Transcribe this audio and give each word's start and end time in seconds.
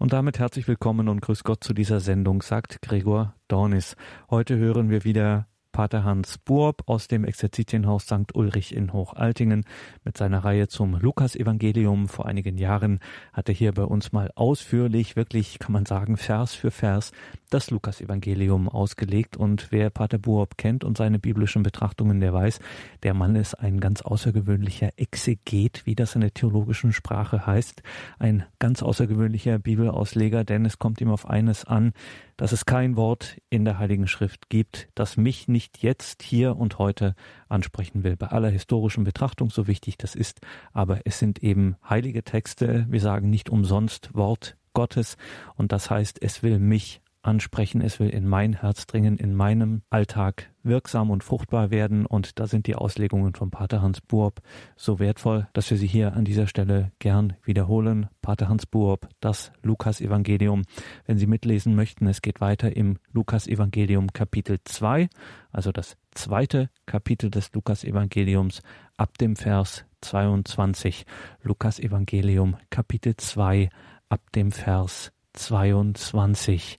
Und 0.00 0.14
damit 0.14 0.38
herzlich 0.38 0.66
willkommen 0.66 1.10
und 1.10 1.20
grüß 1.20 1.44
Gott 1.44 1.62
zu 1.62 1.74
dieser 1.74 2.00
Sendung, 2.00 2.40
sagt 2.40 2.80
Gregor 2.80 3.34
Dornis. 3.48 3.96
Heute 4.30 4.56
hören 4.56 4.88
wir 4.88 5.04
wieder 5.04 5.46
Pater 5.72 6.04
Hans 6.04 6.38
Burb 6.38 6.82
aus 6.86 7.08
dem 7.08 7.24
Exerzitienhaus 7.24 8.04
St. 8.04 8.34
Ulrich 8.34 8.74
in 8.74 8.92
Hochaltingen 8.92 9.64
mit 10.04 10.16
seiner 10.16 10.44
Reihe 10.44 10.68
zum 10.68 10.98
Lukasevangelium. 10.98 12.08
Vor 12.08 12.26
einigen 12.26 12.58
Jahren 12.58 13.00
hat 13.32 13.48
er 13.48 13.54
hier 13.54 13.72
bei 13.72 13.84
uns 13.84 14.12
mal 14.12 14.30
ausführlich, 14.34 15.16
wirklich 15.16 15.58
kann 15.58 15.72
man 15.72 15.86
sagen, 15.86 16.16
Vers 16.16 16.54
für 16.54 16.70
Vers 16.70 17.12
das 17.50 17.70
Lukasevangelium 17.70 18.68
ausgelegt. 18.68 19.36
Und 19.36 19.70
wer 19.70 19.90
Pater 19.90 20.18
Burb 20.18 20.56
kennt 20.56 20.84
und 20.84 20.96
seine 20.96 21.18
biblischen 21.18 21.62
Betrachtungen, 21.62 22.20
der 22.20 22.32
weiß, 22.32 22.60
der 23.02 23.14
Mann 23.14 23.36
ist 23.36 23.54
ein 23.54 23.80
ganz 23.80 24.02
außergewöhnlicher 24.02 24.90
Exeget, 24.96 25.86
wie 25.86 25.94
das 25.94 26.14
in 26.14 26.20
der 26.20 26.32
theologischen 26.34 26.92
Sprache 26.92 27.46
heißt. 27.46 27.82
Ein 28.18 28.44
ganz 28.58 28.82
außergewöhnlicher 28.82 29.58
Bibelausleger, 29.58 30.44
denn 30.44 30.64
es 30.64 30.78
kommt 30.78 31.00
ihm 31.00 31.10
auf 31.10 31.28
eines 31.28 31.64
an, 31.64 31.92
dass 32.40 32.52
es 32.52 32.64
kein 32.64 32.96
Wort 32.96 33.36
in 33.50 33.66
der 33.66 33.78
Heiligen 33.78 34.08
Schrift 34.08 34.48
gibt, 34.48 34.88
das 34.94 35.18
mich 35.18 35.46
nicht 35.46 35.82
jetzt, 35.82 36.22
hier 36.22 36.56
und 36.56 36.78
heute 36.78 37.14
ansprechen 37.50 38.02
will. 38.02 38.16
Bei 38.16 38.28
aller 38.28 38.48
historischen 38.48 39.04
Betrachtung, 39.04 39.50
so 39.50 39.66
wichtig 39.66 39.98
das 39.98 40.14
ist, 40.14 40.40
aber 40.72 41.00
es 41.04 41.18
sind 41.18 41.42
eben 41.42 41.76
heilige 41.86 42.24
Texte, 42.24 42.86
wir 42.88 43.00
sagen 43.00 43.28
nicht 43.28 43.50
umsonst 43.50 44.14
Wort 44.14 44.56
Gottes, 44.72 45.18
und 45.56 45.70
das 45.70 45.90
heißt, 45.90 46.22
es 46.22 46.42
will 46.42 46.58
mich 46.58 47.02
ansprechen, 47.22 47.80
es 47.80 48.00
will 48.00 48.08
in 48.08 48.26
mein 48.26 48.54
Herz 48.54 48.86
dringen, 48.86 49.18
in 49.18 49.34
meinem 49.34 49.82
Alltag 49.90 50.50
wirksam 50.62 51.10
und 51.10 51.24
fruchtbar 51.24 51.70
werden. 51.70 52.06
Und 52.06 52.38
da 52.38 52.46
sind 52.46 52.66
die 52.66 52.74
Auslegungen 52.74 53.34
von 53.34 53.50
Pater 53.50 53.82
Hans 53.82 54.00
Burb 54.00 54.40
so 54.76 54.98
wertvoll, 54.98 55.48
dass 55.52 55.70
wir 55.70 55.76
sie 55.76 55.86
hier 55.86 56.14
an 56.14 56.24
dieser 56.24 56.46
Stelle 56.46 56.92
gern 56.98 57.34
wiederholen. 57.44 58.08
Pater 58.22 58.48
Hans 58.48 58.66
Burb, 58.66 59.08
das 59.20 59.52
Lukas-Evangelium. 59.62 60.62
Wenn 61.06 61.18
Sie 61.18 61.26
mitlesen 61.26 61.74
möchten, 61.74 62.06
es 62.06 62.22
geht 62.22 62.40
weiter 62.40 62.76
im 62.76 62.98
Lukas-Evangelium 63.12 64.12
Kapitel 64.12 64.58
2, 64.64 65.08
also 65.52 65.72
das 65.72 65.96
zweite 66.12 66.70
Kapitel 66.86 67.30
des 67.30 67.52
Lukas-Evangeliums 67.52 68.62
ab 68.96 69.18
dem 69.18 69.36
Vers 69.36 69.84
22. 70.00 71.04
Lukas-Evangelium 71.42 72.56
Kapitel 72.70 73.16
2 73.16 73.70
ab 74.08 74.20
dem 74.32 74.52
Vers 74.52 75.12
22. 75.34 76.78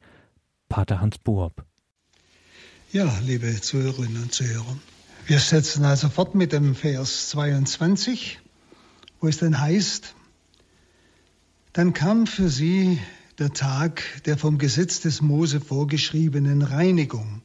Pater 0.72 1.02
Hans 1.02 1.18
Buob. 1.18 1.66
Ja, 2.94 3.20
liebe 3.26 3.60
Zuhörerinnen 3.60 4.24
und 4.24 4.34
Zuhörer, 4.34 4.78
wir 5.26 5.40
setzen 5.40 5.84
also 5.84 6.08
fort 6.08 6.34
mit 6.34 6.54
dem 6.54 6.76
Vers 6.76 7.28
22, 7.32 8.40
wo 9.20 9.28
es 9.28 9.38
dann 9.38 9.60
heißt, 9.60 10.16
dann 11.74 11.92
kam 11.92 12.26
für 12.26 12.48
sie 12.48 13.00
der 13.38 13.52
Tag 13.52 14.02
der 14.24 14.38
vom 14.38 14.60
Gesetz 14.60 15.02
des 15.02 15.22
Mose 15.22 15.60
vorgeschriebenen 15.60 16.62
Reinigung. 16.62 17.42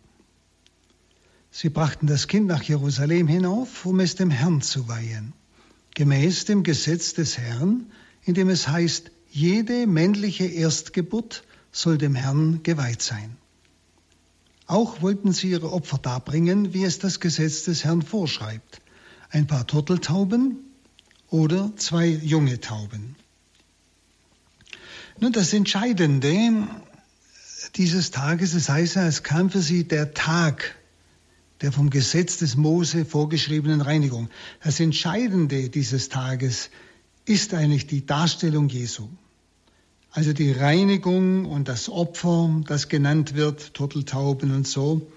Sie 1.50 1.68
brachten 1.68 2.06
das 2.06 2.28
Kind 2.28 2.46
nach 2.46 2.62
Jerusalem 2.62 3.26
hinauf, 3.26 3.86
um 3.86 3.98
es 3.98 4.14
dem 4.14 4.30
Herrn 4.30 4.62
zu 4.62 4.86
weihen, 4.86 5.32
gemäß 5.96 6.44
dem 6.44 6.62
Gesetz 6.62 7.12
des 7.14 7.38
Herrn, 7.38 7.86
in 8.22 8.34
dem 8.34 8.48
es 8.48 8.68
heißt, 8.68 9.10
jede 9.32 9.88
männliche 9.88 10.46
Erstgeburt 10.46 11.42
soll 11.76 11.98
dem 11.98 12.14
Herrn 12.14 12.62
geweiht 12.62 13.02
sein. 13.02 13.36
Auch 14.66 15.02
wollten 15.02 15.32
sie 15.32 15.50
ihre 15.50 15.72
Opfer 15.72 15.98
darbringen, 15.98 16.74
wie 16.74 16.84
es 16.84 16.98
das 16.98 17.20
Gesetz 17.20 17.64
des 17.64 17.84
Herrn 17.84 18.02
vorschreibt. 18.02 18.80
Ein 19.30 19.46
paar 19.46 19.66
Turteltauben 19.66 20.58
oder 21.28 21.72
zwei 21.76 22.06
junge 22.06 22.60
Tauben. 22.60 23.16
Nun, 25.20 25.32
das 25.32 25.52
Entscheidende 25.52 26.66
dieses 27.76 28.10
Tages, 28.10 28.54
es 28.54 28.68
heißt 28.68 28.96
ja, 28.96 29.06
es 29.06 29.22
kam 29.22 29.50
für 29.50 29.62
sie 29.62 29.84
der 29.84 30.14
Tag 30.14 30.76
der 31.62 31.72
vom 31.72 31.90
Gesetz 31.90 32.36
des 32.38 32.56
Mose 32.56 33.04
vorgeschriebenen 33.04 33.80
Reinigung. 33.80 34.28
Das 34.62 34.78
Entscheidende 34.80 35.70
dieses 35.70 36.08
Tages 36.08 36.70
ist 37.24 37.54
eigentlich 37.54 37.86
die 37.86 38.04
Darstellung 38.04 38.68
Jesu. 38.68 39.08
Also 40.16 40.32
die 40.32 40.50
Reinigung 40.50 41.44
und 41.44 41.68
das 41.68 41.90
Opfer, 41.90 42.62
das 42.66 42.88
genannt 42.88 43.34
wird, 43.34 43.74
Turteltauben 43.74 44.50
und 44.50 44.66
so, 44.66 45.12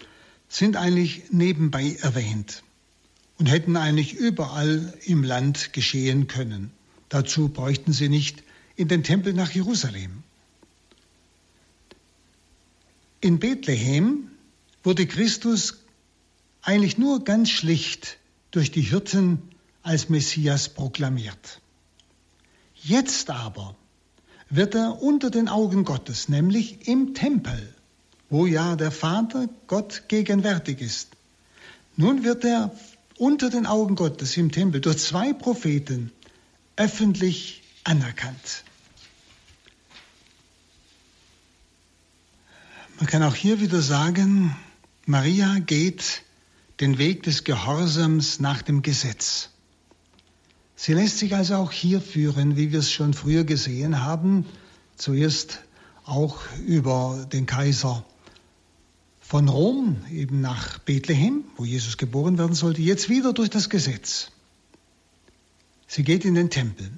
sind 0.49 0.75
eigentlich 0.75 1.31
nebenbei 1.31 1.95
erwähnt 2.01 2.63
und 3.37 3.45
hätten 3.45 3.77
eigentlich 3.77 4.15
überall 4.15 4.93
im 5.05 5.23
Land 5.23 5.71
geschehen 5.71 6.27
können. 6.27 6.71
Dazu 7.07 7.47
bräuchten 7.47 7.93
sie 7.93 8.09
nicht 8.09 8.43
in 8.75 8.89
den 8.89 9.03
Tempel 9.03 9.31
nach 9.31 9.51
Jerusalem. 9.51 10.21
In 13.21 13.39
Bethlehem 13.39 14.29
wurde 14.83 15.07
Christus 15.07 15.77
eigentlich 16.61 16.97
nur 16.97 17.23
ganz 17.23 17.49
schlicht 17.51 18.17
durch 18.51 18.69
die 18.69 18.81
Hirten 18.81 19.41
als 19.81 20.09
Messias 20.09 20.67
proklamiert. 20.67 21.61
Jetzt 22.75 23.29
aber 23.29 23.77
wird 24.49 24.75
er 24.75 25.01
unter 25.01 25.29
den 25.29 25.47
Augen 25.47 25.83
Gottes, 25.85 26.29
nämlich 26.29 26.87
im 26.87 27.13
Tempel, 27.13 27.73
wo 28.29 28.45
ja 28.45 28.75
der 28.75 28.91
Vater 28.91 29.47
Gott 29.67 30.03
gegenwärtig 30.07 30.81
ist. 30.81 31.09
Nun 31.95 32.23
wird 32.23 32.43
er 32.45 32.75
unter 33.17 33.49
den 33.49 33.65
Augen 33.65 33.95
Gottes 33.95 34.37
im 34.37 34.51
Tempel 34.51 34.81
durch 34.81 34.97
zwei 34.99 35.33
Propheten 35.33 36.11
öffentlich 36.75 37.61
anerkannt. 37.83 38.63
Man 42.97 43.07
kann 43.07 43.23
auch 43.23 43.35
hier 43.35 43.61
wieder 43.61 43.81
sagen, 43.81 44.55
Maria 45.05 45.59
geht 45.59 46.23
den 46.79 46.97
Weg 46.97 47.23
des 47.23 47.43
Gehorsams 47.43 48.39
nach 48.39 48.61
dem 48.61 48.81
Gesetz. 48.81 49.49
Sie 50.81 50.93
lässt 50.93 51.17
sich 51.17 51.35
also 51.35 51.55
auch 51.55 51.73
hier 51.73 51.99
führen, 51.99 52.55
wie 52.55 52.71
wir 52.71 52.79
es 52.79 52.89
schon 52.89 53.13
früher 53.13 53.43
gesehen 53.43 54.01
haben, 54.01 54.45
zuerst 54.95 55.59
auch 56.05 56.37
über 56.65 57.27
den 57.33 57.45
Kaiser 57.45 58.05
von 59.19 59.49
Rom, 59.49 59.97
eben 60.09 60.39
nach 60.39 60.79
Bethlehem, 60.79 61.43
wo 61.57 61.65
Jesus 61.65 61.97
geboren 61.97 62.37
werden 62.37 62.55
sollte, 62.55 62.81
jetzt 62.81 63.09
wieder 63.09 63.33
durch 63.33 63.49
das 63.49 63.69
Gesetz. 63.69 64.31
Sie 65.85 66.03
geht 66.03 66.23
in 66.23 66.35
den 66.35 66.49
Tempel. 66.49 66.89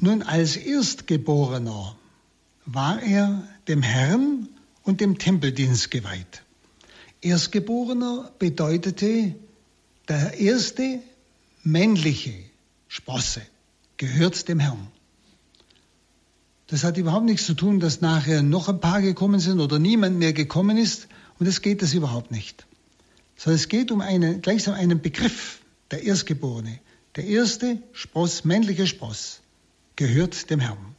Nun, 0.00 0.22
als 0.22 0.56
Erstgeborener 0.56 1.94
war 2.64 3.02
er 3.02 3.46
dem 3.68 3.82
Herrn 3.82 4.48
und 4.82 5.02
dem 5.02 5.18
Tempeldienst 5.18 5.90
geweiht. 5.90 6.42
Erstgeborener 7.20 8.32
bedeutete 8.38 9.34
der 10.08 10.40
erste 10.40 11.02
männliche 11.66 12.32
Sprosse 12.86 13.42
gehört 13.96 14.48
dem 14.48 14.60
Herrn. 14.60 14.86
Das 16.68 16.84
hat 16.84 16.96
überhaupt 16.96 17.26
nichts 17.26 17.44
zu 17.44 17.54
tun, 17.54 17.80
dass 17.80 18.00
nachher 18.00 18.42
noch 18.42 18.68
ein 18.68 18.80
paar 18.80 19.02
gekommen 19.02 19.40
sind 19.40 19.60
oder 19.60 19.78
niemand 19.78 20.16
mehr 20.18 20.32
gekommen 20.32 20.78
ist. 20.78 21.08
Und 21.38 21.46
es 21.46 21.62
geht 21.62 21.82
das 21.82 21.92
überhaupt 21.92 22.30
nicht. 22.30 22.66
Sondern 23.36 23.56
es 23.56 23.68
geht 23.68 23.90
um 23.90 24.00
einen, 24.00 24.42
gleichsam 24.42 24.74
einen 24.74 25.02
Begriff, 25.02 25.60
der 25.90 26.04
Erstgeborene. 26.04 26.78
Der 27.16 27.24
erste 27.24 27.82
Spross, 27.92 28.44
männliche 28.44 28.86
Spross, 28.86 29.40
gehört 29.96 30.50
dem 30.50 30.60
Herrn. 30.60 30.94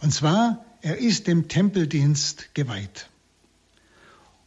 Und 0.00 0.12
zwar, 0.12 0.64
er 0.82 0.98
ist 0.98 1.26
dem 1.26 1.48
Tempeldienst 1.48 2.54
geweiht. 2.54 3.08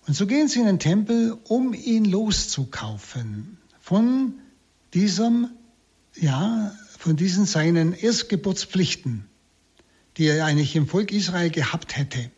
Und 0.07 0.15
so 0.15 0.25
gehen 0.25 0.47
sie 0.47 0.59
in 0.59 0.67
den 0.67 0.79
Tempel, 0.79 1.38
um 1.45 1.73
ihn 1.73 2.05
loszukaufen 2.05 3.57
von 3.81 4.33
diesem, 4.97 5.49
ja, 6.15 6.75
von 6.97 7.15
diesen 7.15 7.45
seinen 7.45 7.93
Erstgeburtspflichten, 7.93 9.29
die 10.17 10.25
er 10.25 10.44
eigentlich 10.44 10.75
im 10.75 10.88
Volk 10.88 11.11
Israel 11.11 11.51
gehabt 11.51 11.95
hätte. 11.95 12.31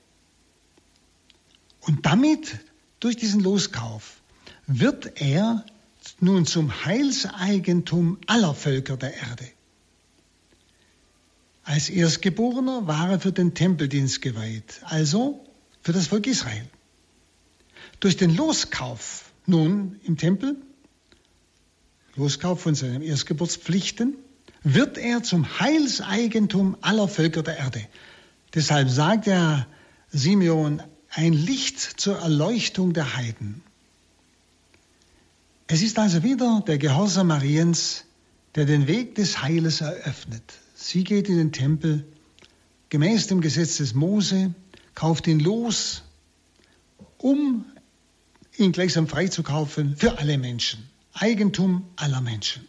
Und 1.79 2.05
damit, 2.05 2.59
durch 2.99 3.15
diesen 3.15 3.39
Loskauf, 3.39 4.17
wird 4.67 5.21
er 5.21 5.65
nun 6.19 6.45
zum 6.45 6.83
Heilseigentum 6.83 8.17
aller 8.27 8.53
Völker 8.53 8.97
der 8.97 9.13
Erde. 9.15 9.47
Als 11.63 11.89
Erstgeborener 11.89 12.87
war 12.87 13.09
er 13.09 13.19
für 13.21 13.31
den 13.31 13.53
Tempeldienst 13.53 14.21
geweiht, 14.21 14.81
also 14.83 15.45
für 15.81 15.93
das 15.93 16.07
Volk 16.07 16.27
Israel. 16.27 16.67
Durch 18.01 18.17
den 18.17 18.35
Loskauf 18.35 19.31
nun 19.45 19.97
im 20.03 20.17
Tempel 20.17 20.57
Loskauf 22.19 22.61
von 22.61 22.75
seinen 22.75 23.01
Erstgeburtspflichten, 23.01 24.15
wird 24.63 24.97
er 24.97 25.23
zum 25.23 25.59
Heilseigentum 25.59 26.75
aller 26.81 27.07
Völker 27.07 27.43
der 27.43 27.57
Erde. 27.57 27.81
Deshalb 28.53 28.89
sagt 28.89 29.25
er 29.27 29.65
Simeon, 30.11 30.81
ein 31.09 31.33
Licht 31.33 31.79
zur 31.79 32.17
Erleuchtung 32.19 32.93
der 32.93 33.15
Heiden. 33.15 33.61
Es 35.67 35.81
ist 35.81 35.97
also 35.97 36.23
wieder 36.23 36.61
der 36.67 36.77
Gehorsam 36.77 37.27
Mariens, 37.27 38.03
der 38.55 38.65
den 38.65 38.87
Weg 38.87 39.15
des 39.15 39.41
Heiles 39.41 39.81
eröffnet. 39.81 40.43
Sie 40.75 41.03
geht 41.03 41.29
in 41.29 41.37
den 41.37 41.51
Tempel 41.51 42.05
gemäß 42.89 43.27
dem 43.27 43.39
Gesetz 43.39 43.77
des 43.77 43.93
Mose, 43.93 44.53
kauft 44.93 45.27
ihn 45.27 45.39
los, 45.39 46.03
um 47.17 47.65
ihn 48.57 48.71
gleichsam 48.71 49.07
freizukaufen 49.07 49.95
für 49.95 50.17
alle 50.17 50.37
Menschen. 50.37 50.89
Eigentum 51.13 51.85
aller 51.95 52.21
Menschen. 52.21 52.67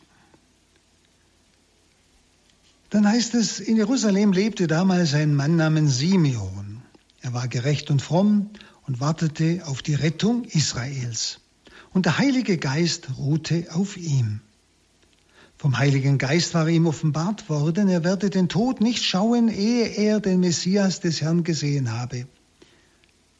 Dann 2.90 3.06
heißt 3.06 3.34
es, 3.34 3.60
in 3.60 3.76
Jerusalem 3.76 4.32
lebte 4.32 4.66
damals 4.66 5.14
ein 5.14 5.34
Mann 5.34 5.56
namens 5.56 5.98
Simeon. 5.98 6.82
Er 7.20 7.32
war 7.32 7.46
gerecht 7.46 7.90
und 7.90 8.02
fromm 8.02 8.50
und 8.87 9.00
wartete 9.00 9.62
auf 9.66 9.82
die 9.82 9.94
Rettung 9.94 10.44
Israels. 10.44 11.38
Und 11.92 12.06
der 12.06 12.19
Heilige 12.19 12.58
Geist 12.58 13.16
ruhte 13.16 13.69
auf 13.72 13.96
ihm. 13.96 14.40
Vom 15.56 15.76
Heiligen 15.76 16.16
Geist 16.16 16.54
war 16.54 16.66
ihm 16.69 16.86
offenbart 16.86 17.50
worden, 17.50 17.88
er 17.88 18.02
werde 18.02 18.31
den 18.31 18.48
Tod 18.48 18.81
nicht 18.81 19.04
schauen, 19.04 19.48
ehe 19.48 19.86
er 19.88 20.19
den 20.19 20.40
Messias 20.40 21.00
des 21.00 21.20
Herrn 21.20 21.44
gesehen 21.44 21.93
habe. 21.93 22.26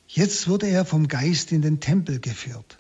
Jetzt 0.06 0.46
wurde 0.46 0.67
er 0.67 0.85
vom 0.85 1.08
Geist 1.08 1.50
in 1.50 1.62
den 1.62 1.81
Tempel 1.81 2.20
geführt. 2.20 2.79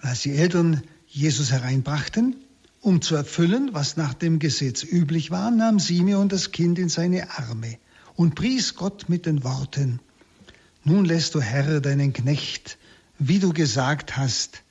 Und 0.00 0.10
als 0.10 0.22
die 0.22 0.36
Eltern 0.36 0.82
Jesus 1.08 1.50
hereinbrachten, 1.50 2.36
um 2.80 3.02
zu 3.02 3.16
erfüllen, 3.16 3.70
was 3.72 3.96
nach 3.96 4.14
dem 4.14 4.38
Gesetz 4.38 4.84
üblich 4.84 5.30
war, 5.30 5.50
nahm 5.50 5.78
Simeon 5.78 6.28
das 6.28 6.52
Kind 6.52 6.78
in 6.78 6.88
seine 6.88 7.38
Arme 7.38 7.78
und 8.14 8.34
pries 8.34 8.74
Gott 8.74 9.08
mit 9.08 9.26
den 9.26 9.42
Worten, 9.42 10.00
Nun 10.84 11.04
lässt 11.04 11.34
du 11.34 11.40
Herr 11.40 11.80
deinen 11.80 12.12
Knecht, 12.12 12.78
wie 13.18 13.40
du 13.40 13.52
gesagt 13.52 14.16
hast, 14.16 14.62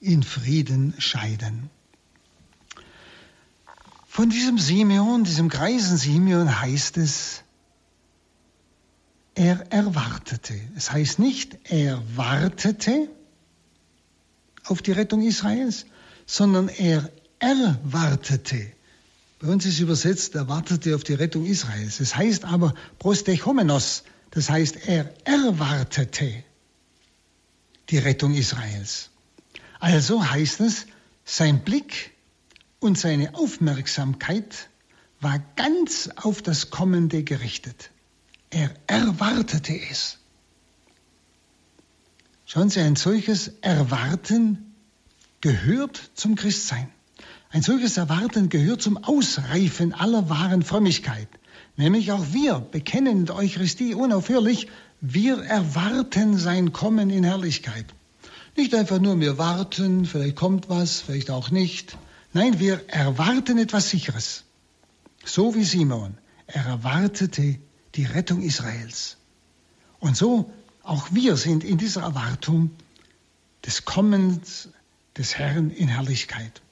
in 0.00 0.22
Frieden 0.22 0.94
scheiden. 0.98 1.70
Von 4.06 4.30
diesem 4.30 4.58
Simeon, 4.58 5.24
diesem 5.24 5.48
greisen 5.48 5.98
Simeon 5.98 6.60
heißt 6.60 6.96
es, 6.96 7.42
er 9.34 9.70
erwartete. 9.70 10.58
Es 10.76 10.92
heißt 10.92 11.18
nicht, 11.18 11.58
er 11.64 12.02
wartete 12.16 13.10
auf 14.68 14.82
die 14.82 14.92
Rettung 14.92 15.22
Israels, 15.22 15.86
sondern 16.26 16.68
er 16.68 17.10
erwartete. 17.38 18.72
Bei 19.38 19.48
uns 19.48 19.66
ist 19.66 19.80
übersetzt, 19.80 20.34
er 20.34 20.48
wartete 20.48 20.94
auf 20.94 21.04
die 21.04 21.14
Rettung 21.14 21.44
Israels. 21.44 22.00
Es 22.00 22.16
heißt 22.16 22.44
aber 22.44 22.74
prostechomenos, 22.98 24.04
das 24.30 24.50
heißt, 24.50 24.88
er 24.88 25.12
erwartete 25.24 26.44
die 27.90 27.98
Rettung 27.98 28.34
Israels. 28.34 29.10
Also 29.78 30.28
heißt 30.28 30.60
es, 30.60 30.86
sein 31.24 31.62
Blick 31.64 32.12
und 32.80 32.98
seine 32.98 33.34
Aufmerksamkeit 33.34 34.68
war 35.20 35.38
ganz 35.56 36.08
auf 36.16 36.42
das 36.42 36.70
Kommende 36.70 37.22
gerichtet. 37.22 37.90
Er 38.50 38.70
erwartete 38.86 39.78
es. 39.90 40.18
Schauen 42.48 42.70
Sie, 42.70 42.80
ein 42.80 42.94
solches 42.94 43.48
Erwarten 43.60 44.72
gehört 45.40 46.00
zum 46.14 46.36
Christsein. 46.36 46.88
Ein 47.50 47.62
solches 47.62 47.96
Erwarten 47.96 48.50
gehört 48.50 48.80
zum 48.80 49.02
Ausreifen 49.02 49.92
aller 49.92 50.28
wahren 50.28 50.62
Frömmigkeit. 50.62 51.26
Nämlich 51.76 52.12
auch 52.12 52.32
wir 52.32 52.60
bekennen 52.60 53.18
in 53.18 53.26
der 53.26 53.34
Eucharistie 53.34 53.94
unaufhörlich, 53.94 54.68
wir 55.00 55.42
erwarten 55.42 56.38
sein 56.38 56.72
Kommen 56.72 57.10
in 57.10 57.24
Herrlichkeit. 57.24 57.86
Nicht 58.56 58.74
einfach 58.76 59.00
nur 59.00 59.18
wir 59.18 59.38
warten, 59.38 60.06
vielleicht 60.06 60.36
kommt 60.36 60.68
was, 60.68 61.00
vielleicht 61.00 61.32
auch 61.32 61.50
nicht. 61.50 61.98
Nein, 62.32 62.60
wir 62.60 62.88
erwarten 62.88 63.58
etwas 63.58 63.90
Sicheres. 63.90 64.44
So 65.24 65.56
wie 65.56 65.64
Simon. 65.64 66.16
Er 66.46 66.64
erwartete 66.64 67.58
die 67.96 68.04
Rettung 68.04 68.40
Israels. 68.40 69.16
Und 69.98 70.16
so 70.16 70.52
auch 70.86 71.08
wir 71.10 71.36
sind 71.36 71.64
in 71.64 71.78
dieser 71.78 72.02
Erwartung 72.02 72.70
des 73.64 73.84
Kommens 73.84 74.68
des 75.16 75.36
Herrn 75.36 75.70
in 75.70 75.88
Herrlichkeit. 75.88 76.62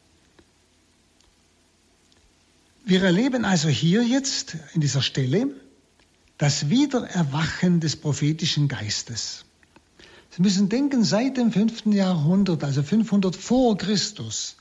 Wir 2.84 3.02
erleben 3.02 3.44
also 3.44 3.68
hier 3.68 4.02
jetzt 4.02 4.56
in 4.74 4.80
dieser 4.80 5.02
Stelle 5.02 5.48
das 6.38 6.68
Wiedererwachen 6.68 7.80
des 7.80 7.96
prophetischen 7.96 8.68
Geistes. 8.68 9.44
Sie 10.30 10.42
müssen 10.42 10.68
denken, 10.68 11.04
seit 11.04 11.36
dem 11.36 11.52
5. 11.52 11.86
Jahrhundert, 11.86 12.62
also 12.64 12.82
500 12.82 13.34
vor 13.36 13.78
Christus, 13.78 14.56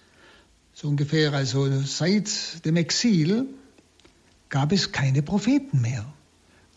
so 0.73 0.87
ungefähr 0.87 1.33
also 1.33 1.81
seit 1.81 2.63
dem 2.65 2.77
Exil, 2.77 3.47
gab 4.49 4.71
es 4.71 4.91
keine 4.91 5.21
Propheten 5.21 5.81
mehr. 5.81 6.05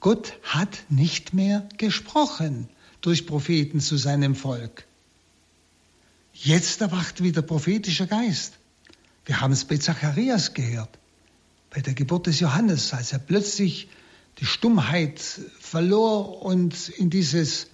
Gott 0.00 0.34
hat 0.42 0.84
nicht 0.88 1.34
mehr 1.34 1.68
gesprochen 1.78 2.68
durch 3.00 3.26
Propheten 3.26 3.80
zu 3.80 3.96
seinem 3.96 4.34
Volk. 4.34 4.86
Jetzt 6.32 6.80
erwacht 6.80 7.22
wieder 7.22 7.42
prophetischer 7.42 8.06
Geist. 8.06 8.54
Wir 9.24 9.40
haben 9.40 9.52
es 9.52 9.64
bei 9.64 9.76
Zacharias 9.76 10.54
gehört 10.54 10.98
bei 11.76 11.82
der 11.82 11.92
Geburt 11.92 12.26
des 12.26 12.40
Johannes, 12.40 12.94
als 12.94 13.12
er 13.12 13.18
plötzlich 13.18 13.88
die 14.38 14.46
Stummheit 14.46 15.20
verlor 15.60 16.42
und 16.42 16.88
in 16.88 17.10
dieses 17.10 17.66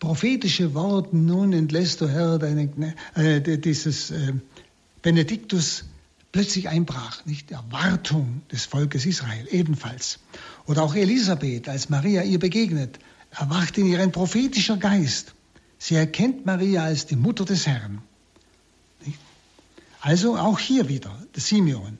prophetische 0.00 0.74
Wort, 0.74 1.12
nun 1.12 1.52
entlässt 1.52 2.00
du 2.00 2.08
Herr 2.08 2.40
deine, 2.40 2.94
äh, 3.14 3.40
dieses 3.58 4.10
äh, 4.10 4.32
Benediktus 5.02 5.84
plötzlich 6.34 6.68
einbrach, 6.68 7.24
nicht? 7.26 7.50
Die 7.50 7.54
Erwartung 7.54 8.42
des 8.50 8.64
Volkes 8.64 9.06
Israel 9.06 9.46
ebenfalls. 9.52 10.18
Oder 10.66 10.82
auch 10.82 10.96
Elisabeth, 10.96 11.68
als 11.68 11.90
Maria 11.90 12.24
ihr 12.24 12.40
begegnet, 12.40 12.98
erwacht 13.30 13.78
in 13.78 13.86
ihr 13.86 14.00
ein 14.00 14.10
prophetischer 14.10 14.76
Geist. 14.76 15.32
Sie 15.78 15.94
erkennt 15.94 16.44
Maria 16.44 16.82
als 16.82 17.06
die 17.06 17.14
Mutter 17.14 17.44
des 17.44 17.68
Herrn. 17.68 18.02
Nicht? 19.06 19.20
Also 20.00 20.36
auch 20.36 20.58
hier 20.58 20.88
wieder, 20.88 21.16
der 21.36 21.40
Simeon. 21.40 21.98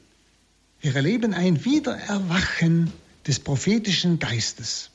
Wir 0.80 0.96
erleben 0.96 1.32
ein 1.32 1.64
Wiedererwachen 1.64 2.92
des 3.28 3.38
prophetischen 3.38 4.18
Geistes. 4.18 4.90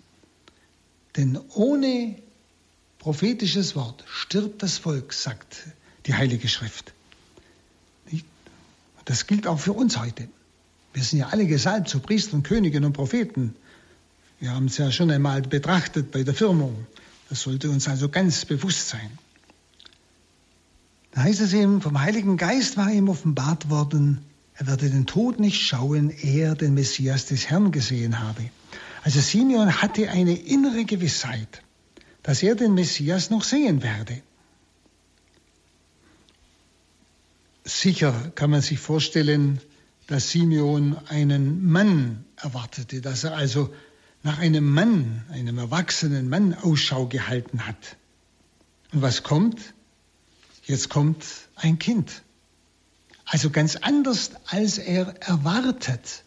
Denn 1.15 1.39
ohne 1.53 2.17
prophetisches 2.97 3.77
Wort 3.77 4.03
stirbt 4.05 4.63
das 4.63 4.77
Volk, 4.77 5.13
sagt 5.13 5.63
die 6.07 6.13
Heilige 6.13 6.49
Schrift. 6.49 6.93
Das 9.09 9.25
gilt 9.25 9.47
auch 9.47 9.59
für 9.59 9.73
uns 9.73 9.97
heute. 9.97 10.29
Wir 10.93 11.01
sind 11.01 11.17
ja 11.17 11.29
alle 11.29 11.47
gesalbt 11.47 11.89
zu 11.89 11.99
Priestern, 11.99 12.43
Königen 12.43 12.85
und 12.85 12.93
Propheten. 12.93 13.55
Wir 14.39 14.51
haben 14.51 14.67
es 14.67 14.77
ja 14.77 14.91
schon 14.91 15.09
einmal 15.09 15.41
betrachtet 15.41 16.11
bei 16.11 16.21
der 16.21 16.35
Firmung. 16.35 16.85
Das 17.27 17.41
sollte 17.41 17.71
uns 17.71 17.87
also 17.87 18.09
ganz 18.09 18.45
bewusst 18.45 18.89
sein. 18.89 19.09
Da 21.09 21.23
heißt 21.23 21.41
es 21.41 21.53
eben, 21.53 21.81
vom 21.81 21.99
Heiligen 21.99 22.37
Geist 22.37 22.77
war 22.77 22.91
ihm 22.91 23.09
offenbart 23.09 23.71
worden, 23.71 24.19
er 24.53 24.67
werde 24.67 24.91
den 24.91 25.07
Tod 25.07 25.39
nicht 25.39 25.59
schauen, 25.59 26.11
er 26.11 26.53
den 26.53 26.75
Messias 26.75 27.25
des 27.25 27.49
Herrn 27.49 27.71
gesehen 27.71 28.19
habe. 28.19 28.51
Also 29.01 29.21
Simeon 29.21 29.81
hatte 29.81 30.11
eine 30.11 30.37
innere 30.37 30.85
Gewissheit, 30.85 31.63
dass 32.21 32.43
er 32.43 32.53
den 32.53 32.75
Messias 32.75 33.31
noch 33.31 33.43
sehen 33.43 33.81
werde. 33.81 34.21
Sicher 37.69 38.31
kann 38.35 38.49
man 38.49 38.61
sich 38.61 38.79
vorstellen, 38.79 39.61
dass 40.07 40.31
Simeon 40.31 40.97
einen 41.07 41.69
Mann 41.71 42.25
erwartete, 42.35 43.01
dass 43.01 43.23
er 43.23 43.35
also 43.35 43.73
nach 44.23 44.39
einem 44.39 44.69
Mann, 44.73 45.23
einem 45.29 45.57
erwachsenen 45.57 46.29
Mann 46.29 46.53
Ausschau 46.53 47.07
gehalten 47.07 47.65
hat. 47.67 47.97
Und 48.91 49.01
was 49.01 49.23
kommt? 49.23 49.73
Jetzt 50.63 50.89
kommt 50.89 51.25
ein 51.55 51.79
Kind. 51.79 52.23
Also 53.25 53.49
ganz 53.49 53.75
anders, 53.75 54.31
als 54.47 54.77
er 54.77 55.15
erwartet. 55.21 56.23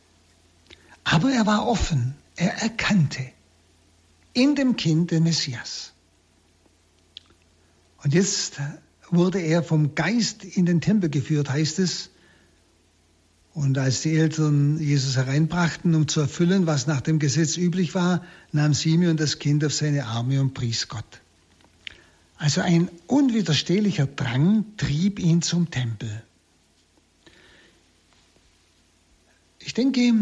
Aber 1.04 1.30
er 1.32 1.46
war 1.46 1.66
offen, 1.66 2.14
er 2.36 2.54
erkannte 2.62 3.32
in 4.32 4.54
dem 4.54 4.76
Kind 4.76 5.10
den 5.10 5.24
Messias. 5.24 5.92
Und 8.02 8.14
jetzt 8.14 8.60
wurde 9.12 9.40
er 9.40 9.62
vom 9.62 9.94
Geist 9.94 10.44
in 10.44 10.66
den 10.66 10.80
Tempel 10.80 11.10
geführt, 11.10 11.50
heißt 11.50 11.78
es. 11.78 12.10
Und 13.54 13.76
als 13.76 14.00
die 14.00 14.16
Eltern 14.16 14.78
Jesus 14.80 15.16
hereinbrachten, 15.16 15.94
um 15.94 16.08
zu 16.08 16.20
erfüllen, 16.20 16.66
was 16.66 16.86
nach 16.86 17.02
dem 17.02 17.18
Gesetz 17.18 17.58
üblich 17.58 17.94
war, 17.94 18.24
nahm 18.50 18.72
Simeon 18.72 19.18
das 19.18 19.38
Kind 19.38 19.64
auf 19.64 19.74
seine 19.74 20.06
Arme 20.06 20.40
und 20.40 20.54
pries 20.54 20.88
Gott. 20.88 21.20
Also 22.38 22.62
ein 22.62 22.88
unwiderstehlicher 23.06 24.06
Drang 24.06 24.64
trieb 24.78 25.20
ihn 25.20 25.42
zum 25.42 25.70
Tempel. 25.70 26.22
Ich 29.60 29.74
denke, 29.74 30.12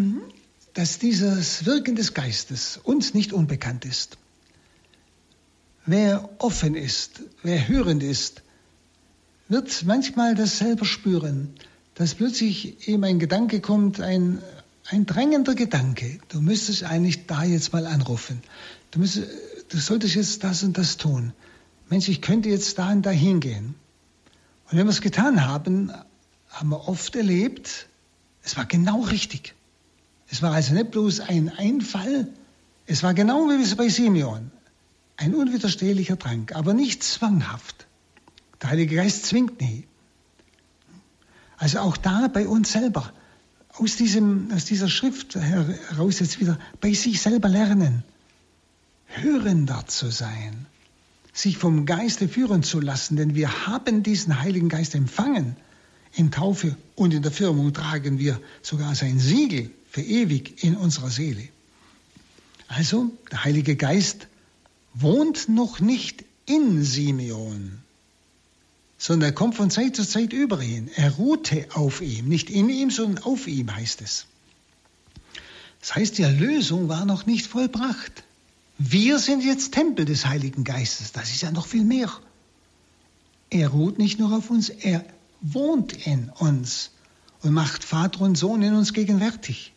dass 0.75 0.99
dieses 0.99 1.65
Wirken 1.65 1.95
des 1.95 2.13
Geistes 2.13 2.79
uns 2.83 3.15
nicht 3.15 3.33
unbekannt 3.33 3.85
ist. 3.85 4.19
Wer 5.87 6.29
offen 6.39 6.75
ist, 6.75 7.23
wer 7.43 7.69
hörend 7.69 8.03
ist, 8.03 8.43
wird 9.51 9.85
manchmal 9.85 10.35
das 10.35 10.59
selber 10.59 10.87
spüren, 10.87 11.55
dass 11.95 12.15
plötzlich 12.15 12.89
ihm 12.89 13.05
ein 13.05 13.19
Gedanke 13.19 13.61
kommt, 13.61 14.01
ein 14.01 14.39
ein 14.91 15.07
drängender 15.07 15.55
Gedanke. 15.55 16.19
Du 16.29 16.41
müsstest 16.41 16.83
eigentlich 16.85 17.27
da 17.27 17.45
jetzt 17.45 17.73
mal 17.73 17.87
anrufen. 17.87 18.43
Du, 18.91 18.99
müsstest, 18.99 19.29
du 19.69 19.79
solltest 19.79 20.15
jetzt 20.17 20.45
das 20.45 20.63
und 20.63 20.77
das 20.79 20.97
tun. 20.97 21.33
Mensch, 21.89 22.09
ich 22.09 22.21
könnte 22.21 22.49
jetzt 22.49 22.79
da 22.79 22.91
und 22.91 23.03
da 23.03 23.11
hingehen. 23.11 23.75
Und 24.71 24.79
wenn 24.79 24.87
wir 24.87 24.91
es 24.91 25.01
getan 25.01 25.47
haben, 25.47 25.93
haben 26.49 26.69
wir 26.71 26.89
oft 26.89 27.15
erlebt, 27.15 27.87
es 28.43 28.57
war 28.57 28.65
genau 28.65 29.03
richtig. 29.03 29.55
Es 30.29 30.43
war 30.43 30.53
also 30.53 30.75
nicht 30.75 30.91
bloß 30.91 31.21
ein 31.21 31.49
Einfall, 31.49 32.29
es 32.87 33.03
war 33.03 33.15
genau 33.15 33.49
wie 33.49 33.75
bei 33.75 33.89
Simeon. 33.89 34.51
Ein 35.17 35.35
unwiderstehlicher 35.35 36.17
Drang, 36.17 36.51
aber 36.55 36.73
nicht 36.73 37.05
zwanghaft. 37.05 37.87
Der 38.63 38.71
Heilige 38.71 38.97
Geist 38.97 39.27
zwingt 39.27 39.61
nie. 39.61 39.85
Also 41.57 41.81
auch 41.81 41.97
da 41.97 42.29
bei 42.29 42.49
uns 42.49 42.73
selber, 42.73 43.13
aus, 43.75 43.97
diesem, 43.97 44.51
aus 44.53 44.65
dieser 44.65 44.89
Schrift 44.89 45.35
heraus 45.35 46.19
jetzt 46.19 46.41
wieder 46.41 46.59
bei 46.81 46.93
sich 46.93 47.21
selber 47.21 47.49
lernen, 47.49 48.03
hörender 49.07 49.87
zu 49.87 50.11
sein, 50.11 50.67
sich 51.33 51.59
vom 51.59 51.87
Geiste 51.87 52.29
führen 52.29 52.63
zu 52.63 52.81
lassen, 52.81 53.17
denn 53.17 53.35
wir 53.35 53.67
haben 53.67 54.03
diesen 54.03 54.41
Heiligen 54.41 54.69
Geist 54.69 54.95
empfangen. 54.95 55.57
In 56.15 56.33
Taufe 56.33 56.77
und 56.97 57.15
in 57.15 57.23
der 57.23 57.31
Firmung 57.31 57.73
tragen 57.73 58.19
wir 58.19 58.41
sogar 58.63 58.95
sein 58.95 59.21
Siegel 59.21 59.71
für 59.89 60.03
ewig 60.03 60.65
in 60.65 60.77
unserer 60.77 61.11
Seele. 61.11 61.49
Also, 62.67 63.11
der 63.31 63.45
Heilige 63.45 63.77
Geist 63.77 64.27
wohnt 64.93 65.49
noch 65.49 65.79
nicht 65.79 66.25
in 66.47 66.83
Simeon, 66.83 67.79
sondern 69.01 69.31
er 69.31 69.35
kommt 69.35 69.55
von 69.55 69.71
Zeit 69.71 69.97
zu 69.97 70.07
Zeit 70.07 70.35
über 70.35 70.61
ihn. 70.61 70.91
Er 70.95 71.13
ruhte 71.13 71.67
auf 71.73 72.03
ihm, 72.03 72.29
nicht 72.29 72.51
in 72.51 72.69
ihm, 72.69 72.91
sondern 72.91 73.25
auf 73.25 73.49
ihm 73.49 73.75
heißt 73.75 74.03
es. 74.03 74.27
Das 75.81 75.95
heißt, 75.95 76.19
die 76.19 76.23
Erlösung 76.23 76.91
war 76.91 77.07
noch 77.07 77.25
nicht 77.25 77.47
vollbracht. 77.47 78.25
Wir 78.77 79.19
sind 79.19 79.43
jetzt 79.43 79.73
Tempel 79.73 80.05
des 80.05 80.27
Heiligen 80.27 80.65
Geistes. 80.65 81.13
Das 81.13 81.31
ist 81.31 81.41
ja 81.41 81.51
noch 81.51 81.67
viel 81.67 81.83
mehr. 81.83 82.13
Er 83.49 83.69
ruht 83.69 83.99
nicht 83.99 84.19
nur 84.19 84.37
auf 84.37 84.51
uns, 84.51 84.69
er 84.69 85.03
wohnt 85.41 86.07
in 86.07 86.29
uns 86.29 86.91
und 87.41 87.55
macht 87.55 87.85
Vater 87.85 88.21
und 88.21 88.37
Sohn 88.37 88.61
in 88.61 88.75
uns 88.75 88.93
gegenwärtig. 88.93 89.73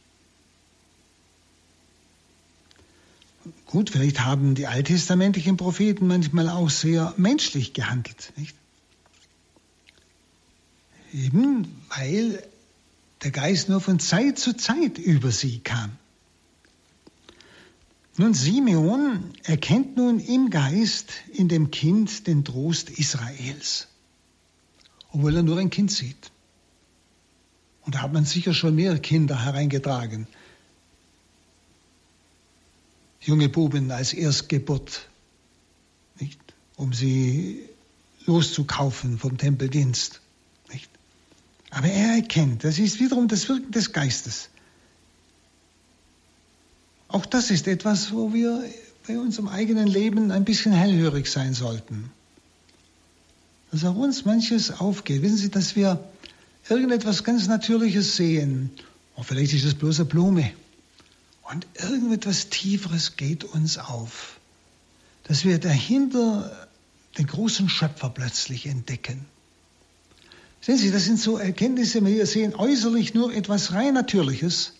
Gut, 3.67 3.89
vielleicht 3.89 4.19
haben 4.19 4.53
die 4.53 4.67
alttestamentlichen 4.67 5.55
Propheten 5.55 6.07
manchmal 6.07 6.49
auch 6.49 6.69
sehr 6.69 7.13
menschlich 7.15 7.73
gehandelt. 7.73 8.33
Nicht? 8.35 8.57
Eben 11.13 11.67
weil 11.89 12.43
der 13.21 13.31
Geist 13.31 13.69
nur 13.69 13.79
von 13.79 13.99
Zeit 13.99 14.39
zu 14.39 14.57
Zeit 14.57 14.97
über 14.97 15.31
sie 15.31 15.59
kam. 15.59 15.91
Nun, 18.17 18.33
Simeon 18.33 19.33
erkennt 19.43 19.95
nun 19.95 20.19
im 20.19 20.49
Geist, 20.49 21.13
in 21.31 21.47
dem 21.47 21.71
Kind, 21.71 22.27
den 22.27 22.43
Trost 22.43 22.89
Israels, 22.91 23.87
obwohl 25.11 25.35
er 25.35 25.43
nur 25.43 25.57
ein 25.57 25.69
Kind 25.69 25.91
sieht. 25.91 26.31
Und 27.85 27.95
da 27.95 28.01
hat 28.01 28.13
man 28.13 28.25
sicher 28.25 28.53
schon 28.53 28.75
mehr 28.75 28.97
Kinder 28.99 29.43
hereingetragen. 29.43 30.27
Junge 33.19 33.49
Buben 33.49 33.89
als 33.91 34.13
Erstgeburt, 34.13 35.09
nicht? 36.19 36.39
um 36.75 36.93
sie 36.93 37.67
loszukaufen 38.25 39.17
vom 39.17 39.37
Tempeldienst. 39.37 40.22
Aber 41.73 41.87
er 41.87 42.17
erkennt, 42.17 42.63
das 42.63 42.77
ist 42.77 42.99
wiederum 42.99 43.27
das 43.27 43.49
Wirken 43.49 43.71
des 43.71 43.91
Geistes. 43.93 44.49
Auch 47.07 47.25
das 47.25 47.49
ist 47.49 47.67
etwas, 47.67 48.11
wo 48.11 48.31
wir 48.31 48.63
bei 49.07 49.17
unserem 49.17 49.47
eigenen 49.47 49.87
Leben 49.87 50.31
ein 50.31 50.45
bisschen 50.45 50.71
hellhörig 50.71 51.27
sein 51.27 51.55
sollten. 51.55 52.11
Dass 53.71 53.85
auch 53.85 53.95
uns 53.95 54.23
manches 54.23 54.69
aufgeht. 54.69 55.23
Wissen 55.23 55.37
Sie, 55.37 55.49
dass 55.49 55.75
wir 55.75 56.07
irgendetwas 56.69 57.23
ganz 57.23 57.47
Natürliches 57.47 58.15
sehen. 58.17 58.69
Und 59.15 59.25
vielleicht 59.25 59.53
ist 59.53 59.65
es 59.65 59.73
bloß 59.73 60.01
eine 60.01 60.09
Blume. 60.09 60.53
Und 61.51 61.65
irgendetwas 61.73 62.49
Tieferes 62.49 63.15
geht 63.15 63.43
uns 63.43 63.79
auf. 63.79 64.39
Dass 65.23 65.43
wir 65.43 65.59
dahinter 65.59 66.67
den 67.17 67.25
großen 67.25 67.67
Schöpfer 67.67 68.11
plötzlich 68.11 68.67
entdecken. 68.67 69.25
Sehen 70.65 70.77
Sie, 70.77 70.91
das 70.91 71.03
sind 71.03 71.19
so 71.19 71.37
Erkenntnisse, 71.37 72.05
wir 72.05 72.25
sehen 72.25 72.55
äußerlich 72.55 73.13
nur 73.13 73.33
etwas 73.33 73.73
rein 73.73 73.95
Natürliches, 73.95 74.71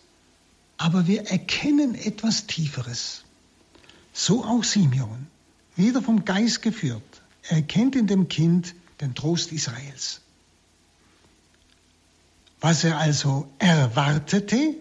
aber 0.77 1.07
wir 1.07 1.27
erkennen 1.27 1.93
etwas 1.93 2.47
Tieferes. 2.47 3.25
So 4.13 4.45
auch 4.45 4.63
Simeon, 4.63 5.27
wieder 5.75 6.01
vom 6.01 6.23
Geist 6.23 6.61
geführt. 6.61 7.03
Er 7.49 7.57
erkennt 7.57 7.97
in 7.97 8.07
dem 8.07 8.29
Kind 8.29 8.75
den 9.01 9.13
Trost 9.13 9.51
Israels. 9.51 10.21
Was 12.61 12.85
er 12.85 12.97
also 12.97 13.49
erwartete, 13.59 14.75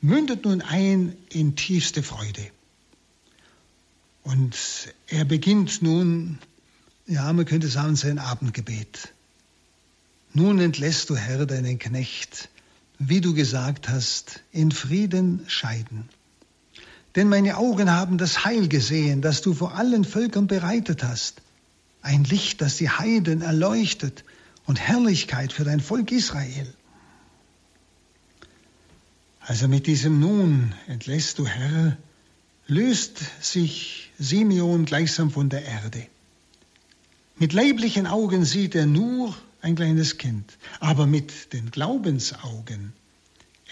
mündet 0.00 0.44
nun 0.44 0.62
ein 0.62 1.16
in 1.30 1.56
tiefste 1.56 2.04
Freude. 2.04 2.52
Und 4.22 4.54
er 5.08 5.24
beginnt 5.24 5.82
nun, 5.82 6.38
ja, 7.08 7.32
man 7.32 7.46
könnte 7.46 7.66
sagen, 7.66 7.96
sein 7.96 8.20
Abendgebet. 8.20 9.13
Nun 10.36 10.58
entlässt 10.58 11.10
du, 11.10 11.16
Herr, 11.16 11.46
deinen 11.46 11.78
Knecht, 11.78 12.48
wie 12.98 13.20
du 13.20 13.34
gesagt 13.34 13.88
hast, 13.88 14.40
in 14.50 14.72
Frieden 14.72 15.44
scheiden. 15.46 16.08
Denn 17.14 17.28
meine 17.28 17.56
Augen 17.56 17.88
haben 17.88 18.18
das 18.18 18.44
Heil 18.44 18.66
gesehen, 18.66 19.22
das 19.22 19.42
du 19.42 19.54
vor 19.54 19.76
allen 19.76 20.04
Völkern 20.04 20.48
bereitet 20.48 21.04
hast. 21.04 21.40
Ein 22.02 22.24
Licht, 22.24 22.60
das 22.60 22.76
die 22.76 22.90
Heiden 22.90 23.42
erleuchtet 23.42 24.24
und 24.66 24.80
Herrlichkeit 24.80 25.52
für 25.52 25.62
dein 25.62 25.78
Volk 25.78 26.10
Israel. 26.10 26.74
Also 29.38 29.68
mit 29.68 29.86
diesem 29.86 30.18
Nun 30.18 30.74
entlässt 30.88 31.38
du, 31.38 31.46
Herr, 31.46 31.96
löst 32.66 33.20
sich 33.40 34.10
Simeon 34.18 34.84
gleichsam 34.84 35.30
von 35.30 35.48
der 35.48 35.64
Erde. 35.64 36.08
Mit 37.38 37.52
leiblichen 37.52 38.08
Augen 38.08 38.44
sieht 38.44 38.74
er 38.74 38.86
nur 38.86 39.32
ein 39.64 39.76
kleines 39.76 40.18
Kind. 40.18 40.58
Aber 40.78 41.06
mit 41.06 41.52
den 41.52 41.70
Glaubensaugen 41.70 42.92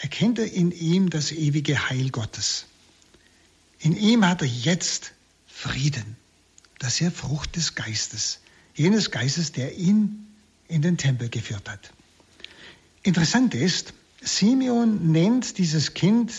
erkennt 0.01 0.39
er 0.39 0.51
in 0.51 0.73
ihm 0.73 1.11
das 1.11 1.33
ewige 1.33 1.89
Heil 1.91 2.11
Gottes. 2.11 2.67
In 3.79 3.97
ihm 3.97 4.27
hat 4.27 4.41
er 4.41 4.49
jetzt 4.49 5.13
Frieden. 5.47 6.17
Das 6.79 6.95
ist 6.95 7.01
ja 7.01 7.11
Frucht 7.11 7.57
des 7.57 7.75
Geistes. 7.75 8.41
Jenes 8.75 9.11
Geistes, 9.11 9.53
der 9.53 9.77
ihn 9.77 10.27
in 10.67 10.81
den 10.81 10.97
Tempel 10.97 11.29
geführt 11.29 11.69
hat. 11.69 11.93
Interessant 13.03 13.55
ist, 13.55 13.93
Simeon 14.23 15.13
nennt 15.13 15.59
dieses 15.59 15.95
Kind 15.95 16.33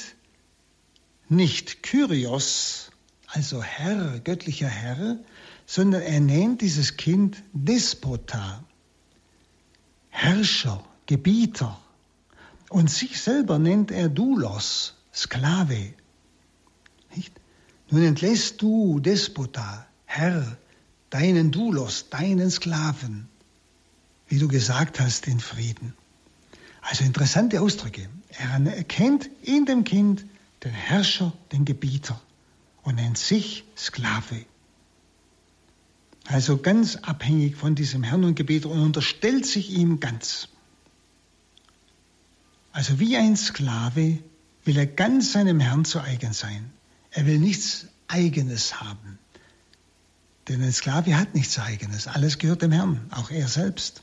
nicht 1.29 1.83
Kyrios, 1.83 2.89
also 3.27 3.61
Herr, 3.61 4.19
göttlicher 4.19 4.67
Herr, 4.67 5.19
sondern 5.65 6.01
er 6.01 6.19
nennt 6.19 6.61
dieses 6.61 6.97
Kind 6.97 7.43
Despota, 7.53 8.63
Herrscher, 10.13 10.81
Gebieter. 11.07 11.77
Und 12.69 12.89
sich 12.89 13.19
selber 13.19 13.59
nennt 13.59 13.91
er 13.91 14.09
Doulos, 14.09 14.93
Sklave. 15.13 15.93
Nicht? 17.15 17.33
Nun 17.89 18.03
entlässt 18.03 18.61
du, 18.61 18.99
Despota, 18.99 19.85
Herr, 20.05 20.57
deinen 21.09 21.51
Doulos, 21.51 22.09
deinen 22.09 22.49
Sklaven, 22.51 23.27
wie 24.27 24.37
du 24.37 24.47
gesagt 24.47 24.99
hast, 24.99 25.27
in 25.27 25.39
Frieden. 25.39 25.93
Also 26.81 27.03
interessante 27.03 27.59
Ausdrücke. 27.59 28.07
Er 28.29 28.65
erkennt 28.65 29.29
in 29.41 29.65
dem 29.65 29.83
Kind 29.83 30.25
den 30.63 30.73
Herrscher, 30.73 31.33
den 31.51 31.65
Gebieter 31.65 32.21
und 32.83 32.95
nennt 32.95 33.17
sich 33.17 33.65
Sklave. 33.75 34.45
Also 36.25 36.57
ganz 36.57 36.95
abhängig 36.97 37.57
von 37.57 37.75
diesem 37.75 38.03
Herrn 38.03 38.23
und 38.23 38.35
Gebet 38.35 38.65
und 38.65 38.79
unterstellt 38.79 39.45
sich 39.45 39.71
ihm 39.71 39.99
ganz. 39.99 40.47
Also 42.71 42.99
wie 42.99 43.17
ein 43.17 43.35
Sklave 43.35 44.19
will 44.65 44.77
er 44.77 44.87
ganz 44.87 45.33
seinem 45.33 45.59
Herrn 45.59 45.85
zu 45.85 45.99
eigen 46.01 46.33
sein. 46.33 46.71
Er 47.11 47.25
will 47.25 47.39
nichts 47.39 47.87
Eigenes 48.07 48.81
haben. 48.81 49.19
Denn 50.47 50.61
ein 50.61 50.73
Sklave 50.73 51.15
hat 51.17 51.35
nichts 51.35 51.59
Eigenes. 51.59 52.07
Alles 52.07 52.37
gehört 52.37 52.61
dem 52.61 52.71
Herrn, 52.71 53.07
auch 53.11 53.29
er 53.29 53.47
selbst. 53.47 54.01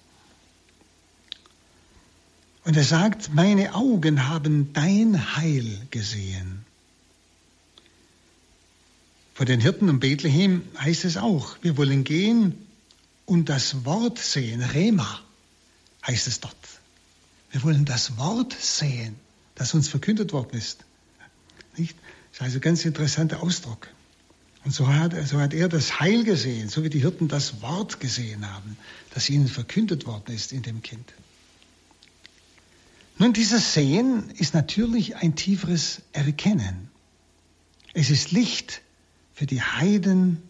Und 2.65 2.77
er 2.77 2.85
sagt, 2.85 3.33
meine 3.35 3.75
Augen 3.75 4.29
haben 4.29 4.73
dein 4.73 5.37
Heil 5.37 5.87
gesehen. 5.91 6.60
Von 9.41 9.47
den 9.47 9.63
Hirten 9.63 9.89
um 9.89 10.01
Bethlehem 10.01 10.61
heißt 10.79 11.07
es 11.07 11.17
auch, 11.17 11.57
wir 11.63 11.79
wollen 11.79 12.05
gehen 12.05 12.59
und 13.25 13.49
das 13.49 13.87
Wort 13.87 14.19
sehen. 14.19 14.61
Rema 14.61 15.19
heißt 16.07 16.27
es 16.27 16.41
dort. 16.41 16.55
Wir 17.51 17.63
wollen 17.63 17.87
das 17.87 18.19
Wort 18.19 18.53
sehen. 18.53 19.17
das 19.55 19.73
uns 19.73 19.89
verkündet 19.89 20.35
worden 20.35 20.59
ist. 20.59 20.85
Nicht? 21.79 21.97
Das 22.33 22.41
ist 22.41 22.43
also 22.43 22.59
ein 22.59 22.61
ganz 22.61 22.85
interessanter 22.85 23.43
Ausdruck. 23.43 23.89
Und 24.67 24.75
so 24.75 24.87
hat, 24.89 25.15
so 25.27 25.41
hat 25.41 25.55
er 25.55 25.71
das 25.71 26.01
Heil 26.01 26.25
gesehen, 26.25 26.69
so 26.69 26.85
wie 26.85 26.91
die 26.91 27.01
Hirten 27.01 27.29
das 27.29 27.63
Wort 27.63 27.99
gesehen 27.99 28.47
haben, 28.47 28.77
das 29.15 29.31
ihnen 29.31 29.49
verkündet 29.49 30.05
worden 30.05 30.35
ist 30.35 30.53
in 30.53 30.61
dem 30.61 30.83
Kind. 30.83 31.15
Nun, 33.17 33.33
dieses 33.33 33.73
Sehen 33.73 34.29
ist 34.33 34.53
natürlich 34.53 35.17
ein 35.17 35.35
tieferes 35.35 36.03
Erkennen. 36.13 36.91
Es 37.95 38.11
ist 38.11 38.33
Licht 38.33 38.83
für 39.41 39.47
die 39.47 39.63
Heiden 39.63 40.43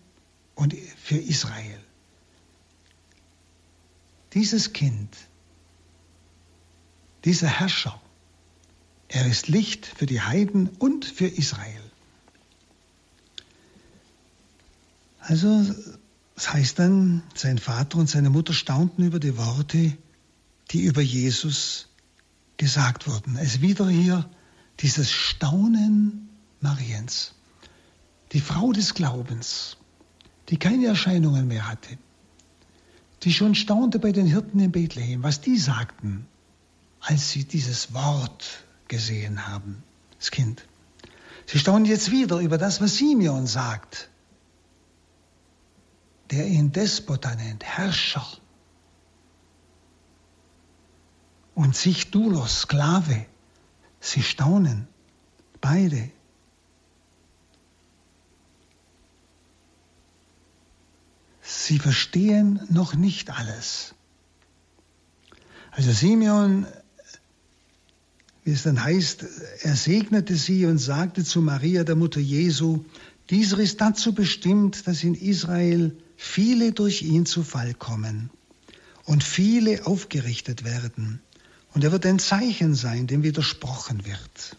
und 0.57 0.75
für 0.97 1.17
Israel. 1.17 1.79
Dieses 4.35 4.73
Kind, 4.73 5.17
dieser 7.25 7.47
Herrscher, 7.47 8.03
er 9.07 9.29
ist 9.29 9.47
Licht 9.47 9.87
für 9.87 10.07
die 10.07 10.21
Heiden 10.21 10.69
und 10.81 11.05
für 11.05 11.29
Israel. 11.29 11.85
Also, 15.21 15.73
das 16.35 16.53
heißt 16.53 16.81
dann, 16.81 17.23
sein 17.37 17.59
Vater 17.59 17.99
und 17.99 18.11
seine 18.11 18.31
Mutter 18.31 18.53
staunten 18.53 19.05
über 19.05 19.21
die 19.21 19.37
Worte, 19.37 19.97
die 20.73 20.83
über 20.83 21.01
Jesus 21.01 21.87
gesagt 22.57 23.07
wurden. 23.07 23.37
Es 23.37 23.55
ist 23.55 23.61
wieder 23.61 23.89
hier 23.89 24.29
dieses 24.81 25.13
Staunen 25.13 26.29
Mariens. 26.61 27.35
Die 28.33 28.41
Frau 28.41 28.73
des 28.73 28.95
Glaubens, 28.95 29.77
die 30.49 30.59
keine 30.59 30.87
Erscheinungen 30.87 31.49
mehr 31.49 31.69
hatte, 31.69 31.99
die 33.23 33.33
schon 33.33 33.55
staunte 33.55 33.99
bei 33.99 34.13
den 34.13 34.27
Hirten 34.27 34.61
in 34.61 34.73
Bethlehem, 34.73 35.23
was 35.23 35.41
die 35.41 35.59
sagten, 35.59 36.27
als 37.01 37.31
sie 37.31 37.45
dieses 37.45 37.93
Wort 37.93 38.65
gesehen 38.89 39.47
haben, 39.49 39.83
das 40.19 40.31
Kind. 40.31 40.67
Sie 41.47 41.59
staunen 41.59 41.87
jetzt 41.87 42.11
wieder 42.11 42.39
über 42.39 42.59
das, 42.59 42.81
was 42.81 42.97
Simeon 42.97 43.47
sagt 43.47 44.11
der 46.31 46.47
ihn 46.47 46.73
Despota 46.73 47.35
nennt, 47.35 47.65
Herrscher. 47.65 48.27
Und 51.55 51.77
sich 51.77 52.11
Dulos, 52.11 52.63
Sklave. 52.63 53.27
Sie 54.01 54.23
staunen, 54.23 54.89
beide. 55.61 56.11
Sie 61.53 61.81
verstehen 61.81 62.61
noch 62.69 62.95
nicht 62.95 63.31
alles. 63.31 63.95
Also 65.73 65.91
Simeon, 65.91 66.65
wie 68.45 68.53
es 68.53 68.63
dann 68.63 68.83
heißt, 68.83 69.25
er 69.63 69.75
segnete 69.75 70.37
sie 70.37 70.65
und 70.67 70.79
sagte 70.79 71.25
zu 71.25 71.41
Maria, 71.41 71.83
der 71.83 71.97
Mutter 71.97 72.21
Jesu, 72.21 72.85
dieser 73.31 73.59
ist 73.59 73.81
dazu 73.81 74.15
bestimmt, 74.15 74.87
dass 74.87 75.03
in 75.03 75.15
Israel 75.15 75.97
viele 76.17 76.71
durch 76.71 77.03
ihn 77.03 77.27
zu 77.27 77.43
Fall 77.43 77.75
kommen 77.75 78.31
und 79.05 79.25
viele 79.25 79.87
aufgerichtet 79.87 80.65
werden. 80.65 81.21
Und 81.75 81.83
er 81.83 81.91
wird 81.91 82.07
ein 82.07 82.21
Zeichen 82.21 82.77
sein, 82.77 83.09
dem 83.09 83.25
widersprochen 83.25 84.07
wird. 84.07 84.57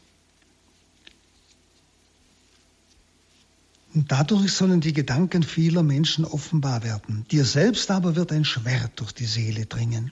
Und 3.94 4.12
dadurch 4.12 4.54
sollen 4.54 4.80
die 4.80 4.94
Gedanken 4.94 5.44
vieler 5.44 5.84
Menschen 5.84 6.24
offenbar 6.24 6.84
werden. 6.84 7.26
Dir 7.30 7.46
selbst 7.46 7.92
aber 7.92 8.16
wird 8.16 8.32
ein 8.32 8.46
Schwert 8.46 8.92
durch 8.96 9.12
die 9.12 9.26
Seele 9.26 9.66
dringen. 9.66 10.12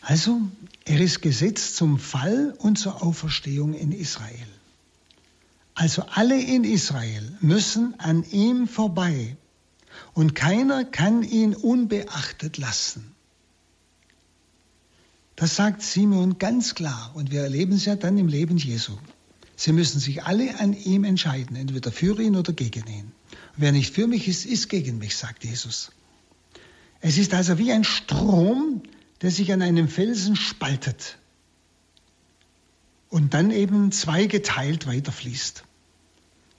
Also, 0.00 0.40
er 0.84 1.00
ist 1.00 1.20
gesetzt 1.20 1.76
zum 1.76 1.98
Fall 1.98 2.54
und 2.58 2.78
zur 2.78 3.02
Auferstehung 3.02 3.74
in 3.74 3.92
Israel. 3.92 4.46
Also 5.74 6.02
alle 6.10 6.40
in 6.40 6.64
Israel 6.64 7.36
müssen 7.40 7.94
an 8.00 8.24
ihm 8.24 8.66
vorbei 8.66 9.36
und 10.12 10.34
keiner 10.34 10.84
kann 10.84 11.22
ihn 11.22 11.54
unbeachtet 11.54 12.58
lassen. 12.58 13.14
Das 15.36 15.54
sagt 15.54 15.82
Simeon 15.82 16.38
ganz 16.38 16.74
klar 16.74 17.12
und 17.14 17.30
wir 17.30 17.42
erleben 17.42 17.74
es 17.74 17.84
ja 17.84 17.94
dann 17.94 18.18
im 18.18 18.26
Leben 18.26 18.56
Jesu. 18.56 18.94
Sie 19.60 19.72
müssen 19.72 19.98
sich 19.98 20.22
alle 20.22 20.60
an 20.60 20.72
ihm 20.72 21.02
entscheiden, 21.02 21.56
entweder 21.56 21.90
für 21.90 22.22
ihn 22.22 22.36
oder 22.36 22.52
gegen 22.52 22.86
ihn. 22.86 23.10
wer 23.56 23.72
nicht 23.72 23.92
für 23.92 24.06
mich 24.06 24.28
ist, 24.28 24.46
ist 24.46 24.68
gegen 24.68 24.98
mich, 24.98 25.16
sagt 25.16 25.44
Jesus. 25.44 25.90
Es 27.00 27.18
ist 27.18 27.34
also 27.34 27.58
wie 27.58 27.72
ein 27.72 27.82
Strom, 27.82 28.84
der 29.20 29.32
sich 29.32 29.52
an 29.52 29.60
einem 29.60 29.88
Felsen 29.88 30.36
spaltet 30.36 31.18
und 33.08 33.34
dann 33.34 33.50
eben 33.50 33.90
zweigeteilt 33.90 34.86
weiterfließt. 34.86 35.64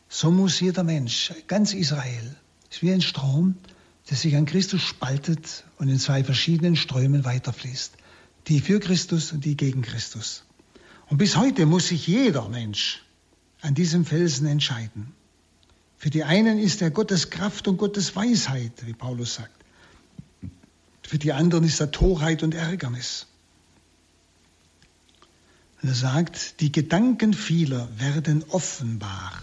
So 0.10 0.30
muss 0.30 0.60
jeder 0.60 0.84
Mensch, 0.84 1.32
ganz 1.48 1.74
Israel, 1.74 2.36
ist 2.70 2.82
wie 2.82 2.92
ein 2.92 3.02
Strom, 3.02 3.56
der 4.10 4.18
sich 4.18 4.36
an 4.36 4.46
Christus 4.46 4.82
spaltet 4.82 5.64
und 5.78 5.88
in 5.88 6.00
zwei 6.00 6.26
verschiedenen 6.26 6.76
Strömen 6.76 7.24
weiterfließt. 7.24 7.94
Die 8.48 8.60
für 8.60 8.82
Christus 8.82 9.32
und 9.32 9.46
die 9.46 9.56
gegen 9.56 9.84
Christus. 9.84 10.44
Und 11.10 11.18
bis 11.18 11.36
heute 11.36 11.66
muss 11.66 11.88
sich 11.88 12.06
jeder 12.08 12.48
Mensch 12.50 13.04
an 13.62 13.74
diesem 13.74 14.06
Felsen 14.06 14.48
entscheiden. 14.48 15.14
Für 15.98 16.10
die 16.10 16.24
einen 16.24 16.60
ist 16.60 16.82
er 16.82 16.92
Gottes 16.92 17.30
Kraft 17.30 17.68
und 17.68 17.78
Gottes 17.78 18.16
Weisheit, 18.16 18.72
wie 18.86 18.94
Paulus 18.94 19.36
sagt. 19.36 19.52
Für 21.04 21.18
die 21.18 21.34
anderen 21.34 21.64
ist 21.64 21.80
er 21.80 21.92
Torheit 21.92 22.44
und 22.44 22.54
Ärgernis. 22.54 23.26
Und 25.82 25.90
er 25.90 25.96
sagt, 25.96 26.62
die 26.62 26.72
Gedanken 26.72 27.34
vieler 27.34 27.90
werden 27.98 28.46
offenbar. 28.50 29.34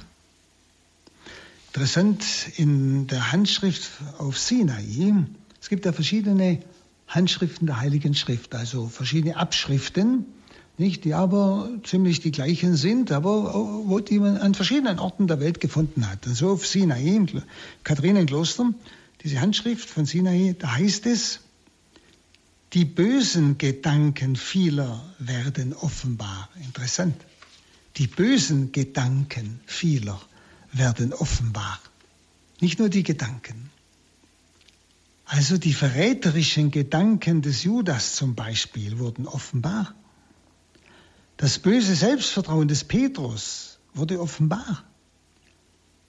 Interessant 1.68 2.24
in 2.56 3.06
der 3.06 3.32
Handschrift 3.32 3.90
auf 4.18 4.38
Sinai, 4.38 5.26
es 5.60 5.68
gibt 5.68 5.84
ja 5.84 5.92
verschiedene 5.92 6.62
Handschriften 7.08 7.66
der 7.66 7.80
Heiligen 7.80 8.14
Schrift, 8.14 8.54
also 8.54 8.88
verschiedene 8.88 9.36
Abschriften, 9.36 10.24
nicht, 10.78 11.04
die 11.04 11.14
aber 11.14 11.70
ziemlich 11.84 12.20
die 12.20 12.30
gleichen 12.30 12.76
sind, 12.76 13.12
aber 13.12 13.54
wo 13.86 14.00
die 14.00 14.18
man 14.18 14.36
an 14.36 14.54
verschiedenen 14.54 14.98
Orten 14.98 15.26
der 15.26 15.40
Welt 15.40 15.60
gefunden 15.60 16.08
hat. 16.10 16.26
Und 16.26 16.34
so 16.34 16.50
auf 16.50 16.66
Sinai, 16.66 17.16
im 17.16 17.26
Katharinenkloster, 17.84 18.72
diese 19.22 19.40
Handschrift 19.40 19.88
von 19.88 20.04
Sinai, 20.04 20.54
da 20.58 20.76
heißt 20.76 21.06
es, 21.06 21.40
die 22.72 22.84
bösen 22.84 23.58
Gedanken 23.58 24.36
vieler 24.36 25.02
werden 25.18 25.72
offenbar. 25.72 26.50
Interessant. 26.62 27.16
Die 27.96 28.06
bösen 28.06 28.72
Gedanken 28.72 29.60
vieler 29.64 30.20
werden 30.72 31.14
offenbar. 31.14 31.80
Nicht 32.60 32.78
nur 32.78 32.90
die 32.90 33.02
Gedanken. 33.02 33.70
Also 35.24 35.58
die 35.58 35.72
verräterischen 35.72 36.70
Gedanken 36.70 37.42
des 37.42 37.64
Judas 37.64 38.14
zum 38.14 38.34
Beispiel 38.34 38.98
wurden 38.98 39.26
offenbar. 39.26 39.94
Das 41.36 41.58
böse 41.58 41.94
Selbstvertrauen 41.94 42.68
des 42.68 42.84
Petrus 42.84 43.78
wurde 43.94 44.20
offenbar. 44.20 44.84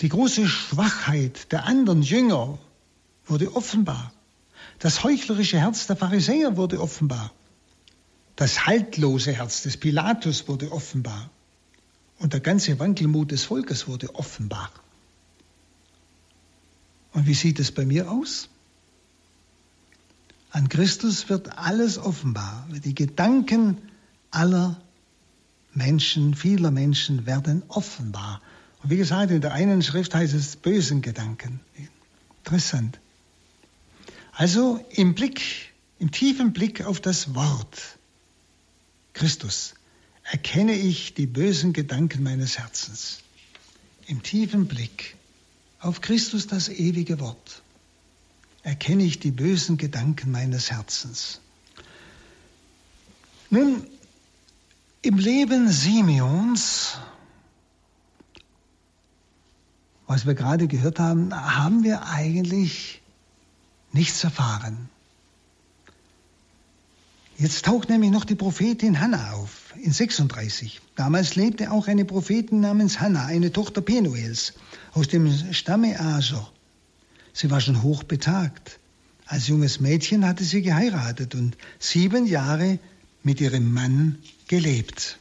Die 0.02 0.10
große 0.10 0.48
Schwachheit 0.48 1.52
der 1.52 1.66
anderen 1.66 2.02
Jünger 2.02 2.60
wurde 3.26 3.56
offenbar. 3.56 4.14
Das 4.80 5.04
heuchlerische 5.04 5.60
Herz 5.60 5.88
der 5.88 5.96
Pharisäer 5.96 6.56
wurde 6.56 6.80
offenbar. 6.80 7.32
Das 8.36 8.68
haltlose 8.68 9.34
Herz 9.34 9.64
des 9.64 9.78
Pilatus 9.78 10.48
wurde 10.48 10.72
offenbar. 10.72 11.30
Und 12.20 12.34
der 12.34 12.40
ganze 12.40 12.80
Wankelmut 12.80 13.32
des 13.32 13.44
Volkes 13.44 13.88
wurde 13.88 14.14
offenbar. 14.16 14.72
Und 17.14 17.26
wie 17.26 17.34
sieht 17.34 17.60
es 17.60 17.72
bei 17.72 17.86
mir 17.86 18.12
aus? 18.12 18.50
An 20.52 20.70
Christus 20.70 21.30
wird 21.30 21.58
alles 21.58 21.98
offenbar. 21.98 22.68
Die 22.70 22.96
Gedanken 22.96 23.80
aller 24.30 24.80
Menschen, 25.78 26.34
vieler 26.34 26.72
Menschen 26.72 27.28
werden 27.28 27.62
offenbar. 27.68 28.42
Und 28.82 28.90
wie 28.90 28.98
gesagt, 28.98 29.32
in 29.32 29.42
der 29.42 29.54
einen 29.54 29.84
Schrift 29.84 30.16
heißt 30.16 30.34
es 30.34 30.56
bösen 30.56 31.02
Gedanken. 31.02 31.60
Interessant. 32.44 33.00
Also 34.32 34.84
im 34.90 35.14
Blick, 35.14 35.74
im 36.00 36.12
tiefen 36.12 36.52
Blick 36.52 36.84
auf 36.84 37.00
das 37.00 37.36
Wort 37.36 37.98
Christus 39.14 39.76
erkenne 40.24 40.74
ich 40.74 41.14
die 41.14 41.28
bösen 41.28 41.74
Gedanken 41.74 42.24
meines 42.24 42.58
Herzens. 42.58 43.20
Im 44.08 44.24
tiefen 44.24 44.68
Blick 44.68 45.16
auf 45.80 46.02
Christus 46.02 46.48
das 46.48 46.70
ewige 46.70 47.20
Wort 47.20 47.62
erkenne 48.64 49.04
ich 49.04 49.20
die 49.20 49.32
bösen 49.32 49.78
Gedanken 49.78 50.32
meines 50.32 50.72
Herzens. 50.72 51.40
Nun, 53.50 53.88
im 55.02 55.18
Leben 55.18 55.70
Simeons, 55.70 56.98
was 60.08 60.26
wir 60.26 60.34
gerade 60.34 60.68
gehört 60.68 61.00
haben, 61.00 61.34
haben 61.34 61.84
wir 61.84 62.08
eigentlich 62.08 63.02
nichts 63.92 64.24
erfahren. 64.24 64.90
Jetzt 67.38 67.66
taucht 67.66 67.90
nämlich 67.90 68.10
noch 68.10 68.26
die 68.26 68.36
Prophetin 68.36 69.00
Hannah 69.00 69.34
auf, 69.34 69.74
in 69.76 69.92
36. 69.92 70.82
Damals 70.96 71.36
lebte 71.36 71.72
auch 71.72 71.88
eine 71.88 72.04
Prophetin 72.04 72.62
namens 72.62 73.00
Hannah, 73.00 73.26
eine 73.26 73.52
Tochter 73.54 73.82
Penuels, 73.82 74.54
aus 74.94 75.08
dem 75.08 75.54
Stamme 75.54 76.00
Asher. 76.00 76.50
Sie 77.34 77.52
war 77.52 77.62
schon 77.62 77.84
hoch 77.84 78.02
betagt. 78.02 78.80
Als 79.28 79.48
junges 79.48 79.80
Mädchen 79.80 80.26
hatte 80.26 80.44
sie 80.44 80.64
geheiratet 80.64 81.36
und 81.36 81.58
sieben 81.78 82.26
Jahre 82.26 82.80
mit 83.22 83.40
ihrem 83.40 83.72
Mann 83.72 84.18
gelebt. 84.48 85.20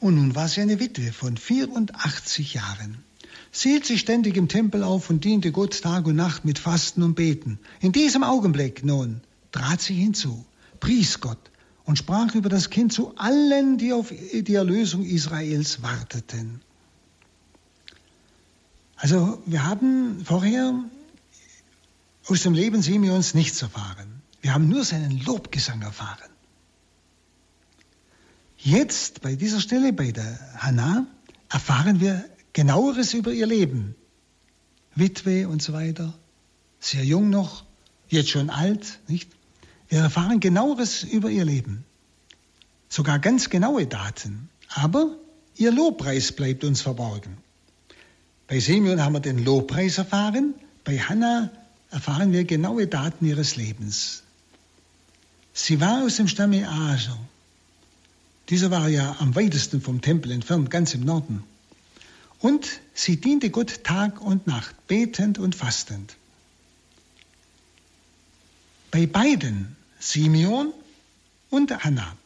Und 0.00 0.14
nun 0.14 0.34
war 0.34 0.48
sie 0.48 0.60
eine 0.60 0.78
Witwe 0.78 1.12
von 1.12 1.36
84 1.36 2.54
Jahren. 2.54 3.02
Sie 3.50 3.70
hielt 3.70 3.86
sich 3.86 4.00
ständig 4.00 4.36
im 4.36 4.48
Tempel 4.48 4.84
auf 4.84 5.10
und 5.10 5.24
diente 5.24 5.50
Gott 5.52 5.80
Tag 5.80 6.06
und 6.06 6.16
Nacht 6.16 6.44
mit 6.44 6.58
Fasten 6.58 7.02
und 7.02 7.14
Beten. 7.14 7.58
In 7.80 7.92
diesem 7.92 8.22
Augenblick 8.22 8.84
nun 8.84 9.20
trat 9.52 9.80
sie 9.80 9.94
hinzu, 9.94 10.44
pries 10.80 11.20
Gott 11.20 11.50
und 11.84 11.98
sprach 11.98 12.34
über 12.34 12.48
das 12.48 12.70
Kind 12.70 12.92
zu 12.92 13.16
allen, 13.16 13.78
die 13.78 13.92
auf 13.92 14.12
die 14.32 14.54
Erlösung 14.54 15.04
Israels 15.04 15.82
warteten. 15.82 16.60
Also 18.96 19.42
wir 19.46 19.64
haben 19.64 20.24
vorher 20.24 20.74
aus 22.26 22.42
dem 22.42 22.52
Leben 22.52 22.82
Simeons 22.82 23.32
nichts 23.32 23.62
erfahren. 23.62 24.22
Wir 24.42 24.54
haben 24.54 24.68
nur 24.68 24.84
seinen 24.84 25.18
Lobgesang 25.24 25.82
erfahren. 25.82 26.27
Jetzt 28.58 29.22
bei 29.22 29.36
dieser 29.36 29.60
Stelle, 29.60 29.92
bei 29.92 30.10
der 30.10 30.38
Hannah, 30.56 31.06
erfahren 31.48 32.00
wir 32.00 32.24
genaueres 32.52 33.14
über 33.14 33.32
ihr 33.32 33.46
Leben. 33.46 33.94
Witwe 34.94 35.48
und 35.48 35.62
so 35.62 35.72
weiter, 35.72 36.12
sehr 36.80 37.04
jung 37.04 37.30
noch, 37.30 37.64
jetzt 38.08 38.30
schon 38.30 38.50
alt, 38.50 38.98
nicht? 39.06 39.30
Wir 39.88 40.00
erfahren 40.00 40.40
genaueres 40.40 41.04
über 41.04 41.30
ihr 41.30 41.44
Leben. 41.44 41.84
Sogar 42.88 43.18
ganz 43.20 43.48
genaue 43.48 43.86
Daten. 43.86 44.48
Aber 44.68 45.16
ihr 45.56 45.70
Lobpreis 45.72 46.32
bleibt 46.32 46.64
uns 46.64 46.82
verborgen. 46.82 47.38
Bei 48.48 48.60
Simeon 48.60 49.02
haben 49.02 49.14
wir 49.14 49.20
den 49.20 49.44
Lobpreis 49.44 49.98
erfahren, 49.98 50.54
bei 50.84 50.98
Hannah 50.98 51.50
erfahren 51.90 52.32
wir 52.32 52.44
genaue 52.44 52.86
Daten 52.86 53.24
ihres 53.24 53.56
Lebens. 53.56 54.22
Sie 55.52 55.80
war 55.80 56.04
aus 56.04 56.16
dem 56.16 56.28
Stamme 56.28 56.68
Asher. 56.68 57.18
Dieser 58.48 58.70
war 58.70 58.88
ja 58.88 59.16
am 59.18 59.34
weitesten 59.34 59.80
vom 59.80 60.00
Tempel 60.00 60.32
entfernt, 60.32 60.70
ganz 60.70 60.94
im 60.94 61.04
Norden. 61.04 61.44
Und 62.38 62.80
sie 62.94 63.16
diente 63.16 63.50
Gott 63.50 63.84
Tag 63.84 64.20
und 64.20 64.46
Nacht, 64.46 64.74
betend 64.86 65.38
und 65.38 65.54
fastend. 65.54 66.16
Bei 68.90 69.06
beiden, 69.06 69.76
Simeon 69.98 70.72
und 71.50 71.84
Anna, 71.84 72.16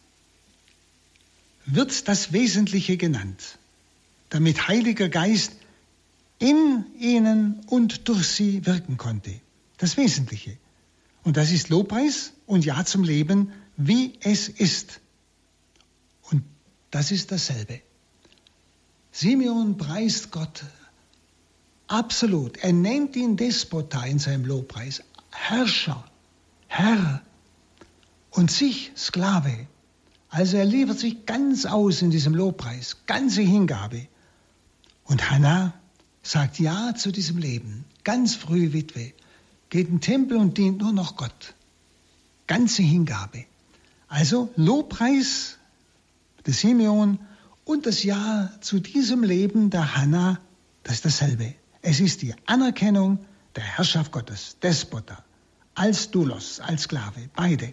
wird 1.67 2.09
das 2.09 2.33
Wesentliche 2.33 2.97
genannt, 2.97 3.59
damit 4.31 4.69
Heiliger 4.69 5.09
Geist 5.09 5.53
in 6.39 6.85
ihnen 6.99 7.61
und 7.67 8.09
durch 8.09 8.27
sie 8.27 8.67
wirken 8.67 8.97
konnte. 8.97 9.33
Das 9.79 9.97
Wesentliche. 9.97 10.57
Und 11.25 11.37
das 11.37 11.51
ist 11.51 11.69
Lobpreis 11.69 12.33
und 12.47 12.65
Ja 12.65 12.85
zum 12.85 13.05
Leben, 13.05 13.53
wie 13.77 14.15
es 14.21 14.49
ist. 14.49 15.01
Das 16.93 17.11
ist 17.11 17.33
dasselbe. 17.33 17.81
Simeon 19.11 19.79
preist 19.79 20.31
Gott 20.31 20.63
absolut. 21.89 22.59
Er 22.59 22.73
nennt 22.73 23.17
ihn 23.17 23.37
Despota 23.37 24.05
in 24.05 24.19
seinem 24.19 24.45
Lobpreis, 24.45 25.03
Herrscher, 25.31 26.05
Herr 26.69 27.23
und 28.31 28.51
sich 28.51 28.93
Sklave. 28.95 29.67
Also 30.29 30.59
er 30.59 30.67
liefert 30.67 30.99
sich 30.99 31.25
ganz 31.25 31.65
aus 31.65 32.03
in 32.03 32.11
diesem 32.11 32.35
Lobpreis, 32.35 32.99
ganze 33.07 33.41
Hingabe. 33.41 34.07
Und 35.05 35.31
Hannah 35.31 35.73
sagt 36.23 36.59
Ja 36.59 36.95
zu 36.95 37.11
diesem 37.11 37.39
Leben, 37.39 37.87
ganz 38.05 38.35
früh 38.35 38.75
Witwe 38.75 39.15
geht 39.71 39.89
in 39.89 39.95
den 39.95 40.01
Tempel 40.03 40.37
und 40.37 40.59
dient 40.59 40.79
nur 40.79 40.93
noch 40.93 41.17
Gott. 41.17 41.55
Ganze 42.47 42.83
Hingabe. 42.83 43.47
Also 44.09 44.51
Lobpreis 44.57 45.59
des 46.47 46.61
Simeon 46.61 47.19
und 47.65 47.87
das 47.87 48.03
Ja 48.03 48.51
zu 48.61 48.81
diesem 48.81 49.23
Leben 49.23 49.71
der 49.71 49.97
Hannah, 49.97 50.41
das 50.83 50.95
ist 50.95 51.05
dasselbe. 51.05 51.55
Es 51.81 52.01
ist 52.01 52.23
die 52.23 52.35
Anerkennung 52.47 53.19
der 53.57 53.65
Herrschaft 53.65 54.13
Gottes, 54.13 54.57
Despota, 54.63 55.25
als 55.75 56.11
Doulos, 56.11 56.61
als 56.61 56.83
Sklave, 56.83 57.29
beide. 57.35 57.73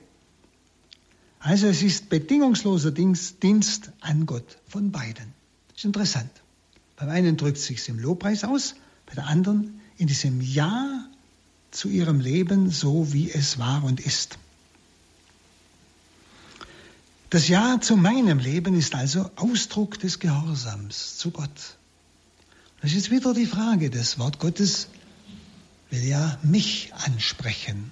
Also 1.39 1.67
es 1.67 1.82
ist 1.82 2.10
bedingungsloser 2.10 2.91
Dienst 2.91 3.91
an 4.01 4.25
Gott 4.25 4.58
von 4.67 4.91
beiden. 4.91 5.34
Das 5.69 5.77
ist 5.77 5.86
interessant. 5.86 6.32
Beim 6.97 7.10
einen 7.10 7.38
drückt 7.38 7.58
es 7.58 7.65
sich 7.65 7.88
im 7.88 7.99
Lobpreis 7.99 8.43
aus, 8.43 8.75
bei 9.05 9.15
der 9.15 9.27
anderen 9.27 9.79
in 9.97 10.08
diesem 10.08 10.41
Ja 10.41 11.05
zu 11.71 11.88
ihrem 11.88 12.19
Leben 12.19 12.69
so, 12.71 13.13
wie 13.13 13.32
es 13.32 13.58
war 13.58 13.84
und 13.84 13.99
ist. 13.99 14.38
Das 17.29 17.47
Ja 17.47 17.79
zu 17.79 17.95
meinem 17.95 18.39
Leben 18.39 18.73
ist 18.73 18.95
also 18.95 19.29
Ausdruck 19.35 19.99
des 19.99 20.19
Gehorsams 20.19 21.17
zu 21.17 21.31
Gott. 21.31 21.77
Das 22.81 22.93
ist 22.93 23.11
wieder 23.11 23.33
die 23.33 23.45
Frage, 23.45 23.89
das 23.89 24.17
Wort 24.17 24.39
Gottes 24.39 24.87
will 25.91 26.03
ja 26.03 26.39
mich 26.41 26.91
ansprechen. 26.93 27.91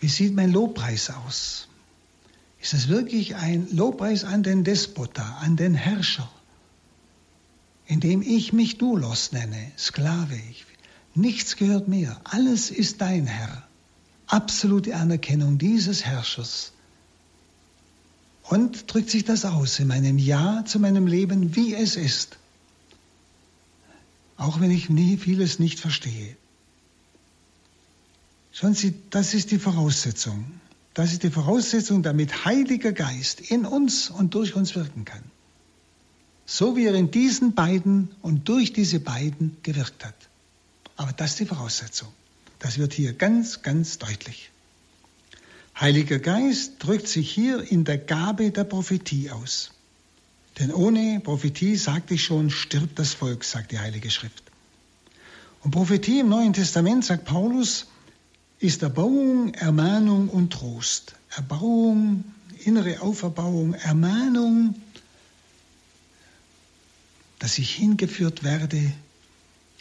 Wie 0.00 0.08
sieht 0.08 0.34
mein 0.34 0.52
Lobpreis 0.52 1.10
aus? 1.10 1.68
Ist 2.60 2.74
es 2.74 2.88
wirklich 2.88 3.34
ein 3.34 3.68
Lobpreis 3.72 4.24
an 4.24 4.42
den 4.42 4.62
Despota, 4.62 5.38
an 5.40 5.56
den 5.56 5.74
Herrscher, 5.74 6.30
indem 7.86 8.22
ich 8.22 8.52
mich 8.52 8.78
Doulos 8.78 9.32
nenne, 9.32 9.72
Sklave? 9.76 10.36
Ich 10.50 10.64
Nichts 11.14 11.56
gehört 11.56 11.88
mir. 11.88 12.20
Alles 12.22 12.70
ist 12.70 13.00
dein 13.00 13.26
Herr. 13.26 13.67
Absolute 14.28 14.94
Anerkennung 14.94 15.58
dieses 15.58 16.04
Herrschers. 16.04 16.72
Und 18.42 18.92
drückt 18.92 19.10
sich 19.10 19.24
das 19.24 19.44
aus 19.44 19.78
in 19.78 19.88
meinem 19.88 20.18
Ja 20.18 20.64
zu 20.64 20.78
meinem 20.78 21.06
Leben, 21.06 21.56
wie 21.56 21.74
es 21.74 21.96
ist. 21.96 22.38
Auch 24.36 24.60
wenn 24.60 24.70
ich 24.70 24.88
nie 24.88 25.16
vieles 25.16 25.58
nicht 25.58 25.80
verstehe. 25.80 26.36
Schauen 28.52 28.74
Sie, 28.74 28.94
das 29.10 29.34
ist 29.34 29.50
die 29.50 29.58
Voraussetzung. 29.58 30.60
Das 30.94 31.12
ist 31.12 31.22
die 31.22 31.30
Voraussetzung, 31.30 32.02
damit 32.02 32.44
Heiliger 32.44 32.92
Geist 32.92 33.40
in 33.40 33.64
uns 33.64 34.10
und 34.10 34.34
durch 34.34 34.54
uns 34.54 34.74
wirken 34.74 35.04
kann. 35.04 35.22
So 36.44 36.76
wie 36.76 36.86
er 36.86 36.94
in 36.94 37.10
diesen 37.10 37.54
beiden 37.54 38.10
und 38.22 38.48
durch 38.48 38.72
diese 38.72 39.00
beiden 39.00 39.56
gewirkt 39.62 40.04
hat. 40.04 40.16
Aber 40.96 41.12
das 41.12 41.30
ist 41.30 41.40
die 41.40 41.46
Voraussetzung. 41.46 42.08
Das 42.58 42.78
wird 42.78 42.92
hier 42.92 43.12
ganz, 43.12 43.62
ganz 43.62 43.98
deutlich. 43.98 44.50
Heiliger 45.78 46.18
Geist 46.18 46.74
drückt 46.80 47.06
sich 47.06 47.30
hier 47.30 47.60
in 47.70 47.84
der 47.84 47.98
Gabe 47.98 48.50
der 48.50 48.64
Prophetie 48.64 49.30
aus. 49.30 49.70
Denn 50.58 50.72
ohne 50.72 51.20
Prophetie, 51.20 51.76
sagte 51.76 52.14
ich 52.14 52.24
schon, 52.24 52.50
stirbt 52.50 52.98
das 52.98 53.14
Volk, 53.14 53.44
sagt 53.44 53.70
die 53.70 53.78
Heilige 53.78 54.10
Schrift. 54.10 54.42
Und 55.62 55.70
Prophetie 55.70 56.20
im 56.20 56.28
Neuen 56.28 56.52
Testament, 56.52 57.04
sagt 57.04 57.26
Paulus, 57.26 57.86
ist 58.58 58.82
Erbauung, 58.82 59.54
Ermahnung 59.54 60.28
und 60.28 60.52
Trost. 60.52 61.14
Erbauung, 61.36 62.24
innere 62.64 63.00
Auferbauung, 63.00 63.74
Ermahnung, 63.74 64.74
dass 67.38 67.58
ich 67.58 67.72
hingeführt 67.72 68.42
werde 68.42 68.92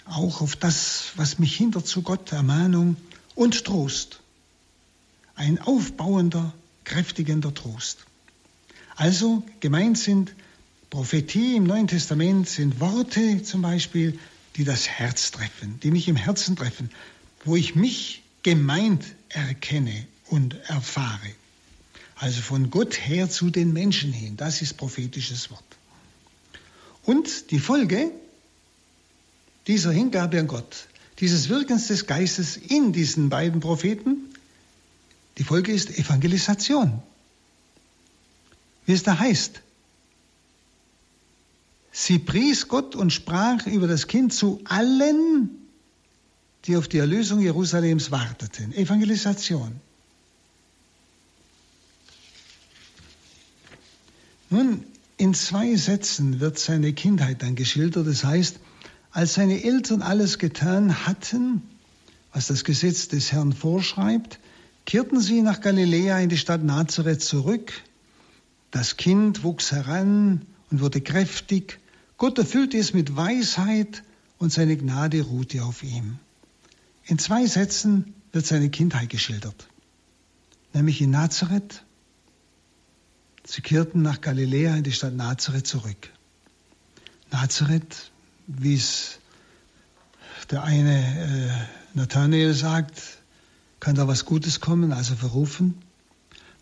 auch 0.10 0.42
auf 0.42 0.56
das, 0.56 1.12
was 1.16 1.40
mich 1.40 1.56
hindert 1.56 1.88
zu 1.88 2.02
Gott, 2.02 2.32
Ermahnung 2.32 2.96
und 3.36 3.66
Trost. 3.66 4.20
Ein 5.36 5.60
aufbauender, 5.60 6.54
kräftigender 6.84 7.54
Trost. 7.54 8.06
Also 8.96 9.44
gemeint 9.60 9.98
sind 9.98 10.34
Prophetie 10.90 11.58
im 11.58 11.66
Neuen 11.66 11.88
Testament 11.88 12.48
sind 12.48 12.80
Worte 12.80 13.44
zum 13.44 13.62
Beispiel, 13.62 14.18
die 14.56 14.64
das 14.64 14.88
Herz 14.88 15.32
treffen, 15.32 15.80
die 15.84 15.92
mich 15.92 16.08
im 16.08 16.16
Herzen 16.16 16.56
treffen, 16.56 16.90
wo 17.44 17.56
ich 17.56 17.76
mich 17.76 18.24
gemeint 18.42 19.04
erkenne 19.30 20.08
und 20.28 20.56
erfahre. 20.70 21.30
Also 22.16 22.42
von 22.42 22.72
Gott 22.72 22.96
her 22.96 23.30
zu 23.30 23.50
den 23.50 23.74
Menschen 23.74 24.12
hin, 24.12 24.38
das 24.38 24.62
ist 24.62 24.78
prophetisches 24.78 25.52
Wort. 25.52 25.64
Und 27.04 27.52
die 27.52 27.60
Folge 27.60 28.12
dieser 29.68 29.92
Hingabe 29.92 30.40
an 30.40 30.48
Gott, 30.48 30.88
dieses 31.20 31.50
Wirkens 31.50 31.88
des 31.88 32.08
Geistes 32.08 32.58
in 32.58 32.94
diesen 32.94 33.30
beiden 33.30 33.60
Propheten, 33.60 34.18
die 35.38 35.44
Folge 35.44 35.72
ist 35.72 35.98
Evangelisation. 35.98 37.02
Wie 38.86 38.94
es 38.94 39.04
da 39.04 39.20
heißt, 39.20 39.62
sie 41.92 42.20
pries 42.20 42.68
Gott 42.68 42.96
und 42.96 43.12
sprach 43.12 43.68
über 43.68 43.88
das 43.88 44.08
Kind 44.08 44.34
zu 44.34 44.62
allen, 44.64 45.50
die 46.66 46.78
auf 46.78 46.88
die 46.88 46.98
Erlösung 46.98 47.40
Jerusalems 47.42 48.12
warteten. 48.12 48.74
Evangelisation. 48.74 49.80
Nun, 54.50 54.86
in 55.18 55.34
zwei 55.34 55.76
Sätzen 55.76 56.40
wird 56.40 56.58
seine 56.58 56.94
Kindheit 56.94 57.42
dann 57.42 57.56
geschildert. 57.56 58.08
Das 58.08 58.24
heißt, 58.24 58.60
als 59.18 59.34
seine 59.34 59.64
Eltern 59.64 60.04
alles 60.04 60.38
getan 60.38 61.08
hatten, 61.08 61.64
was 62.34 62.46
das 62.46 62.64
Gesetz 62.64 63.08
des 63.08 63.32
Herrn 63.32 63.52
vorschreibt, 63.52 64.38
kehrten 64.86 65.20
sie 65.20 65.42
nach 65.42 65.60
Galiläa 65.60 66.20
in 66.20 66.30
die 66.30 66.38
Stadt 66.38 66.64
Nazareth 66.64 67.24
zurück. 67.24 67.74
Das 68.70 68.96
Kind 68.96 69.42
wuchs 69.42 69.72
heran 69.72 70.46
und 70.70 70.82
wurde 70.82 71.02
kräftig. 71.02 71.80
Gott 72.18 72.38
erfüllte 72.38 72.78
es 72.78 72.94
mit 72.94 73.16
Weisheit 73.16 74.04
und 74.38 74.54
seine 74.54 74.78
Gnade 74.78 75.24
ruhte 75.24 75.64
auf 75.64 75.82
ihm. 75.82 76.20
In 77.06 77.18
zwei 77.18 77.48
Sätzen 77.48 78.14
wird 78.34 78.46
seine 78.46 78.70
Kindheit 78.70 79.10
geschildert, 79.10 79.68
nämlich 80.74 81.02
in 81.02 81.10
Nazareth. 81.10 81.84
Sie 83.44 83.64
kehrten 83.64 84.04
nach 84.04 84.22
Galiläa 84.22 84.76
in 84.76 84.84
die 84.84 84.92
Stadt 84.92 85.16
Nazareth 85.16 85.66
zurück. 85.66 86.12
Nazareth, 87.32 88.12
wie 88.48 88.76
es 88.76 89.20
der 90.50 90.64
eine 90.64 90.98
äh, 90.98 91.50
Nathanael 91.94 92.54
sagt, 92.54 93.02
kann 93.80 93.96
da 93.96 94.08
was 94.08 94.26
Gutes 94.26 94.62
kommen, 94.62 94.94
also 94.94 95.16
verrufen. 95.16 95.76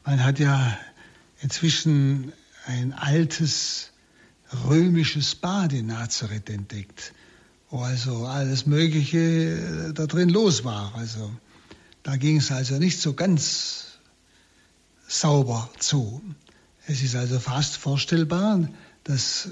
Man 0.03 0.23
hat 0.23 0.39
ja 0.39 0.77
inzwischen 1.41 2.33
ein 2.65 2.93
altes 2.93 3.91
römisches 4.67 5.35
Bad 5.35 5.73
in 5.73 5.87
Nazareth 5.87 6.49
entdeckt, 6.49 7.13
wo 7.69 7.81
also 7.81 8.25
alles 8.25 8.65
Mögliche 8.65 9.19
äh, 9.19 9.93
da 9.93 10.07
drin 10.07 10.29
los 10.29 10.63
war. 10.63 10.95
Also 10.95 11.31
da 12.01 12.15
ging 12.17 12.37
es 12.37 12.51
also 12.51 12.77
nicht 12.77 12.99
so 12.99 13.13
ganz 13.13 13.99
sauber 15.07 15.69
zu. 15.77 16.21
Es 16.87 17.03
ist 17.03 17.15
also 17.15 17.39
fast 17.39 17.77
vorstellbar, 17.77 18.67
dass 19.03 19.49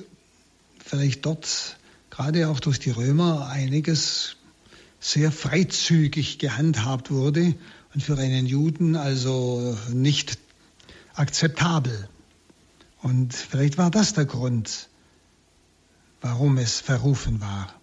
vielleicht 0.84 1.26
dort 1.26 1.78
gerade 2.13 2.47
auch 2.47 2.60
durch 2.60 2.78
die 2.78 2.91
Römer 2.91 3.47
einiges 3.47 4.36
sehr 4.99 5.32
freizügig 5.32 6.38
gehandhabt 6.38 7.10
wurde 7.10 7.56
und 7.95 8.04
für 8.04 8.19
einen 8.19 8.45
Juden 8.45 8.95
also 8.95 9.76
nicht 9.91 10.38
akzeptabel. 11.15 12.08
Und 13.02 13.34
vielleicht 13.34 13.80
war 13.80 13.89
das 13.89 14.13
der 14.13 14.26
Grund, 14.26 14.89
warum 16.21 16.60
es 16.60 16.82
verrufen 16.82 17.41
war. 17.41 17.73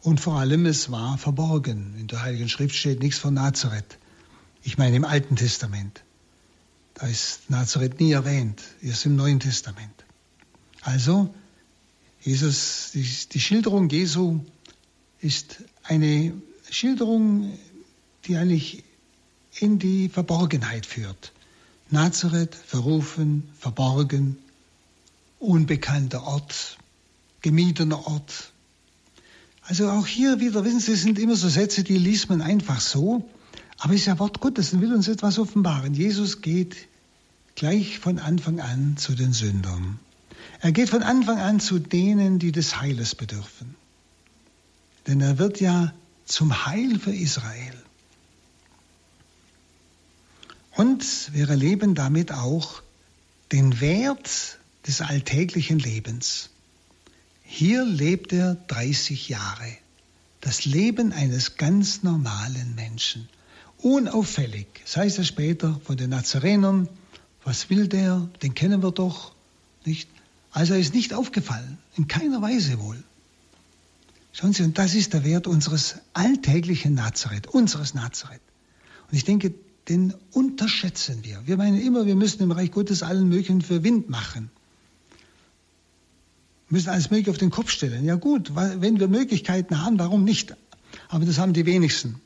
Und 0.00 0.18
vor 0.18 0.38
allem, 0.38 0.64
es 0.64 0.90
war 0.90 1.18
verborgen. 1.18 1.94
In 1.98 2.06
der 2.06 2.22
Heiligen 2.22 2.48
Schrift 2.48 2.74
steht 2.74 3.02
nichts 3.02 3.18
von 3.18 3.34
Nazareth. 3.34 3.98
Ich 4.62 4.78
meine 4.78 4.96
im 4.96 5.04
Alten 5.04 5.36
Testament. 5.36 6.02
Da 6.94 7.06
ist 7.06 7.50
Nazareth 7.50 8.00
nie 8.00 8.12
erwähnt, 8.12 8.62
erst 8.80 9.04
im 9.04 9.14
Neuen 9.14 9.40
Testament. 9.40 10.06
Also, 10.80 11.34
Jesus, 12.24 12.92
die, 12.94 13.06
die 13.32 13.40
Schilderung 13.40 13.90
Jesu 13.90 14.40
ist 15.20 15.62
eine 15.82 16.32
Schilderung, 16.70 17.58
die 18.24 18.36
eigentlich 18.36 18.82
in 19.58 19.78
die 19.78 20.08
Verborgenheit 20.08 20.86
führt. 20.86 21.32
Nazareth, 21.90 22.54
verrufen, 22.54 23.44
verborgen, 23.58 24.38
unbekannter 25.38 26.24
Ort, 26.24 26.78
gemietener 27.42 28.06
Ort. 28.06 28.52
Also 29.60 29.90
auch 29.90 30.06
hier 30.06 30.40
wieder, 30.40 30.64
wissen 30.64 30.80
Sie, 30.80 30.92
es 30.92 31.02
sind 31.02 31.18
immer 31.18 31.36
so 31.36 31.50
Sätze, 31.50 31.84
die 31.84 31.98
liest 31.98 32.30
man 32.30 32.40
einfach 32.40 32.80
so, 32.80 33.28
aber 33.78 33.92
es 33.92 34.00
ist 34.00 34.06
ja 34.06 34.18
Wort 34.18 34.40
Gottes 34.40 34.72
und 34.72 34.80
will 34.80 34.94
uns 34.94 35.08
etwas 35.08 35.38
offenbaren. 35.38 35.92
Jesus 35.92 36.40
geht 36.40 36.88
gleich 37.54 37.98
von 37.98 38.18
Anfang 38.18 38.60
an 38.60 38.96
zu 38.96 39.14
den 39.14 39.34
Sündern. 39.34 40.00
Er 40.64 40.72
geht 40.72 40.88
von 40.88 41.02
Anfang 41.02 41.40
an 41.40 41.60
zu 41.60 41.78
denen, 41.78 42.38
die 42.38 42.50
des 42.50 42.80
Heiles 42.80 43.14
bedürfen. 43.14 43.74
Denn 45.06 45.20
er 45.20 45.36
wird 45.36 45.60
ja 45.60 45.92
zum 46.24 46.64
Heil 46.64 46.98
für 46.98 47.14
Israel. 47.14 47.74
Und 50.70 51.04
wir 51.34 51.50
erleben 51.50 51.94
damit 51.94 52.32
auch 52.32 52.80
den 53.52 53.82
Wert 53.82 54.58
des 54.86 55.02
alltäglichen 55.02 55.78
Lebens. 55.78 56.48
Hier 57.42 57.84
lebt 57.84 58.32
er 58.32 58.54
30 58.68 59.28
Jahre. 59.28 59.68
Das 60.40 60.64
Leben 60.64 61.12
eines 61.12 61.58
ganz 61.58 62.02
normalen 62.02 62.74
Menschen. 62.74 63.28
Unauffällig. 63.82 64.66
Heißt 64.96 65.18
er 65.18 65.24
später 65.24 65.78
von 65.84 65.98
den 65.98 66.08
Nazarenern. 66.08 66.88
Was 67.44 67.68
will 67.68 67.86
der? 67.86 68.30
Den 68.42 68.54
kennen 68.54 68.82
wir 68.82 68.92
doch. 68.92 69.34
Nicht? 69.84 70.08
Also 70.54 70.72
ist 70.72 70.94
nicht 70.94 71.12
aufgefallen. 71.12 71.76
In 71.96 72.08
keiner 72.08 72.40
Weise 72.40 72.80
wohl. 72.80 72.96
Schauen 74.32 74.54
Sie, 74.54 74.62
und 74.62 74.78
das 74.78 74.94
ist 74.94 75.12
der 75.12 75.24
Wert 75.24 75.46
unseres 75.46 75.96
alltäglichen 76.14 76.94
Nazareth, 76.94 77.46
unseres 77.46 77.92
Nazareth. 77.92 78.40
Und 79.10 79.16
ich 79.16 79.24
denke, 79.24 79.52
den 79.88 80.14
unterschätzen 80.32 81.22
wir. 81.22 81.42
Wir 81.44 81.58
meinen 81.58 81.78
immer, 81.78 82.06
wir 82.06 82.16
müssen 82.16 82.42
im 82.42 82.50
Reich 82.50 82.70
Gottes 82.70 83.02
allen 83.02 83.28
möglichen 83.28 83.60
für 83.60 83.84
Wind 83.84 84.08
machen 84.08 84.50
müssen 86.74 86.90
alles 86.90 87.10
Mögliche 87.10 87.30
auf 87.30 87.38
den 87.38 87.50
Kopf 87.50 87.70
stellen. 87.70 88.04
Ja 88.04 88.16
gut, 88.16 88.54
wenn 88.54 89.00
wir 89.00 89.08
Möglichkeiten 89.08 89.82
haben, 89.82 89.98
warum 89.98 90.24
nicht? 90.24 90.54
Aber 91.08 91.24
das 91.24 91.38
haben 91.38 91.52
die 91.52 91.66
wenigsten. 91.66 92.20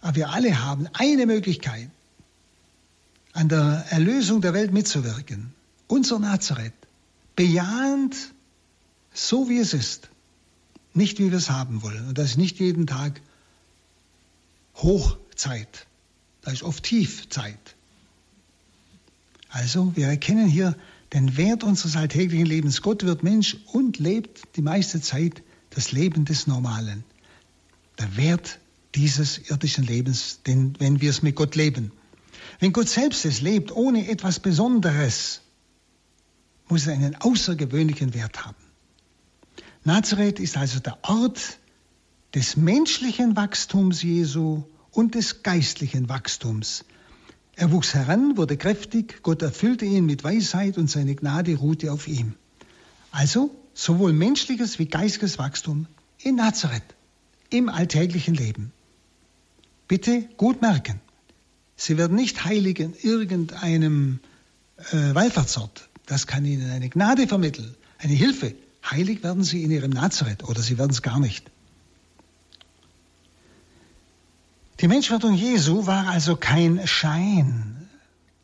Aber 0.00 0.16
wir 0.16 0.30
alle 0.30 0.62
haben 0.62 0.88
eine 0.92 1.26
Möglichkeit, 1.26 1.90
an 3.32 3.48
der 3.48 3.86
Erlösung 3.90 4.40
der 4.40 4.54
Welt 4.54 4.72
mitzuwirken. 4.72 5.52
Unser 5.86 6.18
Nazareth. 6.18 6.72
Bejahend, 7.40 8.34
so 9.14 9.48
wie 9.48 9.56
es 9.56 9.72
ist. 9.72 10.10
Nicht 10.92 11.18
wie 11.18 11.30
wir 11.30 11.38
es 11.38 11.48
haben 11.48 11.80
wollen. 11.80 12.08
Und 12.08 12.18
das 12.18 12.32
ist 12.32 12.36
nicht 12.36 12.60
jeden 12.60 12.86
Tag 12.86 13.22
Hochzeit. 14.74 15.86
Da 16.42 16.50
ist 16.50 16.62
oft 16.62 16.82
Tiefzeit. 16.82 17.76
Also, 19.48 19.96
wir 19.96 20.08
erkennen 20.08 20.48
hier 20.48 20.76
den 21.14 21.38
Wert 21.38 21.64
unseres 21.64 21.96
alltäglichen 21.96 22.44
Lebens. 22.44 22.82
Gott 22.82 23.04
wird 23.04 23.22
Mensch 23.22 23.56
und 23.72 23.98
lebt 23.98 24.42
die 24.56 24.62
meiste 24.62 25.00
Zeit 25.00 25.42
das 25.70 25.92
Leben 25.92 26.26
des 26.26 26.46
Normalen. 26.46 27.04
Der 27.98 28.18
Wert 28.18 28.58
dieses 28.94 29.38
irdischen 29.48 29.86
Lebens, 29.86 30.40
denn 30.46 30.74
wenn 30.78 31.00
wir 31.00 31.08
es 31.08 31.22
mit 31.22 31.36
Gott 31.36 31.56
leben. 31.56 31.90
Wenn 32.58 32.74
Gott 32.74 32.90
selbst 32.90 33.24
es 33.24 33.40
lebt, 33.40 33.72
ohne 33.72 34.10
etwas 34.10 34.40
Besonderes, 34.40 35.40
muss 36.70 36.82
es 36.82 36.88
einen 36.88 37.16
außergewöhnlichen 37.16 38.14
Wert 38.14 38.44
haben. 38.44 38.56
Nazareth 39.84 40.40
ist 40.40 40.56
also 40.56 40.80
der 40.80 40.98
Ort 41.02 41.58
des 42.34 42.56
menschlichen 42.56 43.36
Wachstums 43.36 44.02
Jesu 44.02 44.62
und 44.90 45.14
des 45.14 45.42
geistlichen 45.42 46.08
Wachstums. 46.08 46.84
Er 47.56 47.72
wuchs 47.72 47.94
heran, 47.94 48.36
wurde 48.36 48.56
kräftig, 48.56 49.22
Gott 49.22 49.42
erfüllte 49.42 49.84
ihn 49.84 50.06
mit 50.06 50.24
Weisheit 50.24 50.78
und 50.78 50.90
seine 50.90 51.14
Gnade 51.14 51.56
ruhte 51.56 51.92
auf 51.92 52.08
ihm. 52.08 52.34
Also 53.10 53.54
sowohl 53.74 54.12
menschliches 54.12 54.78
wie 54.78 54.86
geistiges 54.86 55.38
Wachstum 55.38 55.86
in 56.18 56.36
Nazareth, 56.36 56.94
im 57.50 57.68
alltäglichen 57.68 58.34
Leben. 58.34 58.72
Bitte 59.88 60.28
gut 60.36 60.62
merken, 60.62 61.00
Sie 61.80 61.96
werden 61.96 62.14
nicht 62.14 62.44
heilig 62.44 62.78
in 62.78 62.94
irgendeinem 62.94 64.20
äh, 64.92 65.14
Wallfahrtsort. 65.14 65.89
Das 66.10 66.26
kann 66.26 66.44
Ihnen 66.44 66.68
eine 66.72 66.88
Gnade 66.88 67.28
vermitteln, 67.28 67.72
eine 67.98 68.14
Hilfe. 68.14 68.56
Heilig 68.84 69.22
werden 69.22 69.44
Sie 69.44 69.62
in 69.62 69.70
Ihrem 69.70 69.92
Nazareth 69.92 70.42
oder 70.42 70.60
Sie 70.60 70.76
werden 70.76 70.90
es 70.90 71.02
gar 71.02 71.20
nicht. 71.20 71.48
Die 74.80 74.88
Menschwerdung 74.88 75.34
Jesu 75.34 75.86
war 75.86 76.08
also 76.08 76.34
kein 76.34 76.84
Schein, 76.88 77.88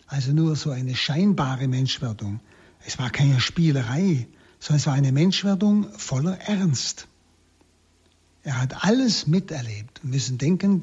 also 0.06 0.32
nur 0.32 0.54
so 0.54 0.70
eine 0.70 0.94
scheinbare 0.94 1.66
Menschwerdung. 1.66 2.38
Es 2.86 3.00
war 3.00 3.10
keine 3.10 3.40
Spielerei, 3.40 4.28
sondern 4.60 4.76
es 4.76 4.86
war 4.86 4.94
eine 4.94 5.10
Menschwerdung 5.10 5.92
voller 5.98 6.38
Ernst. 6.42 7.08
Er 8.44 8.62
hat 8.62 8.84
alles 8.84 9.26
miterlebt. 9.26 10.04
Wir 10.04 10.10
müssen 10.10 10.38
denken, 10.38 10.82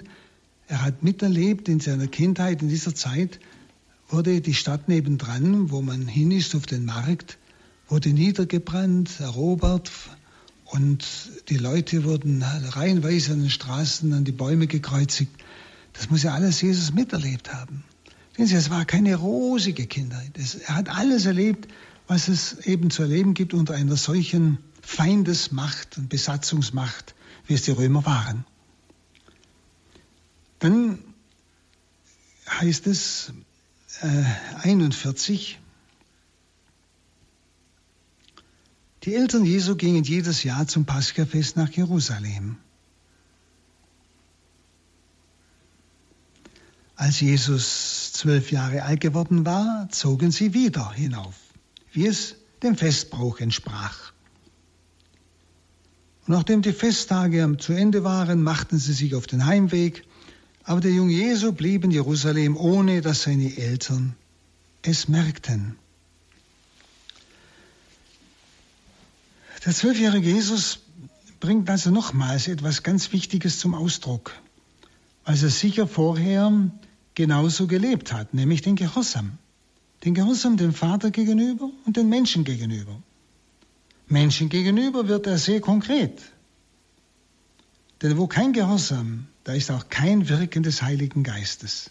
er 0.67 0.81
hat 0.81 1.01
miterlebt 1.01 1.69
in 1.69 1.79
seiner 1.79 2.07
Kindheit, 2.07 2.61
in 2.61 2.67
dieser 2.67 2.93
Zeit, 2.93 3.39
wurde 4.09 4.41
die 4.41 4.53
Stadt 4.53 4.89
nebendran, 4.89 5.71
wo 5.71 5.81
man 5.81 6.07
hin 6.07 6.31
ist 6.31 6.55
auf 6.55 6.65
den 6.65 6.85
Markt, 6.85 7.37
wurde 7.87 8.09
niedergebrannt, 8.09 9.19
erobert, 9.19 9.91
und 10.73 11.05
die 11.49 11.57
Leute 11.57 12.03
wurden 12.03 12.41
reihenweise 12.41 13.33
an 13.33 13.41
den 13.41 13.51
Straßen 13.51 14.11
an 14.11 14.23
die 14.23 14.31
Bäume 14.31 14.65
gekreuzigt. 14.65 15.31
Das 15.93 16.09
muss 16.09 16.23
ja 16.23 16.33
alles 16.33 16.61
Jesus 16.61 16.91
miterlebt 16.93 17.53
haben. 17.53 17.83
Sehen 18.35 18.47
Sie, 18.47 18.55
es 18.55 18.71
war 18.71 18.83
keine 18.83 19.15
rosige 19.15 19.85
Kindheit. 19.85 20.31
er 20.67 20.75
hat 20.75 20.89
alles 20.89 21.27
erlebt, 21.27 21.71
was 22.07 22.27
es 22.27 22.57
eben 22.65 22.89
zu 22.89 23.03
erleben 23.03 23.35
gibt 23.35 23.53
unter 23.53 23.75
einer 23.75 23.95
solchen 23.95 24.57
Feindesmacht 24.81 25.99
und 25.99 26.09
Besatzungsmacht, 26.09 27.13
wie 27.45 27.53
es 27.53 27.61
die 27.61 27.71
Römer 27.71 28.03
waren. 28.07 28.43
Dann 30.57 30.97
heißt 32.49 32.87
es 32.87 33.31
41, 34.01 35.59
die 39.03 39.15
Eltern 39.15 39.45
Jesu 39.45 39.75
gingen 39.75 40.03
jedes 40.03 40.43
Jahr 40.43 40.67
zum 40.67 40.85
Paschafest 40.85 41.57
nach 41.57 41.69
Jerusalem. 41.69 42.57
Als 46.95 47.19
Jesus 47.19 48.13
zwölf 48.13 48.51
Jahre 48.51 48.83
alt 48.83 49.01
geworden 49.01 49.45
war, 49.45 49.89
zogen 49.89 50.31
sie 50.31 50.53
wieder 50.53 50.91
hinauf, 50.91 51.35
wie 51.91 52.07
es 52.07 52.35
dem 52.61 52.77
Festbrauch 52.77 53.39
entsprach. 53.39 54.13
Und 56.25 56.33
nachdem 56.33 56.61
die 56.61 56.71
Festtage 56.71 57.57
zu 57.59 57.73
Ende 57.73 58.03
waren, 58.03 58.41
machten 58.41 58.79
sie 58.79 58.93
sich 58.93 59.15
auf 59.15 59.27
den 59.27 59.45
Heimweg, 59.45 60.05
aber 60.63 60.79
der 60.79 60.91
junge 60.91 61.13
Jesu 61.13 61.51
blieb 61.51 61.83
in 61.83 61.91
Jerusalem, 61.91 62.55
ohne 62.57 63.01
dass 63.01 63.23
seine 63.23 63.57
Eltern 63.57 64.15
es 64.81 65.07
merkten. 65.07 65.77
Der 69.65 69.73
zwölfjährige 69.73 70.29
Jesus 70.29 70.79
bringt 71.39 71.69
also 71.69 71.89
nochmals 71.89 72.47
etwas 72.47 72.83
ganz 72.83 73.11
Wichtiges 73.11 73.59
zum 73.59 73.75
Ausdruck, 73.75 74.33
weil 75.25 75.41
er 75.41 75.49
sicher 75.49 75.87
vorher 75.87 76.51
genauso 77.15 77.67
gelebt 77.67 78.13
hat, 78.13 78.33
nämlich 78.33 78.61
den 78.61 78.75
Gehorsam. 78.75 79.37
Den 80.03 80.13
Gehorsam 80.13 80.57
dem 80.57 80.73
Vater 80.73 81.11
gegenüber 81.11 81.69
und 81.85 81.95
den 81.95 82.09
Menschen 82.09 82.43
gegenüber. 82.43 83.01
Menschen 84.07 84.49
gegenüber 84.49 85.07
wird 85.07 85.27
er 85.27 85.37
sehr 85.37 85.61
konkret. 85.61 86.21
Denn 88.01 88.17
wo 88.17 88.27
kein 88.27 88.51
Gehorsam, 88.51 89.27
da 89.43 89.53
ist 89.53 89.71
auch 89.71 89.89
kein 89.89 90.29
Wirken 90.29 90.63
des 90.63 90.81
Heiligen 90.81 91.23
Geistes. 91.23 91.89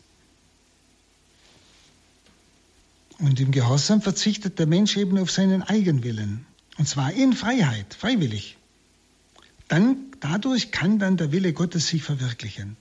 Und 3.19 3.39
im 3.39 3.53
Gehorsam 3.53 4.03
verzichtet 4.03 4.59
der 4.59 4.67
Mensch 4.67 4.97
eben 4.97 5.19
auf 5.19 5.31
seinen 5.31 5.63
Eigenwillen. 5.63 6.45
Und 6.79 6.89
zwar 6.89 7.13
in 7.13 7.35
Freiheit, 7.35 7.95
freiwillig. 7.95 8.57
Dann, 9.69 9.97
dadurch 10.21 10.71
kann 10.71 10.99
dann 10.99 11.17
der 11.17 11.31
Wille 11.31 11.53
Gottes 11.53 11.89
sich 11.89 12.03
verwirklichen. 12.03 12.77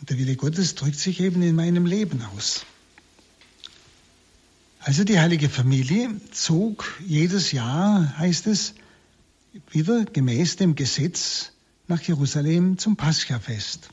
Und 0.00 0.10
der 0.10 0.18
Wille 0.18 0.36
Gottes 0.36 0.74
drückt 0.74 0.98
sich 0.98 1.20
eben 1.20 1.42
in 1.42 1.54
meinem 1.54 1.86
Leben 1.86 2.22
aus. 2.34 2.66
Also 4.80 5.04
die 5.04 5.18
heilige 5.18 5.48
Familie 5.48 6.10
zog 6.32 6.98
jedes 7.06 7.52
Jahr, 7.52 8.18
heißt 8.18 8.46
es, 8.46 8.74
wieder 9.70 10.04
gemäß 10.04 10.56
dem 10.56 10.74
Gesetz 10.74 11.52
nach 11.90 12.00
Jerusalem 12.02 12.78
zum 12.78 12.96
Paschafest. 12.96 13.90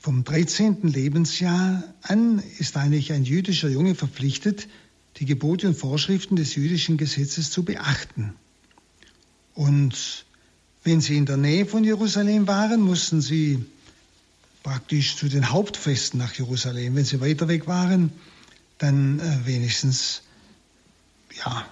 Vom 0.00 0.24
13. 0.24 0.82
Lebensjahr 0.82 1.84
an 2.02 2.42
ist 2.58 2.76
eigentlich 2.78 3.12
ein 3.12 3.24
jüdischer 3.24 3.68
Junge 3.68 3.94
verpflichtet, 3.94 4.66
die 5.18 5.26
Gebote 5.26 5.68
und 5.68 5.76
Vorschriften 5.76 6.36
des 6.36 6.54
jüdischen 6.54 6.96
Gesetzes 6.96 7.50
zu 7.50 7.64
beachten. 7.64 8.32
Und 9.54 10.24
wenn 10.82 11.02
sie 11.02 11.18
in 11.18 11.26
der 11.26 11.36
Nähe 11.36 11.66
von 11.66 11.84
Jerusalem 11.84 12.46
waren, 12.46 12.80
mussten 12.80 13.20
sie 13.20 13.62
praktisch 14.62 15.16
zu 15.16 15.28
den 15.28 15.50
Hauptfesten 15.50 16.18
nach 16.18 16.32
Jerusalem. 16.32 16.96
Wenn 16.96 17.04
sie 17.04 17.20
weiter 17.20 17.48
weg 17.48 17.66
waren, 17.66 18.10
dann 18.78 19.20
äh, 19.20 19.46
wenigstens 19.46 20.22
ja, 21.44 21.66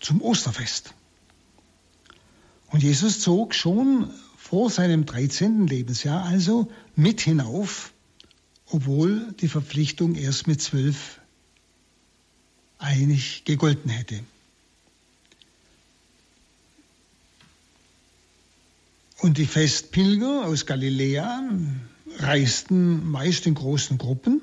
zum 0.00 0.22
Osterfest. 0.22 0.94
Und 2.72 2.82
Jesus 2.82 3.20
zog 3.20 3.54
schon 3.54 4.10
vor 4.38 4.70
seinem 4.70 5.04
13. 5.04 5.66
Lebensjahr 5.66 6.24
also 6.24 6.72
mit 6.96 7.20
hinauf, 7.20 7.92
obwohl 8.66 9.32
die 9.40 9.48
Verpflichtung 9.48 10.14
erst 10.14 10.46
mit 10.46 10.62
zwölf 10.62 11.20
einig 12.78 13.44
gegolten 13.44 13.90
hätte. 13.90 14.20
Und 19.18 19.36
die 19.36 19.46
Festpilger 19.46 20.46
aus 20.46 20.64
Galiläa 20.64 21.42
reisten 22.18 23.08
meist 23.08 23.46
in 23.46 23.54
großen 23.54 23.98
Gruppen. 23.98 24.40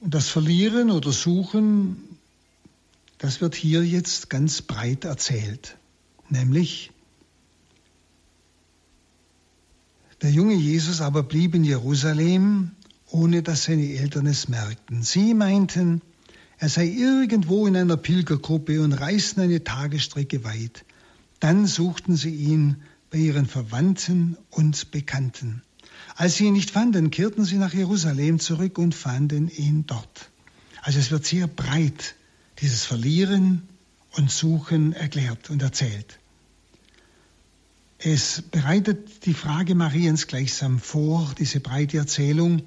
Und 0.00 0.12
das 0.12 0.28
Verlieren 0.28 0.90
oder 0.90 1.12
Suchen, 1.12 2.18
das 3.18 3.40
wird 3.40 3.54
hier 3.54 3.84
jetzt 3.84 4.28
ganz 4.28 4.60
breit 4.60 5.04
erzählt. 5.04 5.78
Nämlich, 6.34 6.90
der 10.20 10.32
junge 10.32 10.54
Jesus 10.54 11.00
aber 11.00 11.22
blieb 11.22 11.54
in 11.54 11.62
Jerusalem, 11.62 12.72
ohne 13.06 13.44
dass 13.44 13.64
seine 13.64 13.94
Eltern 13.94 14.26
es 14.26 14.48
merkten. 14.48 15.04
Sie 15.04 15.32
meinten, 15.32 16.02
er 16.58 16.68
sei 16.68 16.86
irgendwo 16.86 17.68
in 17.68 17.76
einer 17.76 17.96
Pilgergruppe 17.96 18.82
und 18.82 18.94
reisten 18.94 19.42
eine 19.42 19.62
Tagesstrecke 19.62 20.42
weit. 20.42 20.84
Dann 21.38 21.66
suchten 21.66 22.16
sie 22.16 22.34
ihn 22.34 22.78
bei 23.10 23.18
ihren 23.18 23.46
Verwandten 23.46 24.36
und 24.50 24.90
Bekannten. 24.90 25.62
Als 26.16 26.34
sie 26.34 26.46
ihn 26.46 26.54
nicht 26.54 26.72
fanden, 26.72 27.12
kehrten 27.12 27.44
sie 27.44 27.58
nach 27.58 27.72
Jerusalem 27.72 28.40
zurück 28.40 28.78
und 28.78 28.96
fanden 28.96 29.48
ihn 29.48 29.86
dort. 29.86 30.30
Also 30.82 30.98
es 30.98 31.12
wird 31.12 31.26
sehr 31.26 31.46
breit 31.46 32.16
dieses 32.58 32.84
Verlieren 32.84 33.68
und 34.16 34.32
Suchen 34.32 34.94
erklärt 34.94 35.48
und 35.50 35.62
erzählt. 35.62 36.18
Es 38.06 38.42
bereitet 38.42 39.24
die 39.24 39.32
Frage 39.32 39.74
Mariens 39.74 40.26
gleichsam 40.26 40.78
vor, 40.78 41.32
diese 41.38 41.60
breite 41.60 41.96
Erzählung, 41.96 42.60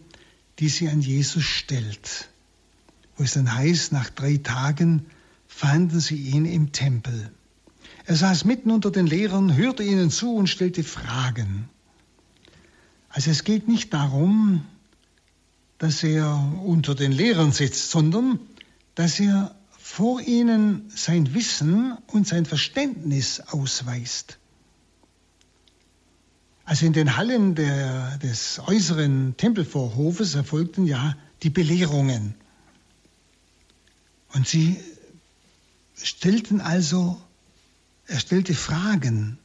die 0.58 0.68
sie 0.68 0.90
an 0.90 1.00
Jesus 1.00 1.44
stellt, 1.44 2.30
wo 3.16 3.24
es 3.24 3.34
dann 3.34 3.54
heißt, 3.54 3.92
nach 3.92 4.10
drei 4.10 4.38
Tagen 4.38 5.06
fanden 5.46 6.00
sie 6.00 6.16
ihn 6.16 6.46
im 6.46 6.72
Tempel. 6.72 7.30
Er 8.06 8.16
saß 8.16 8.46
mitten 8.46 8.72
unter 8.72 8.90
den 8.90 9.06
Lehrern, 9.06 9.56
hörte 9.56 9.84
ihnen 9.84 10.10
zu 10.10 10.34
und 10.34 10.48
stellte 10.48 10.84
Fragen. 10.84 11.70
Also 13.10 13.30
es 13.30 13.44
geht 13.44 13.68
nicht 13.68 13.94
darum, 13.94 14.66
dass 15.78 16.04
er 16.04 16.52
unter 16.66 16.96
den 16.96 17.12
Lehrern 17.12 17.52
sitzt, 17.52 17.92
sondern 17.92 18.40
dass 18.96 19.20
er 19.20 19.56
vor 19.78 20.20
ihnen 20.20 20.90
sein 20.90 21.36
Wissen 21.36 21.96
und 22.08 22.28
sein 22.28 22.48
Verständnis 22.48 23.40
ausweist. 23.40 24.40
Also 26.68 26.86
in 26.86 26.92
den 26.92 27.16
Hallen 27.16 27.56
der, 27.56 28.18
des 28.18 28.60
äußeren 28.60 29.38
Tempelvorhofes 29.38 30.36
erfolgten 30.36 30.86
ja 30.86 31.16
die 31.42 31.50
Belehrungen. 31.50 32.36
Und 34.34 34.50
sie 34.50 34.78
stellten 35.96 36.60
also 36.60 37.22
er 38.06 38.20
stellte 38.20 38.54
Fragen. 38.54 39.38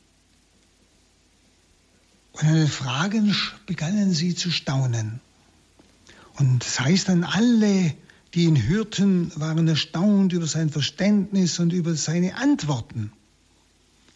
Und 2.33 2.43
an 2.43 2.55
den 2.55 2.67
Fragen 2.67 3.37
begannen 3.67 4.13
sie 4.13 4.35
zu 4.35 4.51
staunen. 4.51 5.21
Und 6.35 6.65
das 6.65 6.81
heißt 6.81 7.09
dann, 7.09 7.23
alle, 7.23 7.95
die 8.35 8.47
ihn 8.47 8.67
hörten, 8.67 9.31
waren 9.37 9.69
erstaunt 9.69 10.33
über 10.33 10.49
sein 10.49 10.71
Verständnis 10.71 11.61
und 11.61 11.73
über 11.73 11.95
seine 11.95 12.35
Antworten. 12.37 13.13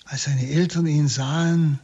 Als 0.07 0.25
seine 0.25 0.49
Eltern 0.49 0.87
ihn 0.87 1.07
sahen, 1.07 1.79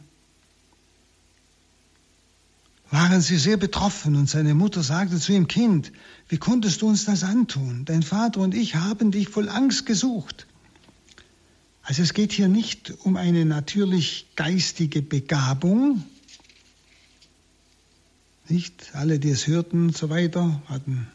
waren 2.93 3.21
sie 3.21 3.37
sehr 3.37 3.57
betroffen 3.57 4.15
und 4.15 4.29
seine 4.29 4.53
Mutter 4.53 4.83
sagte 4.83 5.19
zu 5.19 5.33
ihm, 5.33 5.47
Kind, 5.47 5.91
wie 6.29 6.37
konntest 6.37 6.83
du 6.83 6.87
uns 6.87 7.05
das 7.05 7.23
antun? 7.23 7.85
Dein 7.85 8.03
Vater 8.03 8.39
und 8.39 8.53
ich 8.53 8.75
haben 8.75 9.09
dich 9.09 9.29
voll 9.29 9.49
Angst 9.49 9.87
gesucht. 9.87 10.45
Also 11.81 12.03
es 12.03 12.13
geht 12.13 12.31
hier 12.31 12.47
nicht 12.47 12.93
um 12.99 13.17
eine 13.17 13.45
natürlich 13.45 14.27
geistige 14.35 15.01
Begabung. 15.01 16.03
Nicht 18.47 18.91
alle, 18.93 19.17
die 19.17 19.31
es 19.31 19.47
hörten 19.47 19.87
und 19.87 19.97
so 19.97 20.11
weiter, 20.11 20.61
hatten 20.67 21.07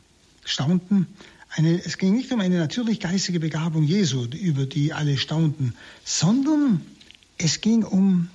staunten. 0.44 1.06
Eine, 1.50 1.80
es 1.84 1.96
ging 1.96 2.16
nicht 2.16 2.32
um 2.32 2.40
eine 2.40 2.58
natürlich 2.58 2.98
geistige 2.98 3.38
Begabung 3.38 3.84
Jesu, 3.84 4.24
über 4.24 4.66
die 4.66 4.92
alle 4.92 5.16
staunten, 5.16 5.74
sondern 6.04 6.80
es 7.36 7.60
ging 7.60 7.84
um 7.84 8.30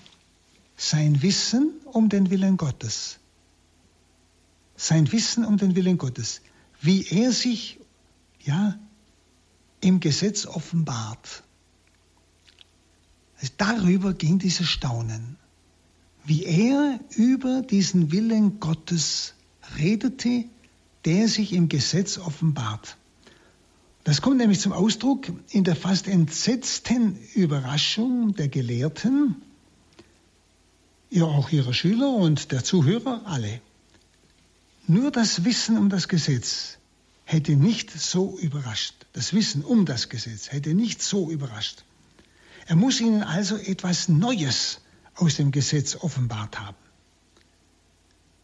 sein 0.77 1.21
Wissen 1.21 1.71
um 1.83 2.07
den 2.07 2.29
Willen 2.29 2.55
Gottes. 2.55 3.19
Sein 4.75 5.11
Wissen 5.11 5.45
um 5.45 5.57
den 5.57 5.75
Willen 5.75 5.97
Gottes. 5.97 6.41
Wie 6.81 7.05
er 7.07 7.31
sich, 7.31 7.79
ja, 8.41 8.77
im 9.81 9.99
Gesetz 9.99 10.45
offenbart. 10.45 11.43
Darüber 13.57 14.13
ging 14.13 14.39
dieses 14.39 14.67
Staunen, 14.67 15.37
wie 16.23 16.45
er 16.45 16.99
über 17.15 17.61
diesen 17.61 18.11
Willen 18.11 18.59
Gottes 18.61 19.33
redete, 19.77 20.45
der 21.05 21.27
sich 21.27 21.51
im 21.51 21.67
Gesetz 21.67 22.17
offenbart. 22.17 22.97
Das 24.05 24.21
kommt 24.21 24.37
nämlich 24.37 24.59
zum 24.59 24.71
Ausdruck 24.71 25.27
in 25.49 25.63
der 25.63 25.75
fast 25.75 26.07
entsetzten 26.07 27.17
Überraschung 27.35 28.35
der 28.35 28.47
Gelehrten, 28.47 29.41
ja 31.09 31.25
auch 31.25 31.49
ihrer 31.51 31.73
Schüler 31.73 32.13
und 32.13 32.51
der 32.51 32.63
Zuhörer, 32.63 33.21
alle. 33.25 33.61
Nur 34.87 35.11
das 35.11 35.45
Wissen 35.45 35.77
um 35.77 35.89
das 35.89 36.07
Gesetz 36.07 36.77
hätte 37.25 37.55
nicht 37.55 37.91
so 37.91 38.37
überrascht. 38.37 38.93
Das 39.13 39.33
Wissen 39.33 39.63
um 39.63 39.85
das 39.85 40.09
Gesetz 40.09 40.51
hätte 40.51 40.73
nicht 40.73 41.01
so 41.01 41.29
überrascht. 41.29 41.83
Er 42.67 42.75
muss 42.75 42.99
ihnen 42.99 43.23
also 43.23 43.57
etwas 43.57 44.09
Neues 44.09 44.79
aus 45.15 45.35
dem 45.35 45.51
Gesetz 45.51 45.95
offenbart 45.95 46.59
haben. 46.59 46.77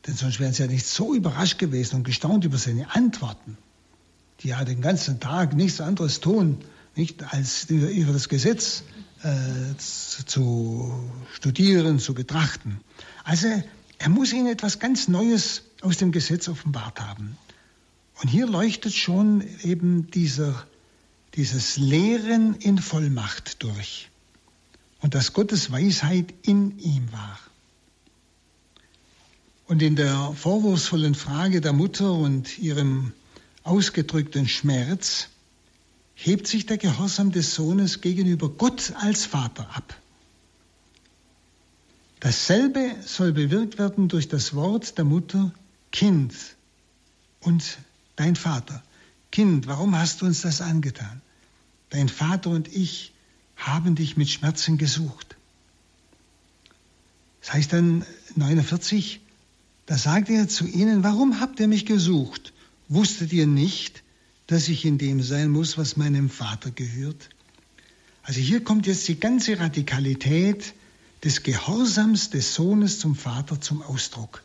Denn 0.08 0.16
sonst 0.16 0.40
wären 0.40 0.54
sie 0.54 0.64
ja 0.64 0.68
nicht 0.68 0.88
so 0.88 1.14
überrascht 1.14 1.58
gewesen 1.58 1.98
und 1.98 2.04
gestaunt 2.04 2.46
über 2.46 2.58
seine 2.58 2.96
Antworten, 2.96 3.58
die 4.42 4.50
ja 4.50 4.64
den 4.64 4.82
ganzen 4.82 5.20
Tag 5.20 5.56
nichts 5.56 5.82
anderes 5.82 6.22
tun, 6.22 6.60
nicht 6.96 7.34
als 7.34 7.66
über 7.66 8.14
das 8.14 8.30
Gesetz 8.30 8.84
äh, 9.24 9.78
zu 9.78 11.12
studieren, 11.34 12.00
zu 12.00 12.14
betrachten. 12.14 12.80
Also 13.24 13.48
er 13.98 14.10
muss 14.10 14.32
ihnen 14.32 14.48
etwas 14.48 14.80
ganz 14.80 15.08
Neues 15.10 15.64
aus 15.82 15.98
dem 15.98 16.12
Gesetz 16.12 16.48
offenbart 16.48 17.00
haben. 17.00 17.38
Und 18.22 18.28
hier 18.28 18.48
leuchtet 18.48 18.94
schon 18.94 19.44
eben 19.64 20.12
dieser, 20.12 20.66
dieses 21.36 21.78
Lehren 21.78 22.56
in 22.56 22.78
Vollmacht 22.78 23.64
durch 23.64 24.10
und 25.02 25.16
dass 25.16 25.34
Gottes 25.34 25.72
Weisheit 25.72 26.34
in 26.42 26.78
ihm 26.80 27.12
war. 27.12 27.40
Und 29.68 29.82
in 29.82 29.96
der 29.96 30.34
vorwurfsvollen 30.36 31.16
Frage 31.16 31.62
der 31.62 31.74
Mutter 31.74 32.12
und 32.12 32.58
ihrem 32.58 33.14
ausgedrückten 33.64 34.48
Schmerz 34.48 35.30
hebt 36.16 36.48
sich 36.48 36.66
der 36.66 36.78
Gehorsam 36.78 37.32
des 37.32 37.56
Sohnes 37.56 38.02
gegenüber 38.02 38.50
Gott 38.50 38.94
als 38.98 39.26
Vater 39.26 39.70
ab. 39.74 39.96
Dasselbe 42.20 42.96
soll 43.06 43.32
bewirkt 43.32 43.78
werden 43.78 44.10
durch 44.10 44.28
das 44.28 44.54
Wort 44.54 44.98
der 44.98 45.06
Mutter 45.06 45.54
Kind 45.92 46.34
und 47.42 47.78
dein 48.16 48.36
Vater. 48.36 48.84
Kind, 49.32 49.68
warum 49.68 49.98
hast 49.98 50.22
du 50.22 50.26
uns 50.26 50.42
das 50.42 50.62
angetan? 50.62 51.22
Dein 51.90 52.10
Vater 52.10 52.50
und 52.50 52.68
ich 52.68 53.14
haben 53.56 53.96
dich 53.96 54.18
mit 54.18 54.30
Schmerzen 54.30 54.78
gesucht. 54.78 55.36
Das 57.42 57.54
heißt 57.54 57.74
dann 57.74 58.06
49, 58.36 59.22
da 59.86 59.98
sagt 59.98 60.30
er 60.30 60.48
zu 60.48 60.68
ihnen, 60.68 61.04
warum 61.04 61.40
habt 61.40 61.60
ihr 61.60 61.68
mich 61.68 61.86
gesucht? 61.86 62.54
Wusstet 62.88 63.34
ihr 63.34 63.48
nicht, 63.48 64.04
dass 64.48 64.68
ich 64.68 64.86
in 64.86 64.98
dem 64.98 65.22
sein 65.22 65.50
muss, 65.50 65.78
was 65.78 65.98
meinem 65.98 66.30
Vater 66.30 66.72
gehört? 66.72 67.30
Also 68.24 68.40
hier 68.40 68.64
kommt 68.64 68.88
jetzt 68.88 69.08
die 69.08 69.20
ganze 69.20 69.60
Radikalität 69.60 70.74
des 71.24 71.44
Gehorsams 71.44 72.30
des 72.30 72.54
Sohnes 72.54 73.00
zum 73.00 73.16
Vater 73.16 73.60
zum 73.60 73.82
Ausdruck. 73.82 74.44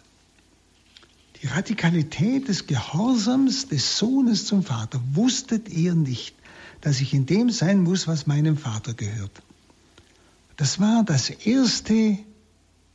Die 1.45 1.49
Radikalität 1.51 2.49
des 2.49 2.67
Gehorsams 2.67 3.69
des 3.69 3.99
Sohnes 3.99 4.47
zum 4.47 4.63
Vater. 4.63 4.99
Wusstet 5.13 5.69
ihr 5.69 5.95
nicht, 5.95 6.35
dass 6.81 7.03
ich 7.03 7.13
in 7.13 7.27
dem 7.27 7.51
sein 7.51 7.83
muss, 7.83 8.09
was 8.09 8.27
meinem 8.27 8.57
Vater 8.57 8.95
gehört. 8.95 9.43
Das 10.57 10.81
war 10.81 11.05
das 11.05 11.29
erste 11.29 12.17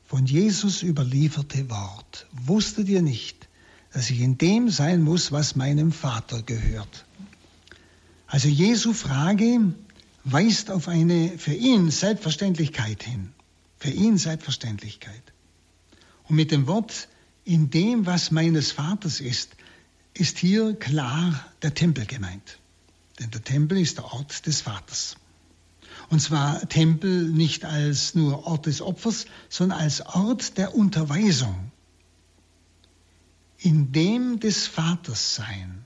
von 0.08 0.26
Jesus 0.26 0.82
überlieferte 0.82 1.70
Wort. 1.70 2.26
Wusstet 2.32 2.90
ihr 2.90 3.04
nicht, 3.04 3.48
dass 3.94 4.10
ich 4.10 4.20
in 4.20 4.40
dem 4.40 4.72
sein 4.72 5.04
muss, 5.04 5.32
was 5.32 5.56
meinem 5.56 5.92
Vater 5.92 6.42
gehört? 6.42 7.06
Also 8.26 8.48
Jesu 8.48 8.94
Frage 8.94 9.76
weist 10.24 10.72
auf 10.72 10.88
eine 10.88 11.38
für 11.38 11.54
ihn 11.54 11.92
Selbstverständlichkeit 11.92 13.04
hin. 13.04 13.30
Für 13.78 13.92
ihn 13.92 14.18
Selbstverständlichkeit. 14.18 15.22
Und 16.24 16.36
mit 16.36 16.50
dem 16.50 16.66
Wort 16.66 17.10
in 17.46 17.70
dem, 17.70 18.06
was 18.06 18.32
meines 18.32 18.72
Vaters 18.72 19.20
ist, 19.20 19.52
ist 20.14 20.38
hier 20.38 20.76
klar 20.76 21.46
der 21.62 21.74
Tempel 21.74 22.06
gemeint. 22.06 22.60
Denn 23.20 23.32
der 23.32 23.44
Tempel 23.44 23.78
ist 23.78 23.98
der 23.98 24.06
Ort 24.06 24.46
des 24.46 24.62
Vaters. 24.62 25.16
Und 26.10 26.22
zwar 26.22 26.68
Tempel 26.68 27.30
nicht 27.30 27.66
als 27.66 28.16
nur 28.16 28.46
Ort 28.48 28.66
des 28.66 28.82
Opfers, 28.82 29.26
sondern 29.50 29.80
als 29.80 30.02
Ort 30.02 30.58
der 30.58 30.76
Unterweisung. 30.76 31.72
In 33.58 33.92
dem 33.92 34.40
des 34.40 34.68
Vaters 34.68 35.36
sein. 35.36 35.84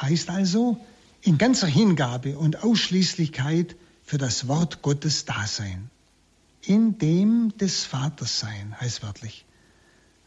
Heißt 0.00 0.30
also, 0.30 0.78
in 1.22 1.38
ganzer 1.38 1.66
Hingabe 1.66 2.38
und 2.38 2.62
Ausschließlichkeit 2.62 3.76
für 4.04 4.18
das 4.18 4.46
Wort 4.46 4.82
Gottes 4.82 5.24
Dasein. 5.24 5.90
In 6.62 6.98
dem 6.98 7.56
des 7.58 7.84
Vaters 7.84 8.38
sein, 8.38 8.74
heißt 8.80 9.02
wörtlich. 9.02 9.44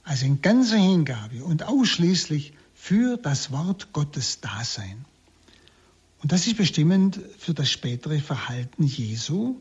Also 0.03 0.25
in 0.25 0.41
ganzer 0.41 0.77
Hingabe 0.77 1.43
und 1.43 1.63
ausschließlich 1.63 2.53
für 2.73 3.17
das 3.17 3.51
Wort 3.51 3.93
Gottes 3.93 4.41
Dasein. 4.41 5.05
Und 6.21 6.31
das 6.31 6.47
ist 6.47 6.57
bestimmend 6.57 7.19
für 7.37 7.53
das 7.53 7.69
spätere 7.69 8.19
Verhalten 8.19 8.83
Jesu 8.83 9.55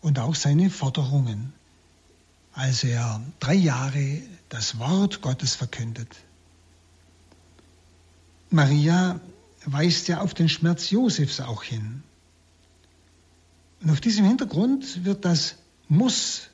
und 0.00 0.18
auch 0.18 0.34
seine 0.34 0.70
Forderungen, 0.70 1.52
als 2.52 2.84
er 2.84 3.20
drei 3.40 3.54
Jahre 3.54 4.22
das 4.48 4.78
Wort 4.78 5.20
Gottes 5.22 5.54
verkündet. 5.54 6.08
Maria 8.50 9.20
weist 9.66 10.08
ja 10.08 10.20
auf 10.20 10.34
den 10.34 10.48
Schmerz 10.48 10.90
Josefs 10.90 11.40
auch 11.40 11.62
hin. 11.62 12.02
Und 13.82 13.90
auf 13.90 14.00
diesem 14.00 14.24
Hintergrund 14.24 15.04
wird 15.04 15.24
das 15.24 15.56
Muss 15.88 16.48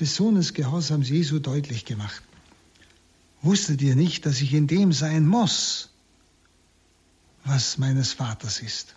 des 0.00 0.16
Sohnes 0.16 0.54
Gehorsams 0.54 1.08
Jesu 1.08 1.38
deutlich 1.38 1.84
gemacht. 1.84 2.22
Wusstet 3.46 3.80
ihr 3.80 3.94
nicht, 3.94 4.26
dass 4.26 4.40
ich 4.40 4.52
in 4.54 4.66
dem 4.66 4.92
sein 4.92 5.24
muss, 5.24 5.88
was 7.44 7.78
meines 7.78 8.12
Vaters 8.12 8.60
ist. 8.60 8.96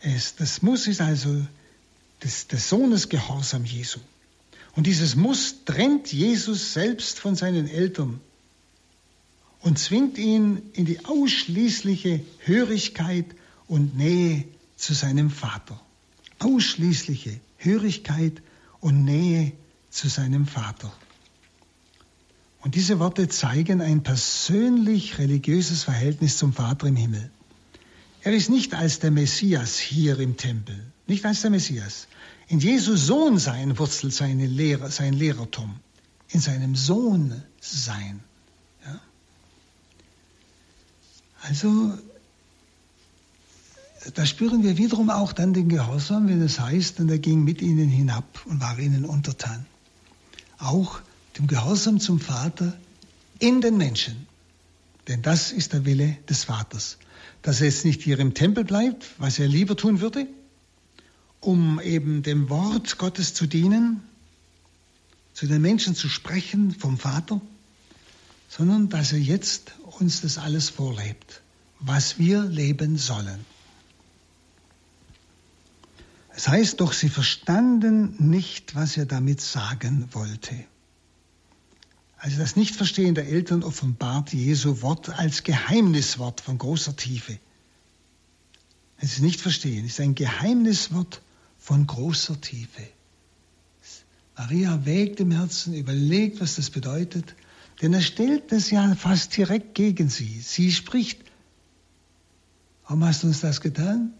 Es, 0.00 0.34
das 0.34 0.62
Muss 0.62 0.88
ist 0.88 1.00
also 1.00 1.46
des, 2.24 2.48
des 2.48 2.68
Sohnes 2.68 3.08
Gehorsam 3.08 3.64
Jesu. 3.64 4.00
Und 4.74 4.88
dieses 4.88 5.14
Muss 5.14 5.64
trennt 5.64 6.12
Jesus 6.12 6.72
selbst 6.72 7.20
von 7.20 7.36
seinen 7.36 7.68
Eltern 7.68 8.20
und 9.60 9.78
zwingt 9.78 10.18
ihn 10.18 10.60
in 10.72 10.86
die 10.86 11.04
ausschließliche 11.04 12.20
Hörigkeit 12.40 13.26
und 13.68 13.96
Nähe 13.96 14.44
zu 14.76 14.92
seinem 14.92 15.30
Vater. 15.30 15.80
Ausschließliche 16.40 17.38
Hörigkeit 17.58 18.42
und 18.80 19.04
Nähe 19.04 19.52
zu 19.90 20.08
seinem 20.08 20.48
Vater. 20.48 20.92
Und 22.60 22.74
diese 22.74 22.98
Worte 22.98 23.28
zeigen 23.28 23.80
ein 23.80 24.02
persönlich 24.02 25.18
religiöses 25.18 25.84
Verhältnis 25.84 26.38
zum 26.38 26.52
Vater 26.52 26.86
im 26.86 26.96
Himmel. 26.96 27.30
Er 28.22 28.32
ist 28.32 28.50
nicht 28.50 28.74
als 28.74 28.98
der 28.98 29.12
Messias 29.12 29.78
hier 29.78 30.18
im 30.18 30.36
Tempel, 30.36 30.76
nicht 31.06 31.24
als 31.24 31.42
der 31.42 31.50
Messias. 31.50 32.08
In 32.48 32.58
Jesu 32.58 32.96
Sohn 32.96 33.38
sein 33.38 33.78
wurzelt 33.78 34.12
seine 34.12 34.46
Lehre, 34.46 34.90
sein 34.90 35.12
Lehrertum. 35.12 35.76
In 36.30 36.40
seinem 36.40 36.74
Sohn 36.74 37.40
sein. 37.60 38.20
Ja? 38.84 39.00
Also, 41.42 41.96
da 44.14 44.26
spüren 44.26 44.62
wir 44.62 44.76
wiederum 44.76 45.10
auch 45.10 45.32
dann 45.32 45.54
den 45.54 45.68
Gehorsam, 45.68 46.28
wenn 46.28 46.42
es 46.42 46.58
heißt, 46.58 47.00
und 47.00 47.08
er 47.08 47.18
ging 47.18 47.44
mit 47.44 47.62
ihnen 47.62 47.88
hinab 47.88 48.44
und 48.46 48.60
war 48.60 48.78
ihnen 48.78 49.04
untertan. 49.04 49.66
Auch 50.58 51.00
dem 51.38 51.46
Gehorsam 51.46 52.00
zum 52.00 52.20
Vater 52.20 52.78
in 53.38 53.60
den 53.60 53.76
Menschen. 53.76 54.26
Denn 55.08 55.22
das 55.22 55.52
ist 55.52 55.72
der 55.72 55.84
Wille 55.84 56.16
des 56.28 56.44
Vaters. 56.44 56.98
Dass 57.42 57.60
er 57.60 57.66
jetzt 57.66 57.84
nicht 57.84 58.02
hier 58.02 58.18
im 58.18 58.34
Tempel 58.34 58.64
bleibt, 58.64 59.06
was 59.18 59.38
er 59.38 59.46
lieber 59.46 59.76
tun 59.76 60.00
würde, 60.00 60.26
um 61.40 61.80
eben 61.80 62.22
dem 62.22 62.48
Wort 62.48 62.98
Gottes 62.98 63.34
zu 63.34 63.46
dienen, 63.46 64.02
zu 65.32 65.46
den 65.46 65.62
Menschen 65.62 65.94
zu 65.94 66.08
sprechen 66.08 66.72
vom 66.72 66.98
Vater, 66.98 67.40
sondern 68.48 68.88
dass 68.88 69.12
er 69.12 69.18
jetzt 69.18 69.74
uns 69.98 70.22
das 70.22 70.38
alles 70.38 70.70
vorlebt, 70.70 71.42
was 71.78 72.18
wir 72.18 72.42
leben 72.42 72.96
sollen. 72.96 73.44
Es 76.34 76.48
heißt 76.48 76.80
doch, 76.80 76.92
sie 76.92 77.08
verstanden 77.08 78.14
nicht, 78.18 78.74
was 78.74 78.96
er 78.96 79.06
damit 79.06 79.40
sagen 79.40 80.08
wollte. 80.12 80.54
Also 82.16 82.38
das 82.38 82.56
Nichtverstehen 82.56 83.14
der 83.14 83.28
Eltern 83.28 83.62
offenbart 83.62 84.32
Jesu 84.32 84.82
Wort 84.82 85.10
als 85.10 85.42
Geheimniswort 85.42 86.40
von 86.40 86.58
großer 86.58 86.96
Tiefe. 86.96 87.38
Es 88.98 89.12
ist 89.14 89.20
nicht 89.20 89.40
verstehen, 89.40 89.84
es 89.84 89.92
ist 89.92 90.00
ein 90.00 90.14
Geheimniswort 90.14 91.20
von 91.58 91.86
großer 91.86 92.40
Tiefe. 92.40 92.82
Maria 94.36 94.84
wägt 94.84 95.20
im 95.20 95.30
Herzen, 95.30 95.74
überlegt, 95.74 96.40
was 96.40 96.56
das 96.56 96.70
bedeutet, 96.70 97.34
denn 97.82 97.92
er 97.92 98.00
stellt 98.00 98.52
das 98.52 98.70
ja 98.70 98.94
fast 98.94 99.36
direkt 99.36 99.74
gegen 99.74 100.08
sie. 100.08 100.40
Sie 100.40 100.72
spricht 100.72 101.26
Warum 102.86 103.04
hast 103.04 103.24
du 103.24 103.26
uns 103.26 103.40
das 103.40 103.60
getan? 103.60 104.14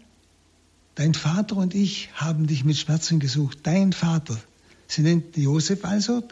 Dein 0.95 1.13
Vater 1.13 1.55
und 1.55 1.73
ich 1.73 2.09
haben 2.13 2.47
dich 2.47 2.65
mit 2.65 2.75
Schmerzen 2.77 3.19
gesucht. 3.19 3.59
Dein 3.63 3.93
Vater. 3.93 4.37
Sie 4.87 5.03
nennt 5.03 5.37
Josef 5.37 5.85
also, 5.85 6.23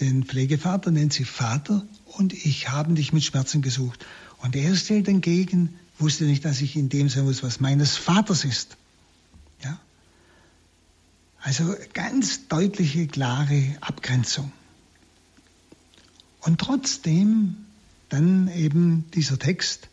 den 0.00 0.24
Pflegevater 0.24 0.90
nennt 0.90 1.12
sie 1.12 1.24
Vater 1.24 1.86
und 2.06 2.32
ich 2.32 2.70
haben 2.70 2.94
dich 2.94 3.12
mit 3.12 3.24
Schmerzen 3.24 3.62
gesucht. 3.62 4.04
Und 4.38 4.56
er 4.56 4.74
stellt 4.74 5.08
entgegen, 5.08 5.74
wusste 5.98 6.24
nicht, 6.24 6.44
dass 6.44 6.60
ich 6.60 6.76
in 6.76 6.88
dem 6.88 7.08
sein 7.08 7.24
muss, 7.24 7.42
was 7.42 7.60
meines 7.60 7.96
Vaters 7.96 8.44
ist. 8.44 8.76
Ja? 9.62 9.78
Also 11.40 11.74
ganz 11.92 12.48
deutliche, 12.48 13.06
klare 13.06 13.76
Abgrenzung. 13.80 14.52
Und 16.40 16.60
trotzdem 16.60 17.56
dann 18.08 18.48
eben 18.48 19.10
dieser 19.12 19.38
Text, 19.38 19.88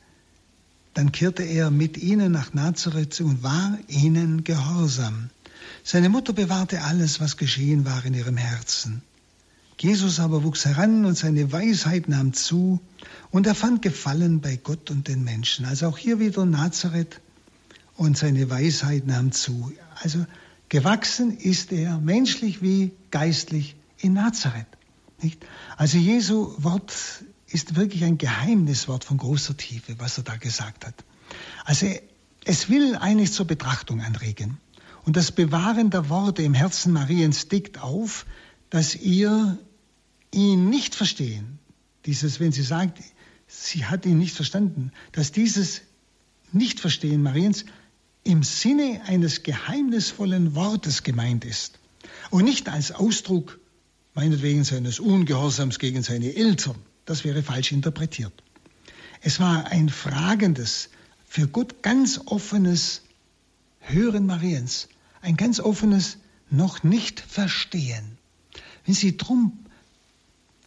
dann 0.93 1.12
kehrte 1.12 1.43
er 1.43 1.70
mit 1.70 1.97
ihnen 1.97 2.32
nach 2.32 2.54
Nazareth 2.54 3.22
und 3.22 3.43
war 3.43 3.78
ihnen 3.88 4.43
gehorsam. 4.43 5.30
Seine 5.84 6.10
Mutter 6.10 6.34
bewahrte 6.34 6.82
alles, 6.82 7.20
was 7.20 7.38
geschehen 7.38 7.86
war 7.86 8.04
in 8.04 8.14
ihrem 8.14 8.38
Herzen. 8.38 9.04
Jesus 9.82 10.20
aber 10.20 10.44
wuchs 10.44 10.66
heran 10.66 11.06
und 11.06 11.18
seine 11.18 11.52
Weisheit 11.52 12.10
nahm 12.10 12.34
zu 12.34 12.82
und 13.32 13.48
er 13.48 13.56
fand 13.56 13.82
Gefallen 13.82 14.42
bei 14.42 14.58
Gott 14.58 14.92
und 14.92 15.08
den 15.08 15.24
Menschen. 15.24 15.66
Also 15.66 15.88
auch 15.88 15.98
hier 15.98 16.20
wieder 16.20 16.46
Nazareth 16.46 17.22
und 17.96 18.18
seine 18.18 18.50
Weisheit 18.50 19.08
nahm 19.08 19.32
zu. 19.32 19.72
Also 19.96 20.26
gewachsen 20.68 21.38
ist 21.38 21.72
er 21.72 21.98
menschlich 21.98 22.62
wie 22.62 22.92
geistlich 23.12 23.76
in 24.00 24.14
Nazareth. 24.14 24.68
Nicht? 25.22 25.46
Also 25.78 25.98
Jesu 25.98 26.54
Wort 26.58 26.94
ist 27.48 27.76
wirklich 27.76 28.04
ein 28.04 28.18
Geheimniswort 28.18 29.04
von 29.06 29.18
großer 29.18 29.56
Tiefe, 29.56 29.96
was 29.98 30.18
er 30.18 30.24
da 30.24 30.36
gesagt 30.36 30.86
hat. 30.86 30.96
Also 31.64 31.88
es 32.44 32.70
will 32.70 32.96
eigentlich 32.96 33.32
zur 33.32 33.48
Betrachtung 33.48 34.02
anregen. 34.02 34.58
Und 35.06 35.16
das 35.16 35.32
Bewahren 35.32 35.90
der 35.90 36.10
Worte 36.10 36.44
im 36.44 36.54
Herzen 36.54 36.92
Mariens 36.94 37.48
deckt 37.48 37.82
auf, 37.82 38.26
dass 38.70 38.96
ihr 38.96 39.58
ihn 40.32 40.70
nicht 40.70 40.96
verstehen, 40.96 41.60
dieses, 42.06 42.40
wenn 42.40 42.52
sie 42.52 42.64
sagt, 42.64 43.00
sie 43.48 43.86
hat 43.86 44.06
ihn 44.06 44.18
nicht 44.18 44.36
verstanden, 44.36 44.92
dass 45.12 45.32
dieses 45.32 45.82
Nichtverstehen 46.52 47.22
Mariens 47.22 47.66
im 48.24 48.44
Sinne 48.44 49.02
eines 49.06 49.44
geheimnisvollen 49.44 50.56
Wortes 50.56 51.04
gemeint 51.04 51.46
ist 51.46 51.80
und 52.30 52.44
nicht 52.44 52.70
als 52.70 52.92
Ausdruck 52.92 53.60
meinetwegen 54.14 54.64
seines 54.64 55.00
Ungehorsams 55.00 55.80
gegen 55.80 56.04
seine 56.04 56.36
Eltern. 56.36 56.76
Das 57.06 57.24
wäre 57.24 57.44
falsch 57.44 57.72
interpretiert. 57.72 58.34
Es 59.22 59.40
war 59.40 59.68
ein 59.68 59.90
fragendes, 59.90 60.90
für 61.26 61.48
Gott 61.48 61.84
ganz 61.84 62.20
offenes 62.26 63.02
Hören 63.80 64.26
Mariens, 64.26 64.90
ein 65.22 65.38
ganz 65.38 65.60
offenes 65.60 66.18
noch 66.50 66.84
nicht 66.84 67.20
verstehen. 67.20 68.18
Wenn 68.86 68.96
sie 68.96 69.18
drum 69.18 69.60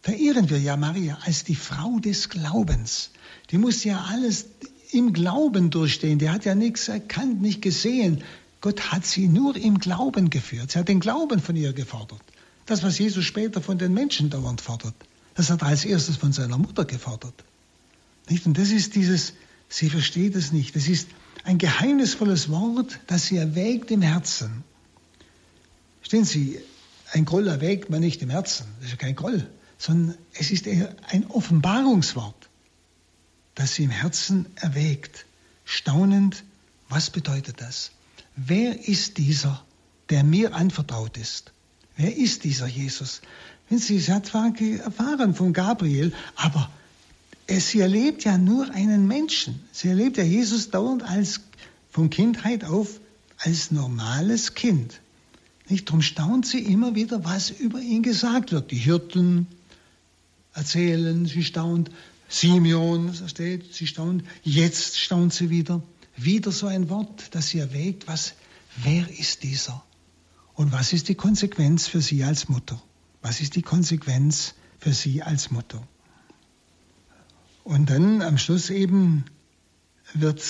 verehren 0.03 0.49
wir 0.49 0.59
ja 0.59 0.75
Maria 0.75 1.17
als 1.23 1.45
die 1.45 1.55
Frau 1.55 1.97
des 1.99 2.29
Glaubens. 2.29 3.09
Die 3.49 3.57
muss 3.57 3.85
ja 3.85 4.05
alles 4.09 4.45
im 4.91 5.13
Glauben 5.13 5.69
durchstehen. 5.69 6.19
Die 6.19 6.29
hat 6.29 6.45
ja 6.45 6.55
nichts 6.55 6.89
erkannt, 6.89 7.41
nicht 7.41 7.61
gesehen. 7.61 8.21
Gott 8.59 8.91
hat 8.91 9.05
sie 9.05 9.29
nur 9.29 9.55
im 9.55 9.79
Glauben 9.79 10.29
geführt. 10.29 10.71
Sie 10.71 10.79
hat 10.79 10.89
den 10.89 10.99
Glauben 10.99 11.39
von 11.39 11.55
ihr 11.55 11.71
gefordert. 11.71 12.21
Das, 12.65 12.83
was 12.83 12.99
Jesus 12.99 13.23
später 13.23 13.61
von 13.61 13.77
den 13.77 13.93
Menschen 13.93 14.29
dauernd 14.29 14.61
fordert, 14.61 14.93
das 15.35 15.49
hat 15.49 15.61
er 15.61 15.69
als 15.69 15.85
erstes 15.85 16.17
von 16.17 16.33
seiner 16.33 16.57
Mutter 16.57 16.85
gefordert. 16.85 17.33
Nicht? 18.29 18.45
Und 18.45 18.57
das 18.57 18.71
ist 18.71 18.95
dieses, 18.95 19.33
sie 19.69 19.89
versteht 19.89 20.35
es 20.35 20.51
nicht. 20.51 20.75
Das 20.75 20.87
ist 20.87 21.07
ein 21.45 21.57
geheimnisvolles 21.57 22.49
Wort, 22.49 22.99
das 23.07 23.27
sie 23.27 23.37
erwägt 23.37 23.89
im 23.89 24.01
Herzen. 24.01 24.63
Stehen 26.01 26.25
Sie, 26.25 26.59
ein 27.13 27.23
Groll 27.23 27.47
erwägt 27.47 27.89
man 27.89 28.01
nicht 28.01 28.21
im 28.21 28.29
Herzen. 28.29 28.65
Das 28.79 28.87
ist 28.87 28.91
ja 28.91 28.97
kein 28.97 29.15
Groll 29.15 29.47
sondern 29.77 30.17
es 30.33 30.51
ist 30.51 30.67
eher 30.67 30.95
ein 31.09 31.27
Offenbarungswort, 31.27 32.49
das 33.55 33.75
sie 33.75 33.83
im 33.83 33.89
Herzen 33.89 34.45
erwägt. 34.55 35.25
Staunend, 35.65 36.43
was 36.89 37.09
bedeutet 37.09 37.61
das? 37.61 37.91
Wer 38.35 38.87
ist 38.87 39.17
dieser, 39.17 39.63
der 40.09 40.23
mir 40.23 40.55
anvertraut 40.55 41.17
ist? 41.17 41.51
Wer 41.95 42.15
ist 42.15 42.43
dieser 42.43 42.67
Jesus? 42.67 43.21
Wenn 43.69 43.79
sie, 43.79 43.99
sie 43.99 44.11
hat 44.11 44.25
zwar 44.25 44.53
erfahren 44.59 45.35
von 45.35 45.53
Gabriel, 45.53 46.13
aber 46.35 46.69
sie 47.47 47.79
erlebt 47.79 48.23
ja 48.23 48.37
nur 48.37 48.71
einen 48.71 49.07
Menschen. 49.07 49.63
Sie 49.71 49.89
erlebt 49.89 50.17
ja 50.17 50.23
Jesus 50.23 50.69
dauernd 50.69 51.03
als 51.03 51.41
von 51.89 52.09
Kindheit 52.09 52.63
auf 52.63 52.99
als 53.37 53.71
normales 53.71 54.55
Kind. 54.55 54.99
Nicht? 55.69 55.87
Darum 55.87 56.01
staunt 56.01 56.45
sie 56.45 56.59
immer 56.59 56.95
wieder, 56.95 57.23
was 57.23 57.49
über 57.49 57.79
ihn 57.79 58.03
gesagt 58.03 58.51
wird. 58.51 58.71
Die 58.71 58.77
Hirten, 58.77 59.47
erzählen, 60.53 61.25
sie 61.25 61.43
staunt. 61.43 61.91
Simeon, 62.29 63.13
steht, 63.27 63.73
sie 63.73 63.87
staunt. 63.87 64.23
Jetzt 64.43 64.99
staunt 64.99 65.33
sie 65.33 65.49
wieder. 65.49 65.83
Wieder 66.15 66.51
so 66.51 66.67
ein 66.67 66.89
Wort, 66.89 67.35
das 67.35 67.49
sie 67.49 67.59
erwägt, 67.59 68.07
was, 68.07 68.33
wer 68.83 69.07
ist 69.19 69.43
dieser? 69.43 69.83
Und 70.53 70.71
was 70.71 70.93
ist 70.93 71.09
die 71.09 71.15
Konsequenz 71.15 71.87
für 71.87 72.01
sie 72.01 72.23
als 72.23 72.49
Mutter? 72.49 72.81
Was 73.21 73.41
ist 73.41 73.55
die 73.55 73.61
Konsequenz 73.61 74.53
für 74.79 74.93
sie 74.93 75.23
als 75.23 75.51
Mutter? 75.51 75.85
Und 77.63 77.89
dann 77.89 78.21
am 78.21 78.37
Schluss 78.37 78.69
eben 78.69 79.25
wird 80.13 80.43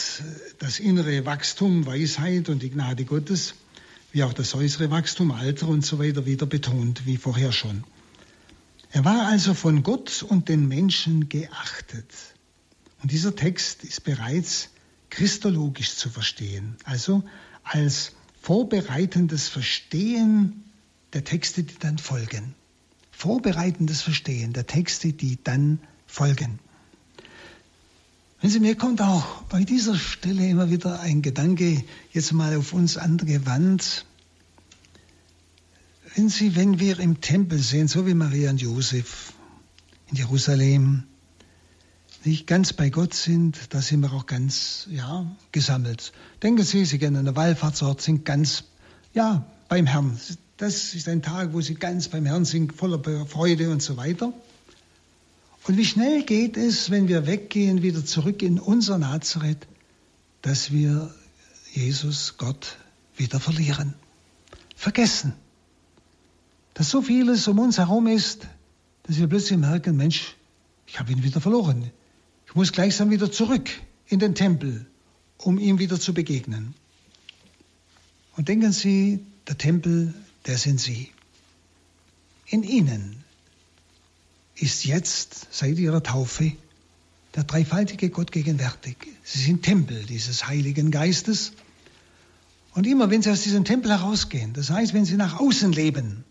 das 0.60 0.80
innere 0.80 1.26
Wachstum, 1.26 1.86
Weisheit 1.86 2.50
und 2.50 2.64
die 2.64 2.70
Gnade 2.70 3.06
Gottes, 3.06 3.54
wie 4.12 4.24
auch 4.24 4.34
das 4.34 4.56
äußere 4.56 4.90
Wachstum, 4.92 5.32
Alter 5.32 5.68
und 5.68 5.86
so 5.86 6.00
weiter 6.00 6.26
wieder 6.26 6.46
betont, 6.46 7.06
wie 7.06 7.18
vorher 7.18 7.52
schon. 7.52 7.84
Er 8.94 9.04
war 9.04 9.26
also 9.26 9.56
von 9.56 9.82
Gott 9.82 10.22
und 10.22 10.50
den 10.50 10.68
Menschen 10.68 11.28
geachtet. 11.28 12.14
Und 13.02 13.12
dieser 13.12 13.36
Text 13.36 13.84
ist 13.84 14.04
bereits 14.04 14.70
christologisch 15.10 15.96
zu 15.96 16.12
verstehen, 16.12 16.76
also 16.84 17.24
als 17.64 18.12
vorbereitendes 18.40 19.50
Verstehen 19.50 20.64
der 21.14 21.24
Texte, 21.24 21.64
die 21.64 21.74
dann 21.80 21.98
folgen. 21.98 22.54
Vorbereitendes 23.10 24.04
Verstehen 24.04 24.54
der 24.54 24.68
Texte, 24.68 25.12
die 25.12 25.40
dann 25.44 25.80
folgen. 26.06 26.60
Wenn 28.42 28.52
Sie 28.52 28.60
mir 28.60 28.76
kommt 28.76 29.02
auch 29.02 29.42
bei 29.50 29.64
dieser 29.64 29.96
Stelle 29.96 30.48
immer 30.48 30.70
wieder 30.70 31.00
ein 31.00 31.24
Gedanke 31.24 31.84
jetzt 32.12 32.32
mal 32.32 32.56
auf 32.56 32.74
uns 32.74 32.98
angewandt. 32.98 34.06
Wenn 36.16 36.30
Sie, 36.30 36.56
wenn 36.56 36.80
wir 36.80 37.00
im 37.00 37.22
Tempel 37.22 37.58
sehen, 37.58 37.88
so 37.88 38.06
wie 38.06 38.14
Maria 38.14 38.52
und 38.52 38.62
Josef 38.62 39.34
in 40.12 40.18
Jerusalem, 40.18 41.06
nicht 42.24 42.46
ganz 42.46 42.72
bei 42.72 42.90
Gott 42.90 43.16
sind, 43.16 43.74
da 43.74 43.82
sind 43.82 44.02
wir 44.02 44.14
auch 44.14 44.28
ganz, 44.28 44.88
ja, 44.92 45.26
gesammelt. 45.52 46.14
Denken 46.44 46.64
Sie, 46.64 46.86
Sie 46.86 47.00
gehen 47.00 47.16
an 47.16 47.26
der 47.26 47.36
Wallfahrtsort, 47.36 48.00
sind 48.00 48.26
ganz, 48.26 48.66
ja, 49.16 49.44
beim 49.70 49.88
Herrn. 49.88 50.20
Das 50.58 50.94
ist 50.94 51.10
ein 51.10 51.24
Tag, 51.24 51.52
wo 51.52 51.62
Sie 51.62 51.74
ganz 51.74 52.10
beim 52.10 52.28
Herrn 52.28 52.46
sind, 52.46 52.74
voller 52.74 53.02
Freude 53.26 53.72
und 53.72 53.82
so 53.82 53.98
weiter. 53.98 54.34
Und 55.68 55.78
wie 55.78 55.86
schnell 55.86 56.22
geht 56.24 56.58
es, 56.58 56.92
wenn 56.92 57.08
wir 57.08 57.26
weggehen, 57.26 57.82
wieder 57.82 58.06
zurück 58.06 58.44
in 58.44 58.60
unser 58.60 59.00
Nazareth, 59.00 59.66
dass 60.44 60.72
wir 60.72 61.12
Jesus, 61.72 62.36
Gott, 62.38 62.78
wieder 63.18 63.40
verlieren, 63.40 63.96
vergessen 64.76 65.34
dass 66.74 66.90
so 66.90 67.02
vieles 67.02 67.48
um 67.48 67.60
uns 67.60 67.78
herum 67.78 68.08
ist, 68.08 68.48
dass 69.04 69.18
wir 69.18 69.28
plötzlich 69.28 69.60
merken, 69.60 69.96
Mensch, 69.96 70.36
ich 70.88 71.00
habe 71.00 71.12
ihn 71.12 71.24
wieder 71.24 71.42
verloren. 71.42 71.92
Ich 72.48 72.56
muss 72.56 72.72
gleichsam 72.72 73.10
wieder 73.10 73.32
zurück 73.32 73.70
in 74.08 74.20
den 74.20 74.36
Tempel, 74.36 74.86
um 75.38 75.58
ihm 75.58 75.80
wieder 75.80 76.00
zu 76.00 76.14
begegnen. 76.14 76.74
Und 78.36 78.48
denken 78.50 78.72
Sie, 78.72 79.20
der 79.48 79.58
Tempel, 79.58 80.14
der 80.46 80.58
sind 80.58 80.80
Sie. 80.80 81.12
In 82.48 82.64
Ihnen 82.64 83.24
ist 84.56 84.86
jetzt, 84.86 85.48
seit 85.52 85.78
Ihrer 85.78 86.02
Taufe, 86.04 86.54
der 87.36 87.44
dreifaltige 87.44 88.10
Gott 88.10 88.32
gegenwärtig. 88.32 88.98
Sie 89.24 89.40
sind 89.40 89.64
Tempel 89.64 90.04
dieses 90.04 90.48
Heiligen 90.48 90.92
Geistes. 90.92 91.54
Und 92.74 92.86
immer 92.86 93.10
wenn 93.10 93.22
Sie 93.22 93.32
aus 93.32 93.42
diesem 93.42 93.66
Tempel 93.66 93.92
herausgehen, 93.92 94.54
das 94.54 94.70
heißt, 94.70 94.94
wenn 94.94 95.06
Sie 95.06 95.16
nach 95.16 95.40
außen 95.40 95.72
leben, 95.72 96.24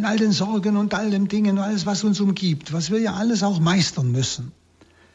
in 0.00 0.06
all 0.06 0.16
den 0.16 0.32
Sorgen 0.32 0.76
und 0.78 0.94
all 0.94 1.10
den 1.10 1.28
Dingen 1.28 1.58
alles, 1.58 1.84
was 1.84 2.04
uns 2.04 2.20
umgibt, 2.20 2.72
was 2.72 2.90
wir 2.90 2.98
ja 2.98 3.14
alles 3.14 3.42
auch 3.42 3.60
meistern 3.60 4.10
müssen, 4.10 4.52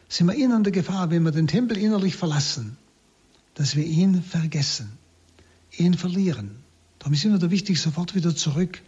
sind 0.08 0.28
wir 0.28 0.36
in 0.36 0.64
der 0.64 0.72
Gefahr, 0.72 1.10
wenn 1.10 1.24
wir 1.24 1.32
den 1.32 1.48
Tempel 1.48 1.78
innerlich 1.78 2.16
verlassen, 2.16 2.78
dass 3.56 3.76
wir 3.76 3.84
ihn 3.84 4.22
vergessen, 4.22 4.92
ihn 5.76 5.96
verlieren. 5.96 6.52
Darum 7.00 7.14
ist 7.14 7.26
immer 7.26 7.42
wichtig, 7.50 7.82
sofort 7.82 8.14
wieder 8.14 8.36
zurück, 8.36 8.80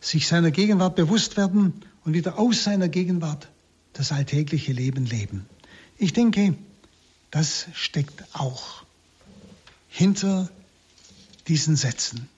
sich 0.00 0.28
seiner 0.28 0.50
Gegenwart 0.50 0.94
bewusst 0.94 1.38
werden 1.38 1.72
und 2.04 2.12
wieder 2.12 2.38
aus 2.38 2.62
seiner 2.62 2.88
Gegenwart 2.88 3.48
das 3.94 4.12
alltägliche 4.12 4.72
Leben 4.72 5.06
leben. 5.06 5.46
Ich 5.96 6.12
denke, 6.12 6.54
Das 7.30 7.66
steckt 7.74 8.24
auch 8.32 8.84
hinter 9.88 10.48
diesen 11.48 11.76
Sätzen. 11.76 12.28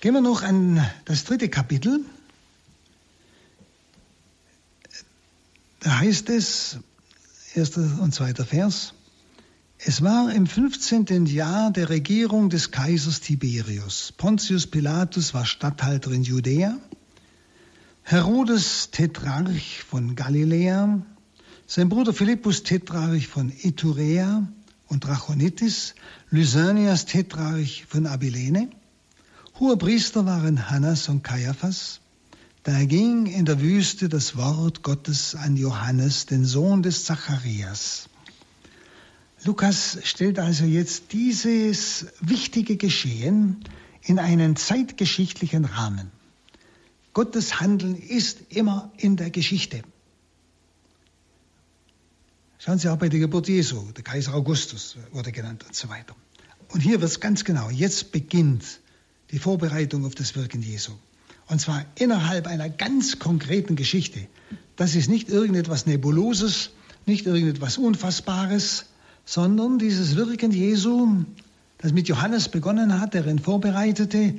Gehen 0.00 0.14
wir 0.14 0.20
noch 0.20 0.42
an 0.44 0.80
das 1.06 1.24
dritte 1.24 1.48
Kapitel. 1.48 2.04
Da 5.80 5.98
heißt 5.98 6.30
es, 6.30 6.78
erster 7.54 7.80
und 8.00 8.14
zweiter 8.14 8.44
Vers, 8.44 8.94
es 9.78 10.00
war 10.02 10.32
im 10.32 10.46
15. 10.46 11.26
Jahr 11.26 11.72
der 11.72 11.88
Regierung 11.88 12.48
des 12.48 12.70
Kaisers 12.70 13.20
Tiberius. 13.20 14.12
Pontius 14.16 14.68
Pilatus 14.68 15.34
war 15.34 15.44
Statthalter 15.44 16.12
in 16.12 16.22
Judäa. 16.22 16.78
Herodes 18.04 18.92
Tetrarch 18.92 19.82
von 19.82 20.14
Galiläa, 20.14 21.02
sein 21.66 21.88
Bruder 21.88 22.12
Philippus 22.12 22.62
Tetrarch 22.62 23.26
von 23.26 23.52
Iturea 23.62 24.46
und 24.86 25.02
Trachonitis, 25.02 25.96
Lysanias 26.30 27.04
Tetrarch 27.04 27.84
von 27.88 28.06
Abilene. 28.06 28.70
Hohe 29.60 29.76
Priester 29.76 30.24
waren 30.24 30.70
Hannas 30.70 31.08
und 31.08 31.24
Kaiaphas. 31.24 31.98
Da 32.62 32.84
ging 32.84 33.26
in 33.26 33.44
der 33.44 33.60
Wüste 33.60 34.08
das 34.08 34.36
Wort 34.36 34.84
Gottes 34.84 35.34
an 35.34 35.56
Johannes, 35.56 36.26
den 36.26 36.44
Sohn 36.44 36.84
des 36.84 37.04
Zacharias. 37.04 38.08
Lukas 39.42 39.98
stellt 40.04 40.38
also 40.38 40.64
jetzt 40.64 41.12
dieses 41.12 42.06
wichtige 42.20 42.76
Geschehen 42.76 43.64
in 44.02 44.20
einen 44.20 44.54
zeitgeschichtlichen 44.54 45.64
Rahmen. 45.64 46.12
Gottes 47.12 47.58
Handeln 47.58 47.96
ist 47.96 48.38
immer 48.50 48.92
in 48.96 49.16
der 49.16 49.30
Geschichte. 49.30 49.82
Schauen 52.60 52.78
Sie 52.78 52.88
auch 52.88 52.98
bei 52.98 53.08
der 53.08 53.18
Geburt 53.18 53.48
Jesu, 53.48 53.90
der 53.90 54.04
Kaiser 54.04 54.34
Augustus 54.34 54.96
wurde 55.10 55.32
genannt 55.32 55.64
und 55.66 55.74
so 55.74 55.88
weiter. 55.88 56.14
Und 56.68 56.80
hier 56.80 57.00
wird 57.00 57.10
es 57.10 57.18
ganz 57.18 57.44
genau, 57.44 57.70
jetzt 57.70 58.12
beginnt 58.12 58.78
die 59.30 59.38
Vorbereitung 59.38 60.04
auf 60.06 60.14
das 60.14 60.36
Wirken 60.36 60.62
Jesu. 60.62 60.92
Und 61.46 61.60
zwar 61.60 61.84
innerhalb 61.96 62.46
einer 62.46 62.68
ganz 62.68 63.18
konkreten 63.18 63.76
Geschichte. 63.76 64.26
Das 64.76 64.94
ist 64.94 65.08
nicht 65.08 65.28
irgendetwas 65.28 65.86
Nebuloses, 65.86 66.70
nicht 67.06 67.26
irgendetwas 67.26 67.78
Unfassbares, 67.78 68.86
sondern 69.24 69.78
dieses 69.78 70.16
Wirken 70.16 70.52
Jesu, 70.52 71.24
das 71.78 71.92
mit 71.92 72.08
Johannes 72.08 72.48
begonnen 72.48 73.00
hat, 73.00 73.14
der 73.14 73.26
ihn 73.26 73.38
vorbereitete, 73.38 74.34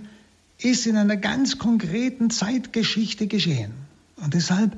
ist 0.59 0.85
in 0.85 0.97
einer 0.97 1.17
ganz 1.17 1.57
konkreten 1.57 2.29
Zeitgeschichte 2.29 3.27
geschehen. 3.27 3.73
Und 4.17 4.33
deshalb 4.33 4.77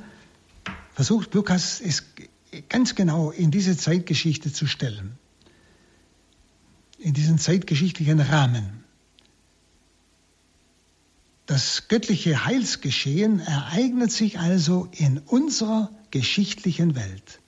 versucht 0.94 1.34
Lukas 1.34 1.82
es 1.82 2.04
ganz 2.70 2.96
genau 2.96 3.32
in 3.32 3.52
diese 3.52 3.76
Zeitgeschichte 3.78 4.54
zu 4.54 4.68
stellen, 4.68 5.14
in 7.00 7.14
diesen 7.14 7.40
zeitgeschichtlichen 7.40 8.20
Rahmen. 8.20 8.81
Das 11.52 11.90
göttliche 11.90 12.46
Heilsgeschehen 12.46 13.42
ereignet 13.42 14.10
sich 14.10 14.40
also 14.40 14.88
in 14.94 15.18
unserer 15.18 15.92
geschichtlichen 16.10 16.96
Welt. 16.96 17.42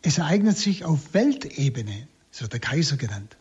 Es 0.00 0.18
ereignet 0.18 0.56
sich 0.56 0.84
auf 0.84 1.12
Weltebene, 1.12 2.06
so 2.30 2.46
der 2.46 2.60
Kaiser 2.60 2.96
genannt. 2.96 3.36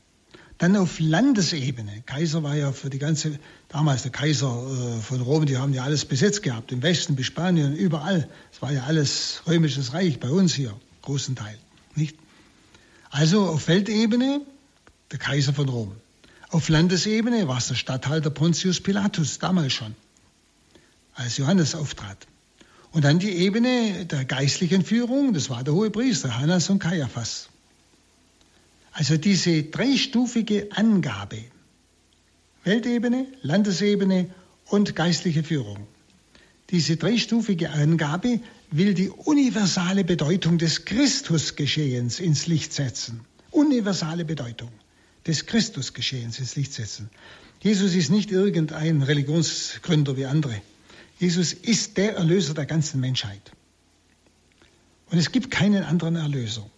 Dann 0.57 0.75
auf 0.75 0.99
Landesebene. 0.99 2.01
Kaiser 2.07 2.41
war 2.41 2.55
ja 2.55 2.71
für 2.71 2.89
die 2.89 2.97
ganze, 2.97 3.37
damals 3.67 4.01
der 4.01 4.11
Kaiser 4.11 4.47
äh, 4.47 5.01
von 5.03 5.21
Rom, 5.21 5.45
die 5.45 5.57
haben 5.57 5.75
ja 5.75 5.83
alles 5.83 6.03
besetzt 6.03 6.41
gehabt, 6.41 6.71
im 6.71 6.81
Westen 6.81 7.15
bis 7.15 7.27
Spanien, 7.27 7.75
überall. 7.75 8.27
Es 8.51 8.63
war 8.63 8.71
ja 8.71 8.85
alles 8.85 9.43
römisches 9.45 9.93
Reich 9.93 10.19
bei 10.19 10.31
uns 10.31 10.55
hier, 10.55 10.75
großen 11.03 11.35
Teil. 11.35 11.59
Nicht? 11.93 12.17
Also 13.11 13.45
auf 13.45 13.67
Weltebene 13.67 14.41
der 15.11 15.19
Kaiser 15.19 15.53
von 15.53 15.69
Rom. 15.69 15.91
Auf 16.51 16.67
Landesebene 16.67 17.47
war 17.47 17.59
es 17.59 17.67
der 17.67 17.75
Statthalter 17.75 18.31
Pontius 18.31 18.81
Pilatus, 18.81 19.37
damals 19.37 19.71
schon, 19.71 19.95
als 21.13 21.37
Johannes 21.37 21.75
auftrat. 21.75 22.25
Und 22.91 23.05
dann 23.05 23.19
die 23.19 23.29
Ebene 23.29 24.07
der 24.07 24.25
geistlichen 24.25 24.83
Führung, 24.83 25.33
das 25.33 25.51
war 25.51 25.63
der 25.63 25.75
hohe 25.75 25.91
Priester 25.91 26.39
Hannas 26.39 26.71
und 26.71 26.79
Kaiaphas. 26.79 27.49
Also 28.93 29.15
diese 29.15 29.61
dreistufige 29.61 30.69
Angabe, 30.71 31.43
Weltebene, 32.63 33.27
Landesebene 33.43 34.31
und 34.65 34.95
geistliche 34.95 35.43
Führung. 35.43 35.85
Diese 36.71 36.97
dreistufige 36.97 37.69
Angabe 37.69 38.41
will 38.71 38.95
die 38.95 39.09
universale 39.09 40.03
Bedeutung 40.03 40.57
des 40.57 40.85
Christusgeschehens 40.85 42.19
ins 42.19 42.47
Licht 42.47 42.73
setzen. 42.73 43.21
Universale 43.51 44.25
Bedeutung 44.25 44.71
des 45.27 45.45
Christusgeschehens 45.45 46.39
ins 46.39 46.55
Licht 46.55 46.73
setzen. 46.73 47.09
Jesus 47.61 47.93
ist 47.93 48.09
nicht 48.09 48.31
irgendein 48.31 49.01
Religionsgründer 49.01 50.15
wie 50.15 50.25
andere. 50.25 50.61
Jesus 51.19 51.51
ist 51.53 51.97
der 51.97 52.15
Erlöser 52.15 52.53
der 52.53 52.65
ganzen 52.65 53.01
Menschheit. 53.01 53.51
Und 55.11 55.17
es 55.17 55.31
gibt 55.31 55.51
keinen 55.51 55.83
anderen 55.83 56.15
Erlöser. 56.15 56.69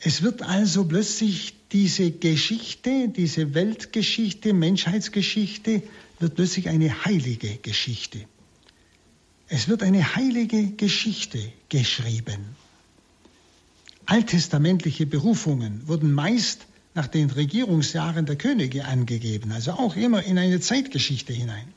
Es 0.00 0.22
wird 0.22 0.42
also 0.42 0.84
plötzlich 0.84 1.54
diese 1.72 2.10
Geschichte, 2.10 3.08
diese 3.08 3.54
Weltgeschichte, 3.54 4.52
Menschheitsgeschichte, 4.52 5.82
wird 6.18 6.34
plötzlich 6.34 6.68
eine 6.68 7.04
heilige 7.04 7.56
Geschichte. 7.56 8.26
Es 9.48 9.68
wird 9.68 9.82
eine 9.82 10.14
heilige 10.16 10.70
Geschichte 10.72 11.52
geschrieben. 11.68 12.56
Alttestamentliche 14.10 15.06
Berufungen 15.06 15.86
wurden 15.86 16.12
meist 16.12 16.66
nach 16.94 17.06
den 17.06 17.30
Regierungsjahren 17.30 18.26
der 18.26 18.34
Könige 18.34 18.84
angegeben, 18.84 19.52
also 19.52 19.70
auch 19.70 19.94
immer 19.94 20.24
in 20.24 20.36
eine 20.36 20.58
Zeitgeschichte 20.58 21.32
hinein. 21.32 21.72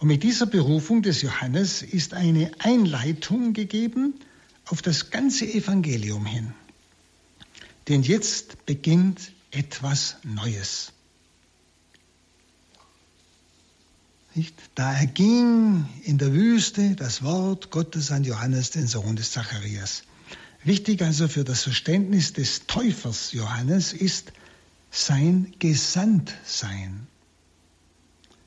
Und 0.00 0.08
mit 0.08 0.22
dieser 0.22 0.44
Berufung 0.44 1.00
des 1.00 1.22
Johannes 1.22 1.80
ist 1.80 2.12
eine 2.12 2.50
Einleitung 2.58 3.54
gegeben 3.54 4.20
auf 4.66 4.82
das 4.82 5.08
ganze 5.08 5.46
Evangelium 5.46 6.26
hin. 6.26 6.52
Denn 7.88 8.02
jetzt 8.02 8.66
beginnt 8.66 9.32
etwas 9.50 10.16
Neues. 10.22 10.92
Nicht? 14.34 14.54
Da 14.74 14.92
erging 14.92 15.88
in 16.04 16.18
der 16.18 16.34
Wüste 16.34 16.96
das 16.96 17.22
Wort 17.22 17.70
Gottes 17.70 18.10
an 18.10 18.24
Johannes, 18.24 18.72
den 18.72 18.86
Sohn 18.86 19.16
des 19.16 19.32
Zacharias. 19.32 20.02
Wichtig 20.62 21.02
also 21.02 21.26
für 21.26 21.44
das 21.44 21.62
Verständnis 21.62 22.34
des 22.34 22.66
Täufers 22.66 23.32
Johannes 23.32 23.92
ist 23.92 24.32
sein 24.90 25.54
Gesandtsein. 25.58 27.06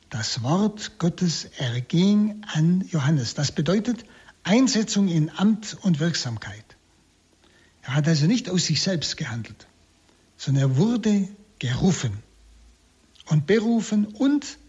Das 0.09 0.43
Wort 0.43 0.99
Gottes 0.99 1.45
erging 1.57 2.43
an 2.53 2.87
Johannes. 2.91 3.33
Das 3.33 3.51
bedeutet 3.51 4.05
Einsetzung 4.43 5.07
in 5.07 5.31
Amt 5.31 5.75
und 5.81 5.99
Wirksamkeit. 5.99 6.63
Er 7.81 7.95
hat 7.95 8.07
also 8.07 8.27
nicht 8.27 8.47
aus 8.49 8.65
sich 8.65 8.81
selbst 8.83 9.17
gehandelt, 9.17 9.65
sondern 10.37 10.63
er 10.63 10.77
wurde 10.77 11.27
gerufen 11.57 12.21
und 13.25 13.47
berufen 13.47 14.05
und 14.05 14.59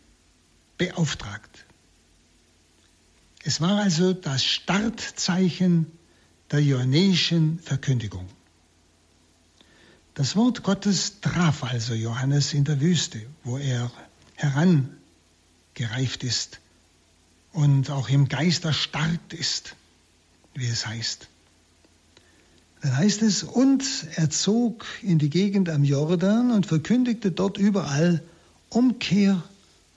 beauftragt. 0.79 1.67
Es 3.45 3.61
war 3.61 3.83
also 3.83 4.15
das 4.15 4.45
Startzeichen 4.45 5.93
der 6.51 6.61
johannäischen 6.61 7.59
Verkündigung. 7.59 8.29
Das 10.15 10.37
Wort 10.37 10.63
Gottes 10.63 11.21
traf 11.21 11.65
also 11.65 11.95
Johannes 11.95 12.55
in 12.55 12.65
der 12.65 12.81
Wüste, 12.81 13.21
wo 13.43 13.59
er 13.59 13.91
herangereift 14.37 16.23
ist 16.23 16.61
und 17.53 17.91
auch 17.91 18.09
im 18.09 18.29
Geist 18.29 18.65
erstarkt 18.65 19.33
ist, 19.33 19.75
wie 20.55 20.67
es 20.67 20.87
heißt. 20.87 21.29
Dann 22.83 22.97
heißt 22.97 23.23
es, 23.23 23.43
und 23.43 23.83
er 24.15 24.29
zog 24.29 24.85
in 25.03 25.19
die 25.19 25.31
Gegend 25.31 25.71
am 25.71 25.85
Jordan 25.85 26.51
und 26.51 26.67
verkündigte 26.67 27.33
dort 27.33 27.57
überall 27.57 28.23
Umkehr 28.69 29.43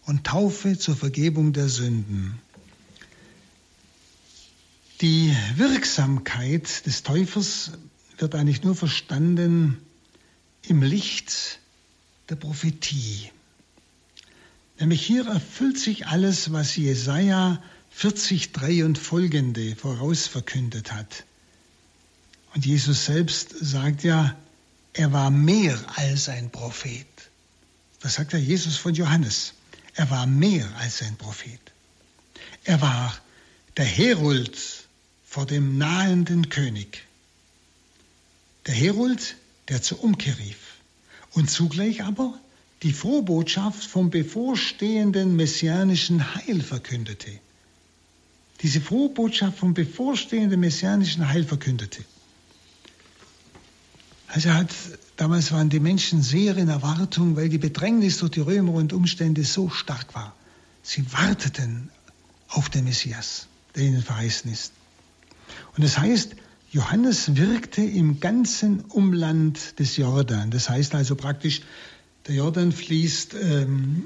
und 0.06 0.24
Taufe 0.24 0.78
zur 0.78 0.96
Vergebung 0.96 1.52
der 1.52 1.68
Sünden. 1.68 2.40
Die 5.02 5.36
Wirksamkeit 5.58 6.88
des 6.88 7.04
Täufers 7.04 7.72
wird 8.18 8.34
eigentlich 8.34 8.64
nur 8.64 8.76
verstanden 8.76 9.80
im 10.64 10.82
Licht 10.82 11.60
der 12.30 12.36
Prophetie. 12.36 13.30
Nämlich 14.80 15.06
hier 15.06 15.28
erfüllt 15.28 15.78
sich 15.78 16.08
alles, 16.08 16.52
was 16.52 16.76
Jesaja 16.76 17.62
40, 17.92 18.54
3 18.54 18.86
und 18.86 18.98
folgende 18.98 19.76
vorausverkündet 19.76 20.92
hat. 20.92 21.26
Und 22.56 22.66
Jesus 22.66 23.06
selbst 23.06 23.50
sagt 23.52 24.04
ja, 24.04 24.36
er 24.94 25.14
war 25.14 25.30
mehr 25.30 25.80
als 25.96 26.28
ein 26.28 26.50
Prophet. 26.50 27.06
Das 28.00 28.16
sagt 28.16 28.34
ja 28.34 28.40
Jesus 28.40 28.78
von 28.78 28.96
Johannes. 28.96 29.54
Er 29.94 30.10
war 30.10 30.26
mehr 30.26 30.68
als 30.80 31.04
ein 31.04 31.18
Prophet. 31.18 31.60
Er 32.64 32.82
war 32.82 33.16
der 33.78 33.86
Herold 33.86 34.87
vor 35.38 35.46
dem 35.46 35.78
nahenden 35.78 36.50
König. 36.50 37.04
Der 38.66 38.74
Herold, 38.74 39.36
der 39.70 39.84
zur 39.84 40.04
Umkehr 40.04 40.36
rief 40.40 40.58
und 41.34 41.48
zugleich 41.48 42.04
aber 42.04 42.40
die 42.82 42.92
Frohbotschaft 42.92 43.84
vom 43.84 44.10
bevorstehenden 44.10 45.36
messianischen 45.36 46.34
Heil 46.34 46.64
verkündete. 46.64 47.30
Diese 48.64 48.82
Frohbotschaft 48.82 49.60
vom 49.60 49.76
bevorstehenden 49.76 50.60
messianischen 50.60 51.30
Heil 51.30 51.44
verkündete. 51.44 52.04
Also 54.30 54.50
hat, 54.50 54.74
damals 55.18 55.52
waren 55.52 55.70
die 55.70 55.80
Menschen 55.80 56.24
sehr 56.24 56.58
in 56.58 56.68
Erwartung, 56.68 57.36
weil 57.36 57.50
die 57.50 57.60
Bedrängnis 57.60 58.18
durch 58.18 58.32
die 58.32 58.40
Römer 58.40 58.74
und 58.74 58.92
Umstände 58.92 59.44
so 59.44 59.70
stark 59.70 60.16
war. 60.16 60.36
Sie 60.82 61.06
warteten 61.14 61.92
auf 62.48 62.70
den 62.70 62.86
Messias, 62.86 63.46
der 63.76 63.84
ihnen 63.84 64.02
verheißen 64.02 64.52
ist. 64.52 64.72
Und 65.76 65.84
das 65.84 65.98
heißt, 65.98 66.36
Johannes 66.72 67.36
wirkte 67.38 67.82
im 67.82 68.20
ganzen 68.20 68.82
Umland 68.82 69.80
des 69.80 69.98
Jordan. 69.98 70.52
Das 70.52 70.70
heißt 70.70 70.96
also 70.96 71.16
praktisch, 71.16 71.62
der 72.28 72.36
Jordan 72.36 72.72
fließt 72.72 73.36
ähm, 73.42 74.04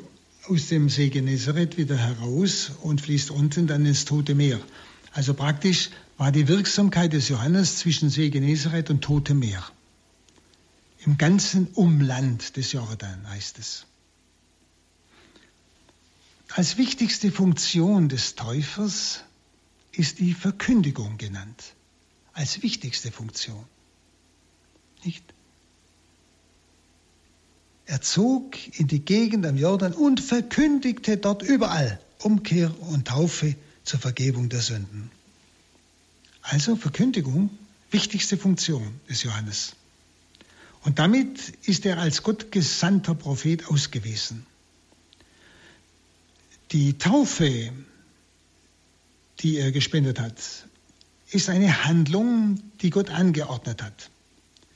aus 0.47 0.67
dem 0.67 0.89
See 0.89 1.09
Genezareth 1.09 1.77
wieder 1.77 1.97
heraus 1.97 2.71
und 2.81 3.01
fließt 3.01 3.31
unten 3.31 3.67
dann 3.67 3.85
ins 3.85 4.05
Tote 4.05 4.35
Meer. 4.35 4.59
Also 5.11 5.33
praktisch 5.33 5.89
war 6.17 6.31
die 6.31 6.47
Wirksamkeit 6.47 7.13
des 7.13 7.29
Johannes 7.29 7.77
zwischen 7.77 8.09
See 8.09 8.29
Genezareth 8.29 8.89
und 8.89 9.01
Tote 9.01 9.33
Meer. 9.33 9.63
Im 11.05 11.17
ganzen 11.17 11.67
Umland 11.73 12.57
des 12.57 12.73
Jordan 12.73 13.27
heißt 13.27 13.57
es. 13.57 13.85
Als 16.49 16.77
wichtigste 16.77 17.31
Funktion 17.31 18.07
des 18.07 18.35
Täufers 18.35 19.23
ist 19.91 20.19
die 20.19 20.33
Verkündigung 20.33 21.17
genannt. 21.17 21.75
Als 22.33 22.61
wichtigste 22.63 23.11
Funktion. 23.11 23.65
Nicht? 25.03 25.23
Er 27.85 28.01
zog 28.01 28.55
in 28.79 28.87
die 28.87 29.03
Gegend 29.03 29.45
am 29.45 29.57
Jordan 29.57 29.93
und 29.93 30.21
verkündigte 30.21 31.17
dort 31.17 31.43
überall 31.43 31.99
Umkehr 32.19 32.71
und 32.87 33.07
Taufe 33.07 33.55
zur 33.83 33.99
Vergebung 33.99 34.47
der 34.47 34.61
Sünden. 34.61 35.11
Also 36.41 36.75
Verkündigung, 36.75 37.49
wichtigste 37.89 38.37
Funktion 38.37 38.99
des 39.09 39.23
Johannes. 39.23 39.75
Und 40.83 40.99
damit 40.99 41.49
ist 41.63 41.85
er 41.85 41.99
als 41.99 42.23
Gott 42.23 42.51
gesandter 42.51 43.13
Prophet 43.13 43.67
ausgewiesen. 43.67 44.45
Die 46.71 46.97
Taufe, 46.97 47.73
die 49.41 49.57
er 49.57 49.71
gespendet 49.71 50.19
hat, 50.19 50.35
ist 51.31 51.49
eine 51.49 51.85
Handlung, 51.85 52.61
die 52.81 52.89
Gott 52.89 53.09
angeordnet 53.09 53.81
hat. 53.81 54.09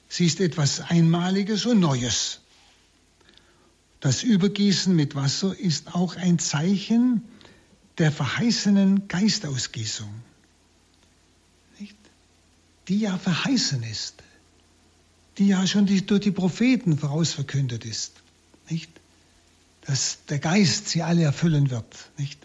Sie 0.08 0.26
ist 0.26 0.40
etwas 0.40 0.80
Einmaliges 0.82 1.66
und 1.66 1.80
Neues. 1.80 2.42
Das 4.00 4.24
Übergießen 4.24 4.96
mit 4.96 5.16
Wasser 5.16 5.58
ist 5.58 5.96
auch 5.96 6.16
ein 6.16 6.40
Zeichen 6.40 7.24
der 7.98 8.12
verheißenen 8.12 9.08
Geistausgießung, 9.08 10.10
nicht? 11.80 11.96
die 12.88 13.00
ja 13.00 13.18
verheißen 13.18 13.84
ist 13.84 14.22
die 15.38 15.48
ja 15.48 15.66
schon 15.68 15.86
durch 15.86 16.22
die 16.22 16.32
Propheten 16.32 16.98
vorausverkündet 16.98 17.86
ist. 17.86 18.14
Nicht? 18.70 18.90
Dass 19.86 20.20
der 20.30 20.40
Geist 20.40 20.90
sie 20.90 21.04
alle 21.04 21.24
erfüllen 21.24 21.70
wird. 21.70 22.10
Nicht? 22.18 22.40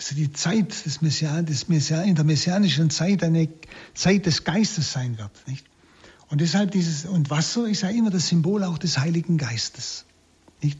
Also 0.00 0.14
die 0.14 0.32
Zeit 0.32 0.86
des 0.86 1.02
Messian, 1.02 1.44
des 1.44 1.68
Messian, 1.68 2.08
in 2.08 2.14
der 2.14 2.24
messianischen 2.24 2.88
Zeit 2.88 3.22
eine 3.22 3.50
Zeit 3.92 4.24
des 4.24 4.44
Geistes 4.44 4.92
sein 4.92 5.18
wird. 5.18 5.30
Nicht? 5.46 5.66
Und 6.28 6.40
deshalb 6.40 6.70
dieses, 6.70 7.04
und 7.04 7.28
Wasser 7.28 7.68
ist 7.68 7.82
ja 7.82 7.90
immer 7.90 8.08
das 8.08 8.28
Symbol 8.28 8.64
auch 8.64 8.78
des 8.78 8.96
Heiligen 8.96 9.36
Geistes. 9.36 10.06
Nicht? 10.62 10.78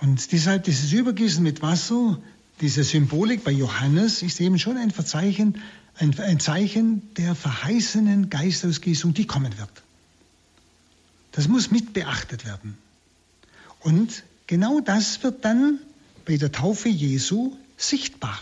Und 0.00 0.30
deshalb 0.30 0.62
dieses 0.62 0.92
Übergießen 0.92 1.42
mit 1.42 1.62
Wasser, 1.62 2.16
diese 2.60 2.84
Symbolik 2.84 3.42
bei 3.42 3.50
Johannes 3.50 4.22
ist 4.22 4.40
eben 4.40 4.56
schon 4.56 4.76
ein 4.76 4.92
Verzeichen, 4.92 5.60
ein, 5.96 6.16
ein 6.20 6.38
Zeichen 6.38 7.12
der 7.16 7.34
verheißenen 7.34 8.30
Geistausgießung, 8.30 9.14
die 9.14 9.26
kommen 9.26 9.58
wird. 9.58 9.82
Das 11.32 11.48
muss 11.48 11.72
mit 11.72 11.92
beachtet 11.92 12.46
werden. 12.46 12.78
Und 13.80 14.22
genau 14.46 14.78
das 14.78 15.24
wird 15.24 15.44
dann 15.44 15.80
bei 16.24 16.36
der 16.36 16.52
Taufe 16.52 16.88
Jesu 16.88 17.56
sichtbar. 17.76 18.38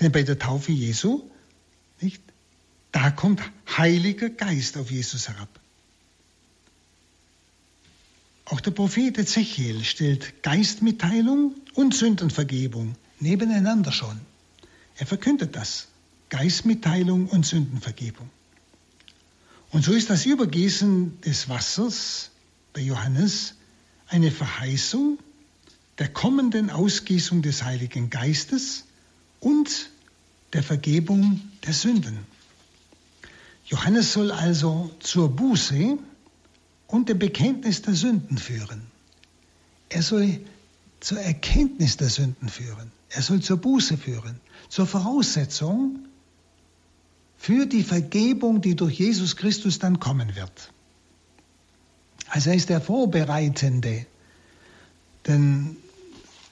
Denn 0.00 0.12
bei 0.12 0.22
der 0.22 0.38
Taufe 0.38 0.72
Jesu, 0.72 1.30
nicht, 2.00 2.22
da 2.92 3.10
kommt 3.10 3.40
Heiliger 3.76 4.30
Geist 4.30 4.76
auf 4.76 4.90
Jesus 4.90 5.28
herab. 5.28 5.48
Auch 8.46 8.60
der 8.60 8.70
Prophet 8.70 9.18
Ezechiel 9.18 9.82
stellt 9.84 10.42
Geistmitteilung 10.42 11.54
und 11.74 11.94
Sündenvergebung 11.94 12.94
nebeneinander 13.18 13.90
schon. 13.90 14.20
Er 14.96 15.06
verkündet 15.06 15.56
das. 15.56 15.88
Geistmitteilung 16.28 17.28
und 17.28 17.46
Sündenvergebung. 17.46 18.28
Und 19.70 19.84
so 19.84 19.92
ist 19.92 20.10
das 20.10 20.26
Übergießen 20.26 21.20
des 21.20 21.48
Wassers 21.48 22.30
bei 22.72 22.80
Johannes 22.80 23.54
eine 24.08 24.30
Verheißung 24.30 25.18
der 25.98 26.08
kommenden 26.08 26.70
Ausgießung 26.70 27.42
des 27.42 27.62
Heiligen 27.62 28.10
Geistes 28.10 28.84
und 29.40 29.90
der 30.52 30.62
Vergebung 30.62 31.40
der 31.64 31.72
Sünden. 31.72 32.18
Johannes 33.64 34.12
soll 34.12 34.30
also 34.30 34.90
zur 35.00 35.34
Buße 35.34 35.98
und 36.86 37.08
dem 37.08 37.18
Bekenntnis 37.18 37.82
der 37.82 37.94
Sünden 37.94 38.38
führen. 38.38 38.82
Er 39.88 40.02
soll 40.02 40.40
zur 41.00 41.18
Erkenntnis 41.18 41.96
der 41.96 42.08
Sünden 42.08 42.48
führen. 42.48 42.92
Er 43.10 43.22
soll 43.22 43.40
zur 43.40 43.56
Buße 43.56 43.96
führen, 43.96 44.40
zur 44.68 44.86
Voraussetzung 44.86 46.06
für 47.36 47.66
die 47.66 47.82
Vergebung, 47.82 48.60
die 48.60 48.74
durch 48.74 48.98
Jesus 48.98 49.36
Christus 49.36 49.78
dann 49.78 50.00
kommen 50.00 50.36
wird. 50.36 50.72
Also 52.28 52.50
er 52.50 52.56
ist 52.56 52.68
der 52.68 52.80
Vorbereitende. 52.80 54.06
Denn 55.26 55.76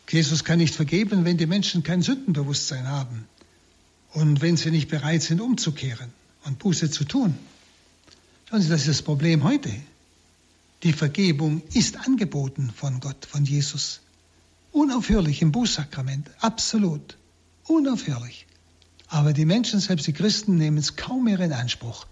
Jesus 0.09 0.45
kann 0.45 0.59
nicht 0.59 0.75
vergeben, 0.75 1.25
wenn 1.25 1.37
die 1.37 1.47
Menschen 1.47 1.83
kein 1.83 2.03
Sündenbewusstsein 2.03 2.87
haben 2.89 3.27
und 4.13 4.43
wenn 4.43 4.57
sie 4.57 4.71
nicht 4.71 4.89
bereit 4.89 5.23
sind, 5.23 5.41
umzukehren 5.41 6.13
und 6.45 6.59
Buße 6.59 6.91
zu 6.91 7.05
tun. 7.05 7.35
Schauen 8.49 8.61
Sie, 8.61 8.69
das 8.69 8.83
ist 8.83 8.89
das 8.89 9.03
Problem 9.03 9.45
heute. 9.45 9.71
Die 10.83 10.93
Vergebung 10.93 11.63
ist 11.73 12.07
angeboten 12.07 12.71
von 12.75 13.01
Gott, 13.01 13.25
von 13.25 13.45
Jesus. 13.45 14.01
Unaufhörlich 14.73 15.41
im 15.41 15.51
Bußsakrament, 15.51 16.31
absolut. 16.41 17.17
Unaufhörlich. 17.67 18.47
Aber 19.09 19.33
die 19.33 19.47
Menschen, 19.47 19.81
selbst 19.81 20.07
die 20.07 20.13
Christen, 20.13 20.57
nehmen 20.57 20.77
es 20.77 20.97
kaum 20.97 21.25
mehr 21.25 21.41
in 21.41 21.53
Anspruch, 21.53 22.07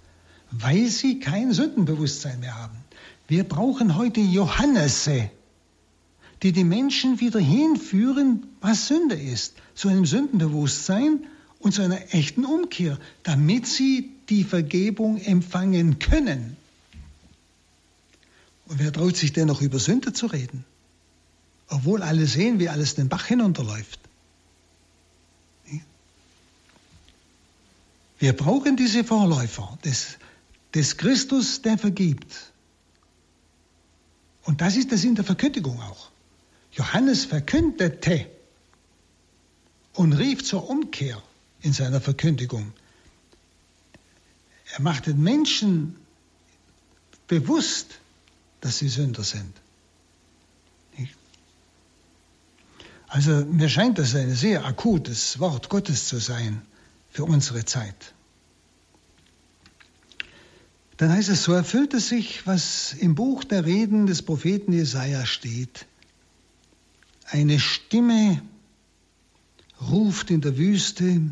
weil 0.50 0.88
sie 0.88 1.20
kein 1.20 1.52
Sündenbewusstsein 1.52 2.40
mehr 2.40 2.56
haben. 2.56 2.78
Wir 3.28 3.44
brauchen 3.44 3.96
heute 3.96 4.20
Johannese, 4.20 5.30
die 6.42 6.52
die 6.52 6.64
Menschen 6.64 7.20
wieder 7.20 7.38
hinführen, 7.38 8.46
was 8.60 8.88
Sünde 8.88 9.14
ist, 9.14 9.54
zu 9.74 9.88
einem 9.88 10.06
Sündenbewusstsein 10.06 11.24
und 11.60 11.72
zu 11.72 11.82
einer 11.82 12.12
echten 12.12 12.44
Umkehr, 12.44 12.98
damit 13.22 13.66
sie 13.66 14.10
die 14.28 14.42
Vergebung 14.42 15.18
empfangen 15.18 16.00
können. 16.00 16.56
Und 18.66 18.80
wer 18.80 18.92
traut 18.92 19.16
sich 19.16 19.32
denn 19.32 19.46
noch 19.46 19.62
über 19.62 19.78
Sünde 19.78 20.12
zu 20.12 20.26
reden? 20.26 20.64
Obwohl 21.68 22.02
alle 22.02 22.26
sehen, 22.26 22.58
wie 22.58 22.68
alles 22.68 22.96
den 22.96 23.08
Bach 23.08 23.26
hinunterläuft. 23.26 24.00
Wir 28.18 28.32
brauchen 28.32 28.76
diese 28.76 29.04
Vorläufer 29.04 29.78
des, 29.84 30.16
des 30.74 30.96
Christus, 30.96 31.62
der 31.62 31.78
vergibt. 31.78 32.52
Und 34.44 34.60
das 34.60 34.76
ist 34.76 34.90
der 34.90 34.98
Sinn 34.98 35.14
der 35.14 35.24
Verkündigung 35.24 35.80
auch. 35.80 36.11
Johannes 36.72 37.26
verkündete 37.26 38.26
und 39.94 40.14
rief 40.14 40.42
zur 40.42 40.68
Umkehr 40.68 41.22
in 41.60 41.72
seiner 41.72 42.00
Verkündigung. 42.00 42.72
Er 44.74 44.80
macht 44.80 45.06
den 45.06 45.22
Menschen 45.22 45.96
bewusst, 47.28 47.98
dass 48.60 48.78
sie 48.78 48.88
Sünder 48.88 49.22
sind. 49.22 49.52
Also 53.12 53.44
mir 53.44 53.68
scheint 53.68 53.98
das 53.98 54.14
ein 54.14 54.34
sehr 54.34 54.64
akutes 54.64 55.38
Wort 55.38 55.68
Gottes 55.68 56.08
zu 56.08 56.18
sein 56.18 56.62
für 57.10 57.24
unsere 57.24 57.66
Zeit. 57.66 58.14
Dann 60.96 61.10
heißt 61.10 61.28
es, 61.28 61.42
so 61.42 61.52
erfüllte 61.52 62.00
sich, 62.00 62.46
was 62.46 62.94
im 62.94 63.14
Buch 63.14 63.44
der 63.44 63.66
Reden 63.66 64.06
des 64.06 64.22
Propheten 64.22 64.72
Jesaja 64.72 65.26
steht. 65.26 65.84
Eine 67.32 67.58
Stimme 67.60 68.42
ruft 69.80 70.30
in 70.30 70.42
der 70.42 70.58
Wüste, 70.58 71.22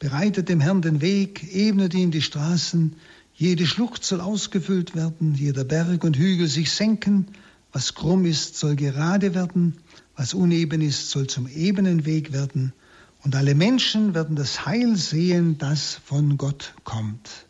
bereitet 0.00 0.48
dem 0.48 0.60
Herrn 0.60 0.82
den 0.82 1.00
Weg, 1.00 1.54
ebnet 1.54 1.94
ihm 1.94 2.10
die 2.10 2.22
Straßen, 2.22 2.96
jede 3.34 3.64
Schlucht 3.64 4.04
soll 4.04 4.20
ausgefüllt 4.20 4.96
werden, 4.96 5.36
jeder 5.36 5.62
Berg 5.62 6.02
und 6.02 6.16
Hügel 6.16 6.48
sich 6.48 6.72
senken, 6.72 7.28
was 7.70 7.94
krumm 7.94 8.24
ist, 8.24 8.56
soll 8.56 8.74
gerade 8.74 9.32
werden, 9.32 9.76
was 10.16 10.34
uneben 10.34 10.80
ist, 10.80 11.10
soll 11.10 11.28
zum 11.28 11.46
ebenen 11.46 12.04
Weg 12.04 12.32
werden, 12.32 12.72
und 13.22 13.36
alle 13.36 13.54
Menschen 13.54 14.14
werden 14.14 14.34
das 14.34 14.66
Heil 14.66 14.96
sehen, 14.96 15.56
das 15.56 16.00
von 16.04 16.36
Gott 16.36 16.74
kommt. 16.82 17.46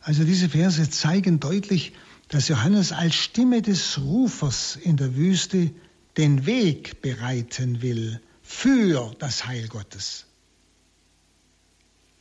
Also 0.00 0.24
diese 0.24 0.48
Verse 0.48 0.90
zeigen 0.90 1.38
deutlich, 1.38 1.92
dass 2.30 2.48
Johannes 2.48 2.92
als 2.92 3.16
Stimme 3.16 3.60
des 3.60 3.98
Rufers 3.98 4.78
in 4.80 4.96
der 4.96 5.16
Wüste 5.16 5.70
den 6.16 6.46
Weg 6.46 7.02
bereiten 7.02 7.82
will 7.82 8.20
für 8.42 9.14
das 9.18 9.46
Heil 9.46 9.66
Gottes. 9.68 10.26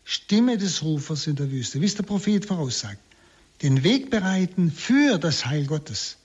Stimme 0.03 0.57
des 0.57 0.82
Rufers 0.82 1.28
in 1.28 1.36
der 1.36 1.51
Wüste, 1.51 1.80
wie 1.82 1.86
es 1.86 1.95
der 1.95 2.03
Prophet 2.03 2.43
voraussagt. 2.43 2.99
Den 3.62 3.84
Weg 3.84 4.10
bereiten 4.10 4.72
für 4.72 5.20
das 5.20 5.45
Heil 5.45 5.66
Gottes. 5.66 6.18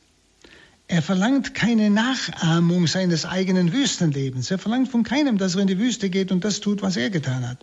Er 0.88 1.02
verlangt 1.02 1.54
keine 1.54 1.90
Nachahmung 1.90 2.86
seines 2.86 3.26
eigenen 3.26 3.72
Wüstenlebens. 3.72 4.50
Er 4.50 4.58
verlangt 4.58 4.88
von 4.88 5.02
keinem, 5.02 5.36
dass 5.36 5.56
er 5.56 5.62
in 5.62 5.66
die 5.66 5.78
Wüste 5.78 6.08
geht 6.08 6.32
und 6.32 6.44
das 6.44 6.60
tut, 6.60 6.80
was 6.80 6.96
er 6.96 7.10
getan 7.10 7.46
hat. 7.46 7.58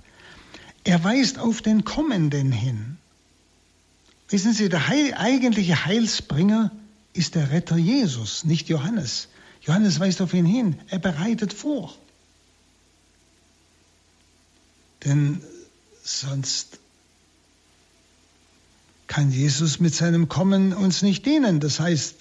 Er 0.83 1.03
weist 1.03 1.39
auf 1.39 1.61
den 1.63 1.83
Kommenden 1.83 2.51
hin. 2.51 2.97
Wissen 4.31 4.53
Sie, 4.53 4.69
der 4.69 4.87
Heil, 4.87 5.13
eigentliche 5.13 5.85
Heilsbringer 5.85 6.71
ist 7.13 7.35
der 7.35 7.51
Retter 7.51 7.77
Jesus, 7.77 8.45
nicht 8.45 8.69
Johannes. 8.69 9.27
Johannes 9.61 9.99
weist 9.99 10.21
auf 10.21 10.33
ihn 10.33 10.45
hin. 10.45 10.79
Er 10.87 10.99
bereitet 10.99 11.53
vor. 11.53 11.93
Denn 15.03 15.41
sonst 16.03 16.79
kann 19.07 19.31
Jesus 19.31 19.79
mit 19.79 19.93
seinem 19.93 20.29
Kommen 20.29 20.73
uns 20.73 21.01
nicht 21.01 21.25
dienen. 21.25 21.59
Das 21.59 21.81
heißt, 21.81 22.15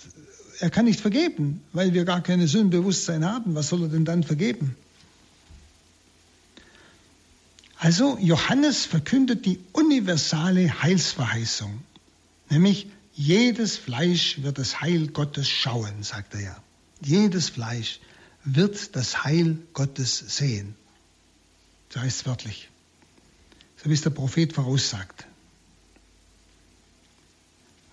er 0.58 0.70
kann 0.70 0.86
nicht 0.86 1.00
vergeben, 1.00 1.62
weil 1.72 1.94
wir 1.94 2.04
gar 2.04 2.20
keine 2.20 2.48
Sündenbewusstsein 2.48 3.24
haben. 3.24 3.54
Was 3.54 3.68
soll 3.68 3.82
er 3.82 3.88
denn 3.88 4.04
dann 4.04 4.24
vergeben? 4.24 4.74
Also 7.78 8.18
Johannes 8.20 8.84
verkündet 8.84 9.46
die 9.46 9.58
universale 9.72 10.82
Heilsverheißung, 10.82 11.80
nämlich 12.50 12.88
jedes 13.14 13.76
Fleisch 13.76 14.42
wird 14.42 14.58
das 14.58 14.80
Heil 14.80 15.08
Gottes 15.08 15.48
schauen, 15.48 16.02
sagt 16.02 16.34
er 16.34 16.40
ja. 16.40 16.62
Jedes 17.02 17.48
Fleisch 17.48 18.00
wird 18.44 18.96
das 18.96 19.24
Heil 19.24 19.58
Gottes 19.72 20.18
sehen. 20.18 20.74
So 21.90 22.00
heißt 22.00 22.20
es 22.20 22.26
wörtlich. 22.26 22.68
So 23.76 23.90
wie 23.90 23.94
es 23.94 24.02
der 24.02 24.10
Prophet 24.10 24.52
voraussagt. 24.52 25.26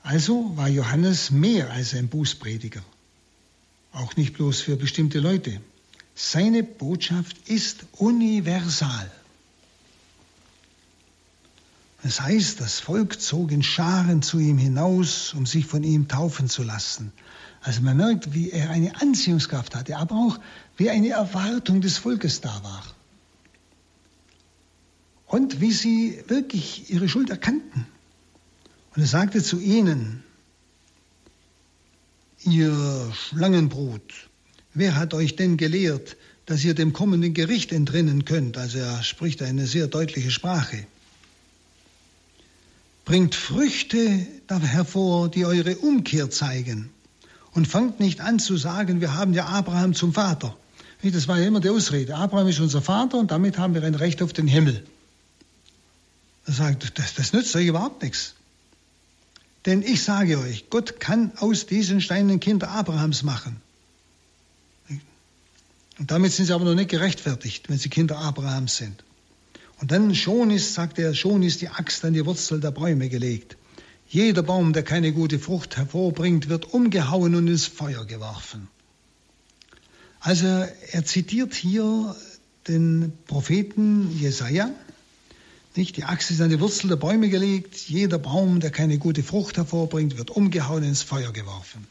Also 0.03 0.55
war 0.55 0.69
Johannes 0.69 1.31
mehr 1.31 1.71
als 1.71 1.93
ein 1.93 2.07
Bußprediger. 2.07 2.81
Auch 3.91 4.15
nicht 4.15 4.33
bloß 4.33 4.61
für 4.61 4.77
bestimmte 4.77 5.19
Leute. 5.19 5.59
Seine 6.15 6.63
Botschaft 6.63 7.49
ist 7.49 7.85
universal. 7.93 9.11
Das 12.03 12.21
heißt, 12.21 12.61
das 12.61 12.79
Volk 12.79 13.19
zog 13.19 13.51
in 13.51 13.63
Scharen 13.63 14.21
zu 14.21 14.39
ihm 14.39 14.57
hinaus, 14.57 15.33
um 15.33 15.45
sich 15.45 15.65
von 15.65 15.83
ihm 15.83 16.07
taufen 16.07 16.47
zu 16.47 16.63
lassen. 16.63 17.11
Also 17.61 17.81
man 17.81 17.97
merkt, 17.97 18.33
wie 18.33 18.51
er 18.51 18.69
eine 18.69 19.01
Anziehungskraft 19.01 19.75
hatte, 19.75 19.97
aber 19.97 20.15
auch 20.15 20.39
wie 20.77 20.89
eine 20.89 21.09
Erwartung 21.09 21.81
des 21.81 21.97
Volkes 21.97 22.39
da 22.41 22.63
war. 22.63 22.83
Und 25.25 25.59
wie 25.59 25.71
sie 25.71 26.23
wirklich 26.27 26.89
ihre 26.89 27.09
Schuld 27.09 27.29
erkannten. 27.29 27.85
Und 28.95 29.01
er 29.01 29.07
sagte 29.07 29.43
zu 29.43 29.59
ihnen, 29.59 30.23
ihr 32.43 33.11
Schlangenbrut, 33.13 34.29
wer 34.73 34.95
hat 34.95 35.13
euch 35.13 35.35
denn 35.35 35.57
gelehrt, 35.57 36.15
dass 36.45 36.63
ihr 36.63 36.75
dem 36.75 36.93
kommenden 36.93 37.33
Gericht 37.33 37.73
entrinnen 37.73 38.23
könnt? 38.23 38.57
Also 38.57 38.77
er 38.77 39.03
spricht 39.03 39.41
eine 39.41 39.67
sehr 39.67 39.87
deutliche 39.87 40.31
Sprache. 40.31 40.85
Bringt 43.07 43.35
Früchte 43.35 44.27
hervor, 44.49 45.31
die 45.31 45.45
eure 45.45 45.77
Umkehr 45.77 46.29
zeigen 46.29 46.89
und 47.53 47.65
fangt 47.65 48.01
nicht 48.01 48.19
an 48.19 48.37
zu 48.37 48.57
sagen, 48.57 48.99
wir 48.99 49.13
haben 49.13 49.33
ja 49.33 49.45
Abraham 49.45 49.93
zum 49.93 50.13
Vater. 50.13 50.57
Das 51.01 51.29
war 51.29 51.39
ja 51.39 51.47
immer 51.47 51.61
die 51.61 51.69
Ausrede. 51.69 52.17
Abraham 52.17 52.49
ist 52.49 52.59
unser 52.59 52.81
Vater 52.81 53.17
und 53.17 53.31
damit 53.31 53.57
haben 53.57 53.73
wir 53.73 53.83
ein 53.83 53.95
Recht 53.95 54.21
auf 54.21 54.33
den 54.33 54.45
Himmel. 54.45 54.85
Er 56.47 56.53
sagt, 56.53 56.99
das, 56.99 57.13
das 57.13 57.31
nützt 57.31 57.55
euch 57.55 57.67
überhaupt 57.67 58.03
nichts. 58.03 58.35
Denn 59.65 59.83
ich 59.83 60.03
sage 60.03 60.37
euch, 60.37 60.69
Gott 60.69 60.99
kann 60.99 61.31
aus 61.37 61.65
diesen 61.65 62.01
Steinen 62.01 62.41
Kinder 62.41 62.71
Abrahams 62.71 63.23
machen. 63.23 63.61
Und 65.97 66.11
damit 66.11 66.33
sind 66.33 66.47
sie 66.47 66.53
aber 66.53 66.65
noch 66.65 66.75
nicht 66.75 66.89
gerechtfertigt, 66.89 67.69
wenn 67.69 67.77
sie 67.77 67.87
Kinder 67.87 68.17
Abrahams 68.17 68.75
sind. 68.75 69.01
Und 69.79 69.91
dann 69.91 70.15
schon 70.15 70.49
ist, 70.49 70.73
sagt 70.73 70.97
er, 70.97 71.13
schon 71.13 71.43
ist 71.43 71.61
die 71.61 71.69
Axt 71.69 72.03
an 72.03 72.13
die 72.13 72.25
Wurzel 72.25 72.59
der 72.59 72.71
Bäume 72.71 73.09
gelegt. 73.09 73.57
Jeder 74.09 74.41
Baum, 74.41 74.73
der 74.73 74.83
keine 74.83 75.11
gute 75.11 75.37
Frucht 75.37 75.77
hervorbringt, 75.77 76.49
wird 76.49 76.73
umgehauen 76.73 77.35
und 77.35 77.47
ins 77.47 77.65
Feuer 77.65 78.05
geworfen. 78.05 78.67
Also 80.19 80.47
er 80.47 81.05
zitiert 81.05 81.53
hier 81.53 82.15
den 82.67 83.13
Propheten 83.27 84.17
Jesaja. 84.17 84.71
Nicht? 85.75 85.95
Die 85.97 86.05
Axt 86.05 86.31
ist 86.31 86.41
an 86.41 86.49
die 86.49 86.59
Wurzel 86.59 86.87
der 86.87 86.95
Bäume 86.95 87.29
gelegt. 87.29 87.75
Jeder 87.75 88.17
Baum, 88.17 88.59
der 88.59 88.71
keine 88.71 88.97
gute 88.97 89.21
Frucht 89.21 89.57
hervorbringt, 89.57 90.17
wird 90.17 90.31
umgehauen 90.31 90.83
und 90.83 90.89
ins 90.89 91.03
Feuer 91.03 91.31
geworfen. 91.31 91.87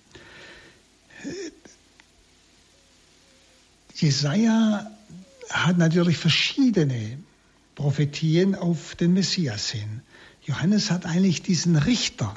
Jesaja 3.95 4.91
hat 5.49 5.79
natürlich 5.79 6.17
verschiedene 6.17 7.19
Prophetien 7.77 8.55
auf 8.55 8.97
den 8.97 9.13
Messias 9.13 9.71
hin. 9.71 10.01
Johannes 10.43 10.91
hat 10.91 11.07
eigentlich 11.07 11.43
diesen 11.43 11.77
Richter 11.77 12.35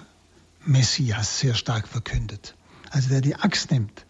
Messias 0.66 1.40
sehr 1.40 1.56
stark 1.56 1.88
verkündet. 1.88 2.56
Also 2.92 3.10
der 3.10 3.22
die 3.22 3.36
Axt 3.36 3.72
nimmt 3.72 4.06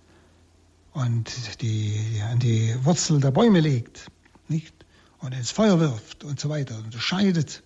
und 0.91 1.31
die 1.61 2.21
an 2.29 2.39
die 2.39 2.75
Wurzel 2.83 3.19
der 3.19 3.31
Bäume 3.31 3.59
legt, 3.59 4.09
nicht? 4.47 4.73
Und 5.19 5.33
ins 5.33 5.51
Feuer 5.51 5.79
wirft 5.79 6.23
und 6.23 6.39
so 6.39 6.49
weiter, 6.49 6.77
unterscheidet. 6.79 7.61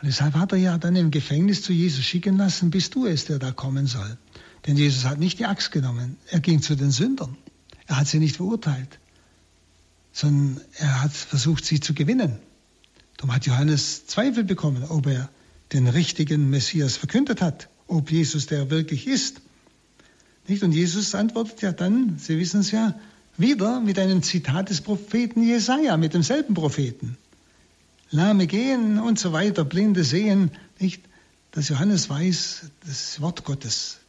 Und 0.00 0.06
deshalb 0.06 0.34
hat 0.34 0.52
er 0.52 0.58
ja 0.58 0.76
dann 0.76 0.96
im 0.96 1.10
Gefängnis 1.10 1.62
zu 1.62 1.72
Jesus 1.72 2.04
schicken 2.04 2.36
lassen, 2.38 2.70
bist 2.70 2.94
du 2.94 3.06
es, 3.06 3.26
der 3.26 3.38
da 3.38 3.52
kommen 3.52 3.86
soll. 3.86 4.18
Denn 4.66 4.76
Jesus 4.76 5.04
hat 5.04 5.18
nicht 5.18 5.38
die 5.38 5.46
Axt 5.46 5.70
genommen, 5.70 6.16
er 6.28 6.40
ging 6.40 6.60
zu 6.60 6.74
den 6.74 6.90
Sündern. 6.90 7.36
Er 7.86 7.98
hat 7.98 8.08
sie 8.08 8.18
nicht 8.18 8.36
verurteilt, 8.36 8.98
sondern 10.10 10.60
er 10.78 11.02
hat 11.02 11.12
versucht, 11.12 11.64
sie 11.64 11.78
zu 11.78 11.94
gewinnen. 11.94 12.40
Darum 13.24 13.36
hat 13.36 13.46
Johannes 13.46 14.06
Zweifel 14.06 14.44
bekommen, 14.44 14.84
ob 14.90 15.06
er 15.06 15.30
den 15.72 15.88
richtigen 15.88 16.50
Messias 16.50 16.98
verkündet 16.98 17.40
hat, 17.40 17.70
ob 17.86 18.10
Jesus 18.10 18.44
der 18.48 18.68
wirklich 18.68 19.06
ist. 19.06 19.40
Nicht? 20.46 20.62
Und 20.62 20.72
Jesus 20.72 21.14
antwortet 21.14 21.62
ja 21.62 21.72
dann, 21.72 22.18
Sie 22.18 22.38
wissen 22.38 22.60
es 22.60 22.70
ja, 22.70 23.00
wieder 23.38 23.80
mit 23.80 23.98
einem 23.98 24.22
Zitat 24.22 24.68
des 24.68 24.82
Propheten 24.82 25.42
Jesaja, 25.42 25.96
mit 25.96 26.12
demselben 26.12 26.52
Propheten. 26.52 27.16
Lahme 28.10 28.46
gehen 28.46 28.98
und 28.98 29.18
so 29.18 29.32
weiter, 29.32 29.64
Blinde 29.64 30.04
sehen, 30.04 30.50
nicht? 30.78 31.02
Dass 31.52 31.70
Johannes 31.70 32.10
weiß, 32.10 32.64
das 32.86 33.22
Wort 33.22 33.44
Gottes, 33.44 34.00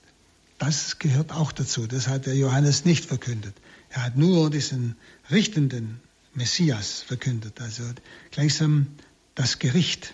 das 0.58 1.00
gehört 1.00 1.32
auch 1.32 1.54
dazu. 1.54 1.88
Das 1.88 2.10
hat 2.10 2.26
der 2.26 2.36
Johannes 2.36 2.84
nicht 2.84 3.06
verkündet. 3.06 3.56
Er 3.92 4.04
hat 4.04 4.18
nur 4.18 4.50
diesen 4.50 4.98
richtenden 5.32 6.02
Messias 6.34 7.02
verkündet, 7.02 7.62
also 7.62 7.84
gleichsam 8.32 8.88
das 9.36 9.60
Gericht. 9.60 10.14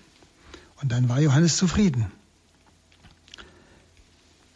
Und 0.81 0.91
dann 0.91 1.07
war 1.09 1.19
Johannes 1.19 1.57
zufrieden. 1.57 2.11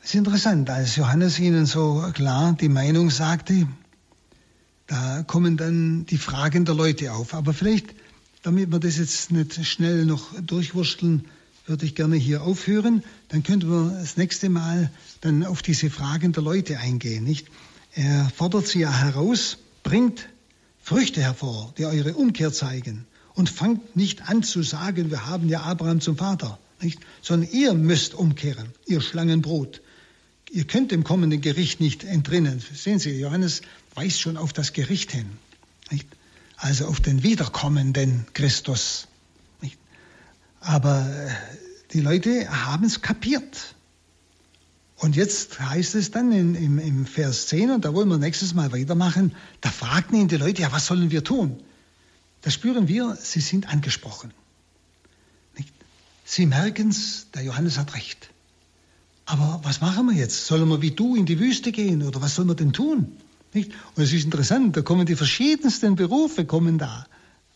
Es 0.01 0.09
ist 0.09 0.16
interessant, 0.16 0.70
als 0.70 0.95
Johannes 0.95 1.39
ihnen 1.39 1.66
so 1.66 2.11
klar 2.13 2.53
die 2.53 2.70
Meinung 2.70 3.09
sagte, 3.09 3.68
da 4.88 5.24
kommen 5.24 5.57
dann 5.57 6.05
die 6.05 6.18
Fragen 6.18 6.66
der 6.66 6.76
Leute 6.76 7.13
auf. 7.13 7.34
Aber 7.34 7.53
vielleicht, 7.53 7.88
damit 8.43 8.72
wir 8.72 8.80
das 8.80 8.97
jetzt 8.97 9.32
nicht 9.32 9.66
schnell 9.66 10.05
noch 10.05 10.39
durchwursteln, 10.41 11.26
würde 11.66 11.86
ich 11.86 11.95
gerne 11.95 12.16
hier 12.16 12.43
aufhören. 12.43 13.03
Dann 13.30 13.41
könnten 13.41 13.70
wir 13.70 13.99
das 13.99 14.18
nächste 14.18 14.49
Mal 14.49 14.91
dann 15.22 15.43
auf 15.43 15.63
diese 15.63 15.89
Fragen 15.89 16.34
der 16.34 16.43
Leute 16.43 16.80
eingehen, 16.80 17.24
nicht? 17.24 17.47
Er 17.93 18.30
fordert 18.36 18.68
sie 18.68 18.80
ja 18.80 18.91
heraus, 18.91 19.57
bringt 19.82 20.28
Früchte 20.84 21.22
hervor, 21.22 21.74
die 21.78 21.86
eure 21.86 22.13
Umkehr 22.13 22.51
zeigen. 22.51 23.07
Und 23.36 23.50
fangt 23.50 23.96
nicht 23.96 24.30
an 24.30 24.44
zu 24.44 24.64
sagen, 24.64 25.12
wir 25.12 25.28
haben 25.28 25.50
ja 25.50 25.62
Abraham 25.62 26.02
zum 26.02 26.18
Vater, 26.18 26.58
nicht? 26.82 27.00
Sondern 27.22 27.50
ihr 27.52 27.74
müsst 27.74 28.14
umkehren, 28.14 28.70
ihr 28.86 29.02
Schlangenbrot. 29.02 29.82
Ihr 30.52 30.66
könnt 30.66 30.92
dem 30.92 31.04
kommenden 31.04 31.42
Gericht 31.42 31.80
nicht 31.82 32.04
entrinnen. 32.04 32.64
Sehen 32.74 33.00
Sie, 33.00 33.12
Johannes 33.20 33.62
weist 33.94 34.22
schon 34.22 34.38
auf 34.38 34.54
das 34.54 34.74
Gericht 34.74 35.12
hin. 35.12 35.28
Nicht? 35.92 36.08
also 36.58 36.88
auf 36.88 37.00
den 37.00 37.24
wiederkommenden 37.24 38.26
Christus. 38.34 39.08
Aber 40.60 41.02
äh, 41.08 41.30
die 41.94 42.02
Leute 42.02 42.50
haben 42.50 42.86
es 42.86 43.02
kapiert. 43.02 43.76
Und 44.96 45.16
jetzt 45.16 45.60
heißt 45.60 45.94
es 45.94 46.10
dann 46.10 46.32
in, 46.32 46.56
im, 46.56 46.80
im 46.80 47.06
Vers 47.06 47.48
10, 47.48 47.70
und 47.70 47.86
da 47.86 47.94
wollen 47.94 48.10
wir 48.10 48.18
nächstes 48.18 48.56
Mal 48.56 48.72
weitermachen, 48.72 49.36
da 49.62 49.70
fragten 49.70 50.20
ihn 50.20 50.28
die 50.28 50.38
Leute, 50.38 50.64
ja, 50.64 50.72
was 50.72 50.88
sollen 50.88 51.12
wir 51.12 51.24
tun? 51.24 51.62
Da 52.46 52.52
spüren 52.52 52.88
wir, 52.88 53.18
sie 53.20 53.39
sind 53.39 53.74
angesprochen. 53.74 54.32
Sie 56.24 56.46
merken 56.46 56.89
es, 56.89 57.26
der 57.34 57.41
Johannes 57.41 57.80
hat 57.80 57.96
recht. 57.96 58.30
Aber 59.26 59.62
was 59.64 59.82
machen 59.82 60.06
wir 60.10 60.16
jetzt? 60.16 60.46
Sollen 60.46 60.70
wir 60.70 60.80
wie 60.84 60.91
du 60.91 61.16
in 61.16 61.26
die 61.26 61.39
Wüste 61.39 61.72
gehen 61.72 62.04
oder 62.04 62.22
was 62.22 62.36
sollen 62.36 62.48
wir 62.48 62.54
denn 62.54 62.72
tun? 62.72 63.18
Nicht? 63.54 63.72
Und 63.96 64.04
es 64.04 64.14
ist 64.14 64.26
interessant, 64.26 64.78
da 64.78 64.84
kommen 64.84 65.08
die 65.08 65.16
verschiedensten 65.16 65.96
Berufe 65.96 66.46
kommen 66.46 66.78
da. 66.78 67.08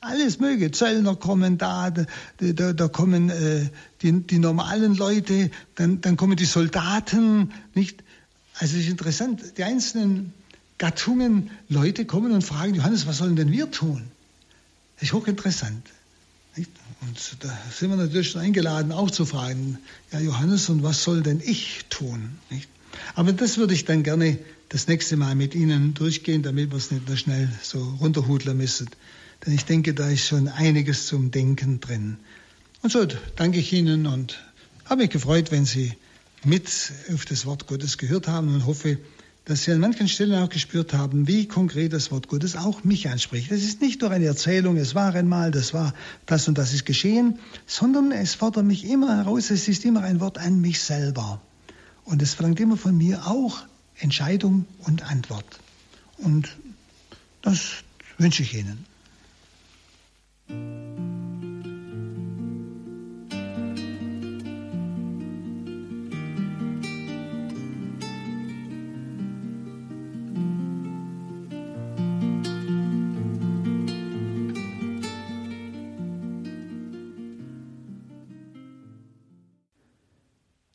Alles 0.02 0.40
mögliche. 0.40 0.72
Zöllner 0.72 1.16
kommen 1.16 1.60
da, 1.60 1.92
da, 1.92 2.06
da, 2.40 2.74
da 2.74 2.88
kommen 2.88 3.30
äh, 3.30 3.70
die, 4.02 4.24
die 4.24 4.40
normalen 4.40 4.96
Leute, 4.96 5.52
dann, 5.76 6.02
dann 6.02 6.18
kommen 6.18 6.36
die 6.36 6.46
Soldaten. 6.46 7.54
Nicht? 7.76 8.04
Also 8.56 8.78
es 8.78 8.86
ist 8.86 8.90
interessant, 8.90 9.58
die 9.60 9.64
einzelnen 9.64 10.34
Gattungen 10.80 11.52
Leute 11.68 12.06
kommen 12.06 12.32
und 12.32 12.44
fragen, 12.44 12.74
Johannes, 12.74 13.06
was 13.06 13.20
sollen 13.20 13.36
denn 13.36 13.52
wir 13.52 13.70
tun? 13.70 14.10
Das 15.00 15.10
ist 15.10 15.14
hochinteressant. 15.14 15.88
Nicht? 16.56 16.72
Und 17.02 17.38
da 17.40 17.58
sind 17.72 17.90
wir 17.90 17.96
natürlich 17.96 18.36
eingeladen, 18.38 18.92
auch 18.92 19.10
zu 19.10 19.26
fragen, 19.26 19.78
ja 20.12 20.20
Johannes, 20.20 20.70
und 20.70 20.84
was 20.84 21.04
soll 21.04 21.22
denn 21.22 21.42
ich 21.44 21.86
tun? 21.90 22.38
Nicht? 22.50 22.68
Aber 23.16 23.32
das 23.32 23.58
würde 23.58 23.74
ich 23.74 23.86
dann 23.86 24.04
gerne 24.04 24.38
das 24.68 24.88
nächste 24.88 25.16
Mal 25.16 25.36
mit 25.36 25.56
Ihnen 25.56 25.94
durchgehen, 25.94 26.44
damit 26.44 26.72
wir 26.72 26.78
es 26.78 26.92
nicht 26.92 27.08
nur 27.08 27.18
schnell 27.18 27.50
so 27.62 27.82
runterhudeln 28.02 28.58
müssen. 28.58 28.90
Denn 29.46 29.54
ich 29.54 29.66
denke, 29.66 29.94
da 29.94 30.10
ist 30.10 30.28
schon 30.28 30.50
einiges 30.50 31.08
zum 31.08 31.32
Denken 31.32 31.80
drin. 31.80 32.18
Und 32.82 32.92
so 32.92 33.06
danke 33.38 33.60
ich 33.60 33.72
Ihnen 33.72 34.06
und 34.06 34.40
habe 34.86 35.04
mich 35.04 35.12
gefreut, 35.12 35.52
wenn 35.52 35.66
Sie 35.66 35.94
mit 36.44 36.70
auf 37.14 37.26
das 37.26 37.46
Wort 37.46 37.68
Gottes 37.68 37.98
gehört 37.98 38.28
haben 38.28 38.54
und 38.54 38.66
hoffe, 38.66 38.98
dass 39.50 39.64
Sie 39.64 39.72
an 39.72 39.80
manchen 39.80 40.08
Stellen 40.08 40.36
auch 40.36 40.50
gespürt 40.50 40.94
haben, 40.94 41.28
wie 41.28 41.48
konkret 41.48 41.92
das 41.92 42.12
Wort 42.12 42.28
Gottes 42.28 42.56
auch 42.56 42.84
mich 42.84 43.10
anspricht. 43.10 43.52
Es 43.52 43.64
ist 43.64 43.82
nicht 43.82 44.00
nur 44.02 44.12
eine 44.12 44.26
Erzählung, 44.26 44.78
es 44.78 44.94
war 44.94 45.16
einmal, 45.16 45.50
das 45.50 45.74
war 45.74 45.96
das 46.28 46.48
und 46.48 46.60
das 46.60 46.72
ist 46.72 46.86
geschehen, 46.86 47.40
sondern 47.66 48.12
es 48.12 48.36
fordert 48.36 48.64
mich 48.66 48.86
immer 48.88 49.18
heraus, 49.18 49.50
es 49.50 49.68
ist 49.68 49.86
immer 49.86 50.04
ein 50.04 50.20
Wort 50.20 50.38
an 50.38 50.62
mich 50.62 50.80
selber. 50.82 51.42
Und 52.06 52.22
es 52.22 52.36
verlangt 52.36 52.60
immer 52.60 52.78
von 52.78 52.96
mir 52.96 53.26
auch 53.26 53.64
Entscheidung 53.98 54.66
und 54.86 55.10
Antwort. 55.10 55.60
Und 56.20 56.56
das 57.42 57.84
wünsche 58.20 58.44
ich 58.44 58.54
Ihnen. 58.54 58.86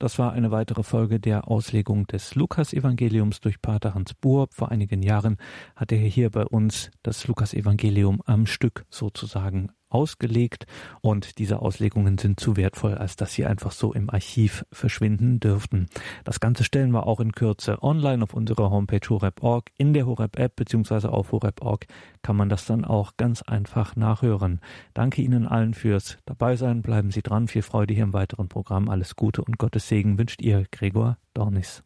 Das 0.04 0.18
war 0.18 0.34
eine 0.34 0.50
weitere 0.50 0.82
Folge 0.82 1.18
der 1.18 1.48
Auslegung 1.48 2.06
des 2.06 2.34
Lukas-Evangeliums 2.34 3.40
durch 3.40 3.62
Pater 3.62 3.94
Hans 3.94 4.12
Buhr. 4.12 4.48
Vor 4.50 4.70
einigen 4.70 5.02
Jahren 5.02 5.38
hat 5.76 5.92
er 5.92 5.98
hier 5.98 6.28
bei 6.28 6.44
uns 6.44 6.90
das 7.02 7.26
Lukas-Evangelium 7.26 8.20
am 8.26 8.44
Stück 8.44 8.84
sozusagen 8.90 9.70
ausgelegt 9.94 10.66
und 11.00 11.38
diese 11.38 11.60
Auslegungen 11.60 12.18
sind 12.18 12.40
zu 12.40 12.56
wertvoll, 12.56 12.94
als 12.94 13.16
dass 13.16 13.32
sie 13.32 13.46
einfach 13.46 13.70
so 13.70 13.92
im 13.92 14.10
Archiv 14.10 14.66
verschwinden 14.72 15.38
dürften. 15.40 15.86
Das 16.24 16.40
Ganze 16.40 16.64
stellen 16.64 16.90
wir 16.90 17.06
auch 17.06 17.20
in 17.20 17.32
Kürze 17.32 17.82
online 17.82 18.22
auf 18.24 18.34
unserer 18.34 18.70
Homepage 18.70 19.08
horep.org. 19.08 19.70
In 19.78 19.94
der 19.94 20.06
Horep-App 20.06 20.56
bzw. 20.56 21.08
auf 21.08 21.30
horep.org 21.30 21.86
kann 22.22 22.36
man 22.36 22.48
das 22.48 22.66
dann 22.66 22.84
auch 22.84 23.12
ganz 23.16 23.42
einfach 23.42 23.94
nachhören. 23.94 24.60
Danke 24.94 25.22
Ihnen 25.22 25.46
allen 25.46 25.74
fürs 25.74 26.18
Dabeisein. 26.26 26.82
Bleiben 26.82 27.12
Sie 27.12 27.22
dran. 27.22 27.46
Viel 27.46 27.62
Freude 27.62 27.94
hier 27.94 28.04
im 28.04 28.12
weiteren 28.12 28.48
Programm. 28.48 28.88
Alles 28.88 29.14
Gute 29.14 29.42
und 29.42 29.58
Gottes 29.58 29.88
Segen 29.88 30.18
wünscht 30.18 30.42
Ihr 30.42 30.66
Gregor 30.72 31.18
Dornis. 31.34 31.84